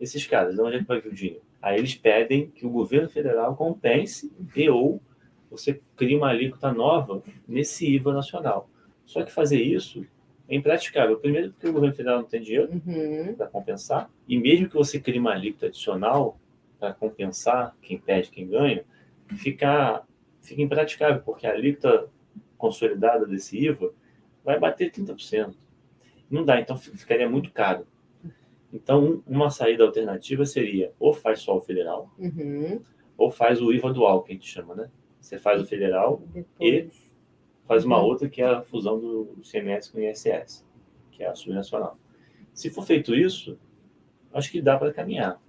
esses 0.00 0.26
casos. 0.26 0.56
De 0.56 0.60
onde 0.60 0.76
é 0.76 0.78
que 0.80 0.84
vai 0.84 1.00
vir 1.00 1.12
o 1.12 1.14
dinheiro? 1.14 1.45
Aí 1.60 1.78
eles 1.78 1.94
pedem 1.94 2.50
que 2.50 2.66
o 2.66 2.70
governo 2.70 3.08
federal 3.08 3.56
compense 3.56 4.32
e 4.54 4.68
ou 4.68 5.00
você 5.50 5.80
crie 5.96 6.16
uma 6.16 6.28
alíquota 6.28 6.72
nova 6.72 7.22
nesse 7.46 7.86
IVA 7.86 8.12
nacional. 8.12 8.68
Só 9.04 9.22
que 9.22 9.32
fazer 9.32 9.60
isso 9.60 10.04
é 10.48 10.56
impraticável. 10.56 11.18
Primeiro, 11.18 11.52
porque 11.52 11.68
o 11.68 11.72
governo 11.72 11.94
federal 11.94 12.18
não 12.18 12.26
tem 12.26 12.40
dinheiro 12.40 12.70
uhum. 12.86 13.34
para 13.34 13.46
compensar. 13.46 14.10
E 14.28 14.38
mesmo 14.38 14.68
que 14.68 14.74
você 14.74 15.00
crie 15.00 15.18
uma 15.18 15.32
alíquota 15.32 15.66
adicional 15.66 16.38
para 16.78 16.92
compensar 16.92 17.74
quem 17.80 17.98
perde, 17.98 18.30
quem 18.30 18.46
ganha, 18.46 18.84
fica, 19.36 20.02
fica 20.42 20.62
impraticável, 20.62 21.22
porque 21.22 21.46
a 21.46 21.52
alíquota 21.52 22.08
consolidada 22.58 23.26
desse 23.26 23.56
IVA 23.58 23.92
vai 24.44 24.58
bater 24.58 24.90
30%. 24.90 25.54
Não 26.30 26.44
dá, 26.44 26.60
então 26.60 26.76
ficaria 26.76 27.28
muito 27.28 27.50
caro. 27.50 27.86
Então, 28.72 29.22
uma 29.26 29.50
saída 29.50 29.84
alternativa 29.84 30.44
seria 30.44 30.92
ou 30.98 31.12
faz 31.12 31.40
só 31.40 31.56
o 31.56 31.60
federal, 31.60 32.10
uhum. 32.18 32.80
ou 33.16 33.30
faz 33.30 33.60
o 33.62 33.72
IVA 33.72 33.92
dual, 33.92 34.22
que 34.22 34.32
a 34.32 34.34
gente 34.34 34.48
chama, 34.48 34.74
né? 34.74 34.90
Você 35.20 35.38
faz 35.38 35.60
o 35.60 35.64
federal 35.64 36.22
Depois. 36.32 36.46
e 36.60 36.88
faz 37.66 37.84
uma 37.84 37.98
uhum. 37.98 38.04
outra 38.04 38.28
que 38.28 38.42
é 38.42 38.46
a 38.46 38.62
fusão 38.62 38.98
do 38.98 39.40
CMS 39.42 39.88
com 39.88 39.98
o 39.98 40.02
ISS, 40.02 40.64
que 41.10 41.22
é 41.22 41.28
a 41.28 41.34
subnacional. 41.34 41.98
Se 42.52 42.70
for 42.70 42.84
feito 42.84 43.14
isso, 43.14 43.58
acho 44.32 44.50
que 44.50 44.62
dá 44.62 44.76
para 44.76 44.92
caminhar. 44.92 45.40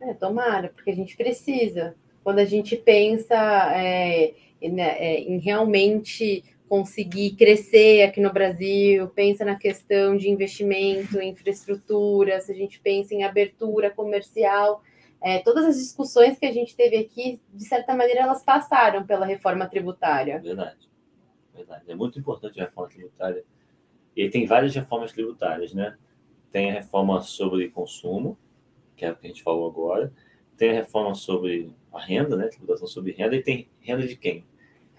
É, 0.00 0.14
tomara, 0.14 0.68
porque 0.68 0.90
a 0.90 0.94
gente 0.94 1.16
precisa. 1.16 1.94
Quando 2.22 2.38
a 2.38 2.44
gente 2.44 2.76
pensa 2.76 3.34
é, 3.74 4.34
né, 4.62 4.96
é, 4.98 5.20
em 5.20 5.38
realmente 5.38 6.42
conseguir 6.68 7.36
crescer 7.36 8.02
aqui 8.02 8.20
no 8.20 8.32
Brasil, 8.32 9.08
pensa 9.08 9.44
na 9.44 9.56
questão 9.56 10.16
de 10.16 10.28
investimento, 10.28 11.20
infraestrutura, 11.20 12.40
se 12.40 12.52
a 12.52 12.54
gente 12.54 12.80
pensa 12.80 13.14
em 13.14 13.22
abertura 13.22 13.90
comercial, 13.90 14.82
é, 15.22 15.38
todas 15.40 15.64
as 15.64 15.76
discussões 15.76 16.38
que 16.38 16.46
a 16.46 16.52
gente 16.52 16.76
teve 16.76 16.96
aqui, 16.96 17.40
de 17.52 17.64
certa 17.64 17.94
maneira, 17.94 18.20
elas 18.20 18.42
passaram 18.42 19.06
pela 19.06 19.24
reforma 19.24 19.66
tributária. 19.66 20.40
Verdade, 20.40 20.88
verdade. 21.54 21.84
É 21.88 21.94
muito 21.94 22.18
importante 22.18 22.60
a 22.60 22.64
reforma 22.64 22.90
tributária. 22.90 23.44
E 24.14 24.28
tem 24.28 24.46
várias 24.46 24.74
reformas 24.74 25.12
tributárias, 25.12 25.72
né? 25.72 25.96
Tem 26.50 26.70
a 26.70 26.74
reforma 26.74 27.20
sobre 27.22 27.68
consumo, 27.70 28.38
que 28.96 29.04
é 29.04 29.10
o 29.10 29.16
que 29.16 29.26
a 29.26 29.28
gente 29.28 29.42
falou 29.42 29.68
agora. 29.68 30.12
Tem 30.56 30.70
a 30.70 30.74
reforma 30.74 31.14
sobre 31.14 31.70
a 31.92 32.00
renda, 32.00 32.36
né? 32.36 32.48
Tributação 32.48 32.86
sobre 32.86 33.12
renda. 33.12 33.36
E 33.36 33.42
tem 33.42 33.68
renda 33.80 34.06
de 34.06 34.16
quem? 34.16 34.44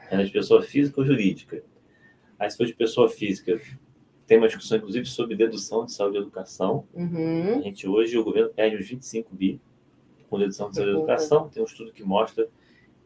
Renda 0.09 0.25
de 0.25 0.31
pessoa 0.31 0.61
física 0.61 0.99
ou 0.99 1.05
jurídica. 1.05 1.63
Aí, 2.39 2.49
se 2.49 2.57
for 2.57 2.65
de 2.65 2.73
pessoa 2.73 3.09
física, 3.09 3.59
tem 4.25 4.37
uma 4.37 4.47
discussão, 4.47 4.77
inclusive, 4.77 5.05
sobre 5.05 5.35
dedução 5.35 5.85
de 5.85 5.93
saúde 5.93 6.17
e 6.17 6.21
educação. 6.21 6.85
Uhum. 6.93 7.59
A 7.59 7.61
gente 7.61 7.87
hoje, 7.87 8.17
o 8.17 8.23
governo 8.23 8.49
perde 8.49 8.75
os 8.75 8.87
25 8.87 9.35
bi 9.35 9.59
com 10.29 10.37
dedução 10.37 10.69
de 10.69 10.75
saúde 10.75 10.91
e 10.91 10.95
educação. 10.95 11.49
Tem 11.49 11.63
um 11.63 11.65
estudo 11.65 11.91
que 11.91 12.03
mostra 12.03 12.47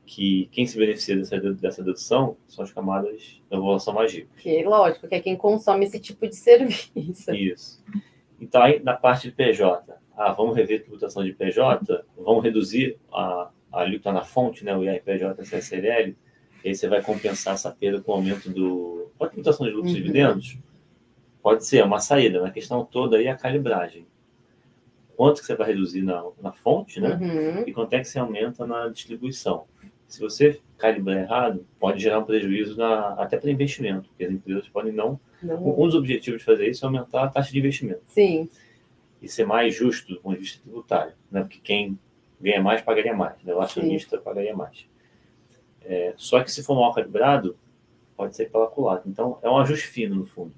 que 0.05 0.49
quem 0.51 0.65
se 0.65 0.77
beneficia 0.77 1.15
dessa, 1.15 1.39
dessa 1.39 1.83
dedução 1.83 2.35
são 2.47 2.65
as 2.65 2.73
camadas 2.73 3.41
da 3.49 3.57
população 3.57 3.93
mais 3.93 4.13
rica. 4.13 4.29
Que 4.37 4.63
lógico, 4.63 5.07
que 5.07 5.15
é 5.15 5.21
quem 5.21 5.37
consome 5.37 5.85
esse 5.85 5.99
tipo 5.99 6.27
de 6.27 6.35
serviço. 6.35 6.91
Isso. 7.33 7.83
Então, 8.39 8.61
aí, 8.61 8.81
na 8.83 8.93
parte 8.93 9.29
de 9.29 9.35
PJ, 9.35 9.95
ah, 10.17 10.31
vamos 10.33 10.55
rever 10.55 10.79
a 10.79 10.81
tributação 10.81 11.23
de 11.23 11.31
PJ, 11.31 12.03
vamos 12.17 12.43
reduzir 12.43 12.97
a, 13.11 13.51
a 13.71 13.81
alíquota 13.81 14.11
na 14.11 14.23
fonte, 14.23 14.65
né, 14.65 14.75
o 14.75 14.83
IRPJ, 14.83 15.25
a 15.25 15.35
CSLL, 15.35 16.15
e 16.63 16.69
aí 16.69 16.75
você 16.75 16.87
vai 16.87 17.01
compensar 17.01 17.55
essa 17.55 17.71
perda 17.71 18.01
com 18.01 18.11
o 18.11 18.15
aumento 18.15 18.49
do. 18.49 19.11
a 19.19 19.27
tributação 19.27 19.65
de 19.65 19.73
lucros 19.73 19.93
e 19.93 19.97
uhum. 19.97 20.01
dividendos? 20.01 20.57
Pode 21.41 21.65
ser, 21.65 21.79
é 21.79 21.83
uma 21.83 21.99
saída, 21.99 22.39
mas 22.39 22.49
a 22.49 22.53
questão 22.53 22.85
toda 22.85 23.17
aí 23.17 23.25
é 23.25 23.31
a 23.31 23.35
calibragem. 23.35 24.05
Quanto 25.15 25.41
que 25.41 25.47
você 25.47 25.55
vai 25.55 25.67
reduzir 25.67 26.01
na, 26.01 26.23
na 26.41 26.51
fonte, 26.51 26.99
né? 26.99 27.17
Uhum. 27.21 27.63
E 27.67 27.73
quanto 27.73 27.93
é 27.93 27.99
que 27.99 28.05
você 28.05 28.19
aumenta 28.19 28.65
na 28.65 28.87
distribuição. 28.87 29.65
Se 30.07 30.19
você 30.19 30.59
calibrar 30.77 31.17
errado, 31.17 31.65
pode 31.79 32.01
gerar 32.01 32.19
um 32.19 32.25
prejuízo 32.25 32.77
na, 32.77 33.13
até 33.13 33.37
para 33.37 33.49
investimento, 33.49 34.09
porque 34.09 34.25
as 34.25 34.31
empresas 34.31 34.67
podem 34.67 34.91
não, 34.91 35.19
não. 35.41 35.79
Um 35.79 35.85
dos 35.85 35.95
objetivos 35.95 36.39
de 36.39 36.45
fazer 36.45 36.69
isso 36.69 36.83
é 36.83 36.87
aumentar 36.87 37.23
a 37.23 37.27
taxa 37.27 37.51
de 37.51 37.59
investimento. 37.59 38.01
Sim. 38.07 38.49
E 39.21 39.27
ser 39.27 39.45
mais 39.45 39.73
justo 39.73 40.13
do 40.13 40.19
ponto 40.19 40.35
de 40.35 40.41
vista 40.41 40.61
tributário, 40.61 41.13
né? 41.31 41.41
Porque 41.41 41.59
quem 41.63 41.97
ganha 42.39 42.61
mais 42.61 42.81
pagaria 42.81 43.15
mais, 43.15 43.41
né? 43.43 43.53
o 43.53 43.61
acionista 43.61 44.17
Sim. 44.17 44.23
pagaria 44.23 44.55
mais. 44.55 44.85
É, 45.85 46.13
só 46.15 46.43
que 46.43 46.51
se 46.51 46.63
for 46.63 46.75
mal 46.75 46.93
calibrado, 46.93 47.57
pode 48.15 48.35
ser 48.35 48.49
pela 48.51 48.67
culata. 48.67 49.07
Então, 49.07 49.37
é 49.41 49.49
um 49.49 49.57
ajuste 49.57 49.87
fino, 49.87 50.15
no 50.15 50.25
fundo. 50.25 50.53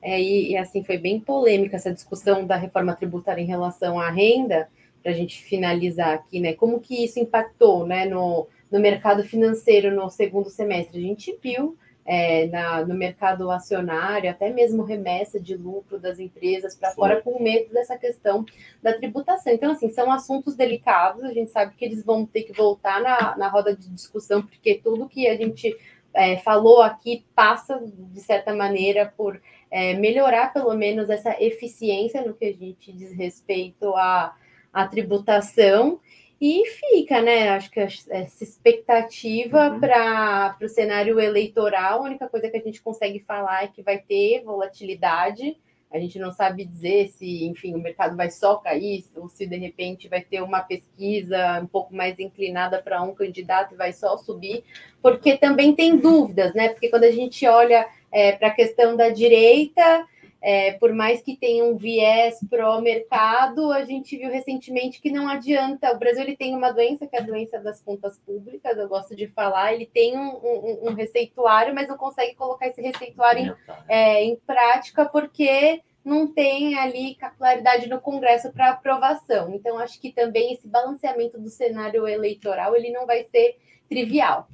É, 0.00 0.20
e, 0.20 0.52
e, 0.52 0.56
assim, 0.56 0.82
foi 0.82 0.98
bem 0.98 1.20
polêmica 1.20 1.76
essa 1.76 1.92
discussão 1.92 2.46
da 2.46 2.56
reforma 2.56 2.94
tributária 2.94 3.40
em 3.40 3.46
relação 3.46 4.00
à 4.00 4.10
renda, 4.10 4.68
para 5.02 5.12
a 5.12 5.14
gente 5.14 5.42
finalizar 5.42 6.14
aqui, 6.14 6.40
né? 6.40 6.54
Como 6.54 6.80
que 6.80 7.04
isso 7.04 7.18
impactou 7.18 7.86
né, 7.86 8.06
no, 8.06 8.46
no 8.70 8.80
mercado 8.80 9.24
financeiro 9.24 9.94
no 9.94 10.08
segundo 10.08 10.48
semestre? 10.48 10.98
A 10.98 11.02
gente 11.02 11.36
viu 11.42 11.76
é, 12.04 12.46
na, 12.46 12.84
no 12.84 12.94
mercado 12.94 13.50
acionário, 13.50 14.30
até 14.30 14.50
mesmo 14.50 14.82
remessa 14.82 15.38
de 15.38 15.56
lucro 15.56 15.98
das 15.98 16.18
empresas 16.18 16.74
para 16.74 16.92
fora, 16.92 17.22
com 17.22 17.42
medo 17.42 17.72
dessa 17.72 17.96
questão 17.96 18.44
da 18.82 18.92
tributação. 18.92 19.52
Então, 19.52 19.72
assim, 19.72 19.88
são 19.88 20.10
assuntos 20.10 20.56
delicados, 20.56 21.22
a 21.22 21.32
gente 21.32 21.50
sabe 21.50 21.74
que 21.76 21.84
eles 21.84 22.04
vão 22.04 22.26
ter 22.26 22.42
que 22.42 22.52
voltar 22.52 23.00
na, 23.00 23.36
na 23.36 23.48
roda 23.48 23.74
de 23.74 23.88
discussão, 23.88 24.42
porque 24.42 24.80
tudo 24.82 25.08
que 25.08 25.26
a 25.28 25.36
gente 25.36 25.76
é, 26.12 26.36
falou 26.38 26.82
aqui 26.82 27.24
passa, 27.34 27.80
de 27.84 28.20
certa 28.20 28.54
maneira, 28.54 29.12
por 29.16 29.40
é, 29.70 29.94
melhorar 29.94 30.52
pelo 30.52 30.74
menos 30.74 31.08
essa 31.08 31.36
eficiência 31.42 32.22
no 32.22 32.34
que 32.34 32.44
a 32.44 32.52
gente 32.52 32.92
diz 32.92 33.12
respeito 33.12 33.94
à, 33.94 34.34
à 34.72 34.86
tributação 34.86 36.00
e 36.44 36.66
fica, 36.66 37.22
né? 37.22 37.50
Acho 37.50 37.70
que 37.70 37.78
essa 37.78 38.42
expectativa 38.42 39.68
uhum. 39.68 39.78
para 39.78 40.56
o 40.60 40.68
cenário 40.68 41.20
eleitoral, 41.20 42.00
a 42.00 42.02
única 42.02 42.28
coisa 42.28 42.50
que 42.50 42.56
a 42.56 42.60
gente 42.60 42.82
consegue 42.82 43.20
falar 43.20 43.62
é 43.62 43.68
que 43.68 43.80
vai 43.80 43.98
ter 43.98 44.42
volatilidade. 44.42 45.56
A 45.88 46.00
gente 46.00 46.18
não 46.18 46.32
sabe 46.32 46.64
dizer 46.64 47.10
se, 47.10 47.44
enfim, 47.44 47.76
o 47.76 47.78
mercado 47.78 48.16
vai 48.16 48.28
só 48.28 48.56
cair, 48.56 49.04
ou 49.14 49.28
se 49.28 49.46
de 49.46 49.56
repente 49.56 50.08
vai 50.08 50.20
ter 50.20 50.42
uma 50.42 50.62
pesquisa 50.62 51.60
um 51.62 51.66
pouco 51.68 51.94
mais 51.94 52.18
inclinada 52.18 52.82
para 52.82 53.00
um 53.02 53.14
candidato 53.14 53.74
e 53.74 53.78
vai 53.78 53.92
só 53.92 54.16
subir, 54.16 54.64
porque 55.00 55.36
também 55.36 55.76
tem 55.76 55.96
dúvidas, 55.96 56.52
né? 56.54 56.70
Porque 56.70 56.88
quando 56.88 57.04
a 57.04 57.12
gente 57.12 57.46
olha 57.46 57.86
é, 58.10 58.32
para 58.32 58.48
a 58.48 58.54
questão 58.54 58.96
da 58.96 59.10
direita, 59.10 60.08
é, 60.42 60.72
por 60.72 60.92
mais 60.92 61.22
que 61.22 61.36
tenha 61.36 61.64
um 61.64 61.76
viés 61.76 62.40
pró-mercado, 62.50 63.70
a 63.70 63.84
gente 63.84 64.16
viu 64.16 64.28
recentemente 64.28 65.00
que 65.00 65.10
não 65.10 65.28
adianta. 65.28 65.92
O 65.92 65.98
Brasil 65.98 66.22
ele 66.22 66.36
tem 66.36 66.56
uma 66.56 66.72
doença, 66.72 67.06
que 67.06 67.14
é 67.14 67.20
a 67.20 67.24
doença 67.24 67.60
das 67.60 67.80
contas 67.80 68.18
públicas, 68.18 68.76
eu 68.76 68.88
gosto 68.88 69.14
de 69.14 69.28
falar, 69.28 69.72
ele 69.72 69.86
tem 69.86 70.18
um, 70.18 70.30
um, 70.30 70.88
um 70.88 70.94
receituário, 70.94 71.72
mas 71.72 71.86
não 71.86 71.96
consegue 71.96 72.34
colocar 72.34 72.66
esse 72.66 72.82
receituário 72.82 73.56
em, 73.88 73.94
é, 73.94 74.24
em 74.24 74.34
prática 74.36 75.06
porque 75.06 75.80
não 76.04 76.26
tem 76.26 76.76
ali 76.76 77.14
capilaridade 77.14 77.88
no 77.88 78.00
Congresso 78.00 78.52
para 78.52 78.70
aprovação. 78.70 79.54
Então, 79.54 79.78
acho 79.78 80.00
que 80.00 80.10
também 80.10 80.54
esse 80.54 80.66
balanceamento 80.66 81.38
do 81.38 81.48
cenário 81.48 82.08
eleitoral 82.08 82.74
ele 82.74 82.90
não 82.90 83.06
vai 83.06 83.22
ser 83.24 83.58
trivial. 83.88 84.48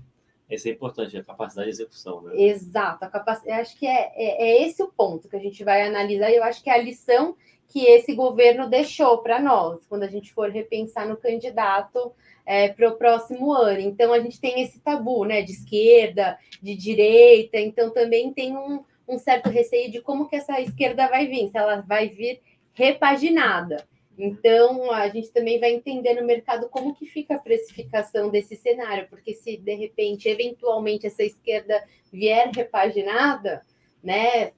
Esse 0.49 0.70
é 0.70 0.72
importante, 0.72 1.16
a 1.16 1.22
capacidade 1.22 1.66
de 1.66 1.74
execução, 1.74 2.22
né? 2.22 2.40
Exato, 2.40 3.05
a 3.05 3.09
capacidade, 3.09 3.61
acho 3.61 3.78
que 3.78 3.86
é, 3.86 4.12
é, 4.14 4.49
é, 4.49 4.66
esse 4.66 4.82
o 4.82 4.88
ponto 4.88 5.28
que 5.28 5.36
a 5.36 5.40
gente 5.40 5.62
vai 5.62 5.82
analisar, 5.82 6.30
e 6.30 6.36
eu 6.36 6.44
acho 6.44 6.62
que 6.62 6.70
é 6.70 6.74
a 6.74 6.82
lição 6.82 7.36
que 7.68 7.84
esse 7.84 8.14
governo 8.14 8.68
deixou 8.68 9.18
para 9.18 9.38
nós, 9.38 9.84
quando 9.86 10.05
a 10.05 10.09
gente 10.09 10.32
for 10.32 10.49
repensar 10.49 11.07
no 11.07 11.18
candidato 11.18 12.12
é, 12.46 12.68
para 12.68 12.88
o 12.88 12.96
próximo 12.96 13.53
ano. 13.53 13.80
Então, 13.80 14.11
a 14.11 14.20
gente 14.20 14.40
tem 14.40 14.62
esse 14.62 14.80
tabu, 14.80 15.26
né, 15.26 15.42
de 15.42 15.53
esquerda, 15.53 16.38
de 16.62 16.74
direita, 16.74 17.59
então 17.59 17.90
também 17.90 18.32
tem 18.32 18.57
um, 18.57 18.82
um 19.07 19.18
certo 19.18 19.51
receio 19.51 19.90
de 19.90 20.01
como 20.01 20.26
que 20.28 20.36
essa 20.36 20.59
esquerda 20.61 21.09
vai 21.09 21.26
vir, 21.26 21.49
se 21.49 21.59
ela 21.59 21.82
vai 21.82 22.09
vir 22.09 22.40
repaginada. 22.72 23.86
Então, 24.18 24.90
a 24.90 25.08
gente 25.08 25.30
também 25.30 25.60
vai 25.60 25.72
entender 25.72 26.20
no 26.20 26.26
mercado 26.26 26.68
como 26.68 26.92
que 26.94 27.06
fica 27.06 27.36
a 27.36 27.38
precificação 27.38 28.28
desse 28.30 28.56
cenário, 28.56 29.06
porque 29.08 29.32
se 29.32 29.56
de 29.56 29.74
repente, 29.74 30.28
eventualmente, 30.28 31.06
essa 31.06 31.22
esquerda 31.22 31.80
vier 32.12 32.50
repaginada, 32.52 33.64
né, 34.02 34.52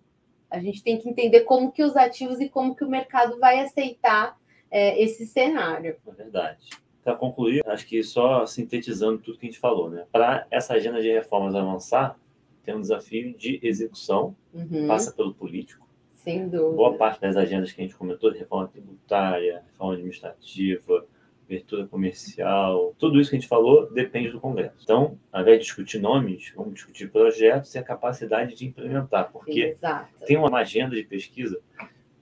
a 0.50 0.58
gente 0.58 0.82
tem 0.82 0.96
que 0.96 1.08
entender 1.08 1.40
como 1.40 1.70
que 1.70 1.82
os 1.82 1.94
ativos 1.94 2.40
e 2.40 2.48
como 2.48 2.74
que 2.74 2.84
o 2.84 2.88
mercado 2.88 3.38
vai 3.38 3.61
aceitar 3.61 4.38
é, 4.70 5.00
esse 5.02 5.26
cenário. 5.26 5.96
É 6.06 6.11
verdade. 6.12 6.70
para 7.04 7.14
concluir, 7.14 7.62
acho 7.66 7.86
que 7.86 8.02
só 8.02 8.46
sintetizando 8.46 9.18
tudo 9.18 9.38
que 9.38 9.46
a 9.46 9.50
gente 9.50 9.61
falou, 9.61 9.90
né? 9.90 10.06
Para 10.11 10.46
essa 10.50 10.72
agenda 10.72 11.02
de 11.02 11.12
reformas 11.12 11.54
avançar, 11.54 12.18
tem 12.64 12.74
um 12.74 12.80
desafio 12.80 13.36
de 13.36 13.61
execução, 13.62 14.34
uhum. 14.54 14.86
passa 14.86 15.12
pelo 15.12 15.34
político. 15.34 15.89
Sem 16.23 16.49
dúvida. 16.49 16.77
Boa 16.77 16.97
parte 16.99 17.21
das 17.21 17.35
agendas 17.35 17.73
que 17.73 17.81
a 17.81 17.85
gente 17.85 17.97
comentou, 17.97 18.31
reforma 18.31 18.68
tributária, 18.68 19.62
reforma 19.66 19.95
administrativa, 19.95 21.07
abertura 21.47 21.87
comercial, 21.87 22.95
tudo 22.99 23.18
isso 23.18 23.31
que 23.31 23.37
a 23.37 23.41
gente 23.41 23.49
falou 23.49 23.91
depende 23.91 24.29
do 24.29 24.39
Congresso. 24.39 24.77
Então, 24.83 25.18
ao 25.33 25.41
invés 25.41 25.59
de 25.59 25.64
discutir 25.64 25.99
nomes, 25.99 26.53
vamos 26.55 26.75
discutir 26.75 27.11
projetos 27.11 27.75
e 27.75 27.79
a 27.79 27.83
capacidade 27.83 28.55
de 28.55 28.66
implementar, 28.66 29.33
porque 29.33 29.62
Exato. 29.62 30.12
tem 30.27 30.37
uma 30.37 30.59
agenda 30.59 30.95
de 30.95 31.05
pesquisa, 31.05 31.59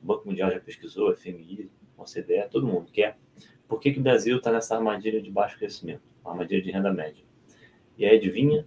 o 0.01 0.07
Banco 0.07 0.29
Mundial 0.29 0.51
já 0.53 0.61
pesquisou, 0.61 1.11
a 1.11 1.17
FMI, 1.17 1.69
a 1.99 2.03
OCDE, 2.03 2.49
todo 2.51 2.69
mundo 2.69 2.89
quer. 2.93 3.19
Por 3.67 3.81
que, 3.81 3.93
que 3.93 3.99
o 3.99 4.03
Brasil 4.03 4.37
está 4.37 4.53
nessa 4.53 4.77
armadilha 4.77 5.21
de 5.21 5.31
baixo 5.31 5.59
crescimento, 5.59 6.03
armadilha 6.25 6.63
de 6.63 6.71
renda 6.71 6.93
média? 6.93 7.25
E 7.99 8.07
aí, 8.07 8.17
adivinha? 8.17 8.65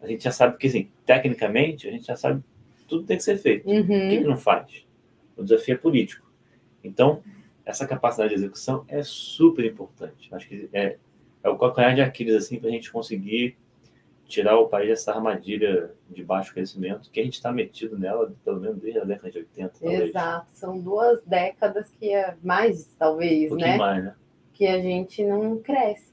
A 0.00 0.06
gente 0.06 0.24
já 0.24 0.32
sabe 0.32 0.56
que, 0.56 0.66
assim, 0.66 0.90
tecnicamente, 1.04 1.86
a 1.86 1.90
gente 1.90 2.06
já 2.06 2.16
sabe 2.16 2.42
tudo 2.86 3.04
tem 3.04 3.16
que 3.16 3.22
ser 3.22 3.36
feito. 3.36 3.68
Uhum. 3.68 3.80
O 3.80 3.86
que, 3.86 4.18
que 4.18 4.24
não 4.24 4.36
faz? 4.36 4.86
O 5.36 5.42
desafio 5.42 5.74
é 5.74 5.78
político. 5.78 6.26
Então, 6.82 7.22
essa 7.64 7.86
capacidade 7.86 8.30
de 8.30 8.36
execução 8.36 8.84
é 8.88 9.02
super 9.02 9.64
importante. 9.64 10.28
Acho 10.32 10.48
que 10.48 10.68
é, 10.72 10.98
é 11.42 11.48
o 11.48 11.56
calcanhar 11.56 11.94
de 11.94 12.02
Aquiles 12.02 12.34
assim, 12.34 12.58
para 12.58 12.68
a 12.68 12.72
gente 12.72 12.92
conseguir 12.92 13.56
tirar 14.26 14.58
o 14.58 14.68
país 14.68 14.88
dessa 14.88 15.12
armadilha 15.12 15.90
de 16.10 16.24
baixo 16.24 16.52
crescimento 16.52 17.10
que 17.10 17.20
a 17.20 17.24
gente 17.24 17.34
está 17.34 17.52
metido 17.52 17.98
nela 17.98 18.32
pelo 18.44 18.60
menos 18.60 18.78
desde 18.78 18.98
a 18.98 19.04
década 19.04 19.30
de 19.30 19.38
80. 19.38 19.74
Talvez. 19.78 20.08
Exato, 20.08 20.46
são 20.52 20.80
duas 20.80 21.22
décadas 21.24 21.90
que 21.98 22.12
é 22.12 22.34
mais, 22.42 22.94
talvez, 22.98 23.52
um 23.52 23.56
né? 23.56 23.76
mais, 23.76 24.04
né? 24.04 24.14
Que 24.52 24.66
a 24.66 24.80
gente 24.80 25.22
não 25.24 25.58
cresce. 25.58 26.12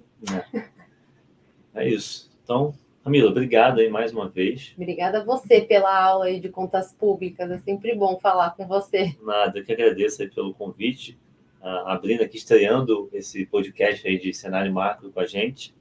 É. 0.54 1.82
é 1.82 1.88
isso. 1.88 2.30
Então, 2.44 2.74
Camila, 3.04 3.32
obrigado 3.32 3.80
aí 3.80 3.90
mais 3.90 4.14
uma 4.14 4.30
vez. 4.30 4.74
Obrigada 4.78 5.22
a 5.22 5.24
você 5.24 5.62
pela 5.62 5.94
aula 5.94 6.26
aí 6.26 6.40
de 6.40 6.50
contas 6.50 6.94
públicas. 6.94 7.50
É 7.50 7.58
sempre 7.58 7.96
bom 7.96 8.20
falar 8.20 8.52
com 8.52 8.68
você. 8.68 9.16
Nada, 9.22 9.58
eu 9.58 9.66
que 9.66 9.74
agradeço 9.74 10.22
aí 10.22 10.30
pelo 10.30 10.54
convite 10.54 11.18
a 11.62 11.96
Brina 11.96 12.24
aqui 12.24 12.38
estreando 12.38 13.10
esse 13.14 13.46
podcast 13.46 14.08
aí 14.08 14.20
de 14.20 14.34
cenário 14.34 14.74
macro 14.74 15.12
com 15.12 15.20
a 15.20 15.26
gente. 15.26 15.76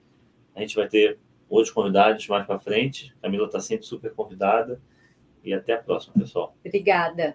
A 0.54 0.60
gente 0.60 0.76
vai 0.76 0.86
ter 0.88 1.18
outros 1.48 1.72
convidados 1.72 2.26
mais 2.28 2.46
para 2.46 2.58
frente. 2.58 3.14
Camila 3.22 3.46
está 3.46 3.60
sempre 3.60 3.86
super 3.86 4.12
convidada. 4.12 4.80
E 5.42 5.54
até 5.54 5.72
a 5.72 5.78
próxima, 5.78 6.14
pessoal. 6.14 6.54
Obrigada. 6.64 7.34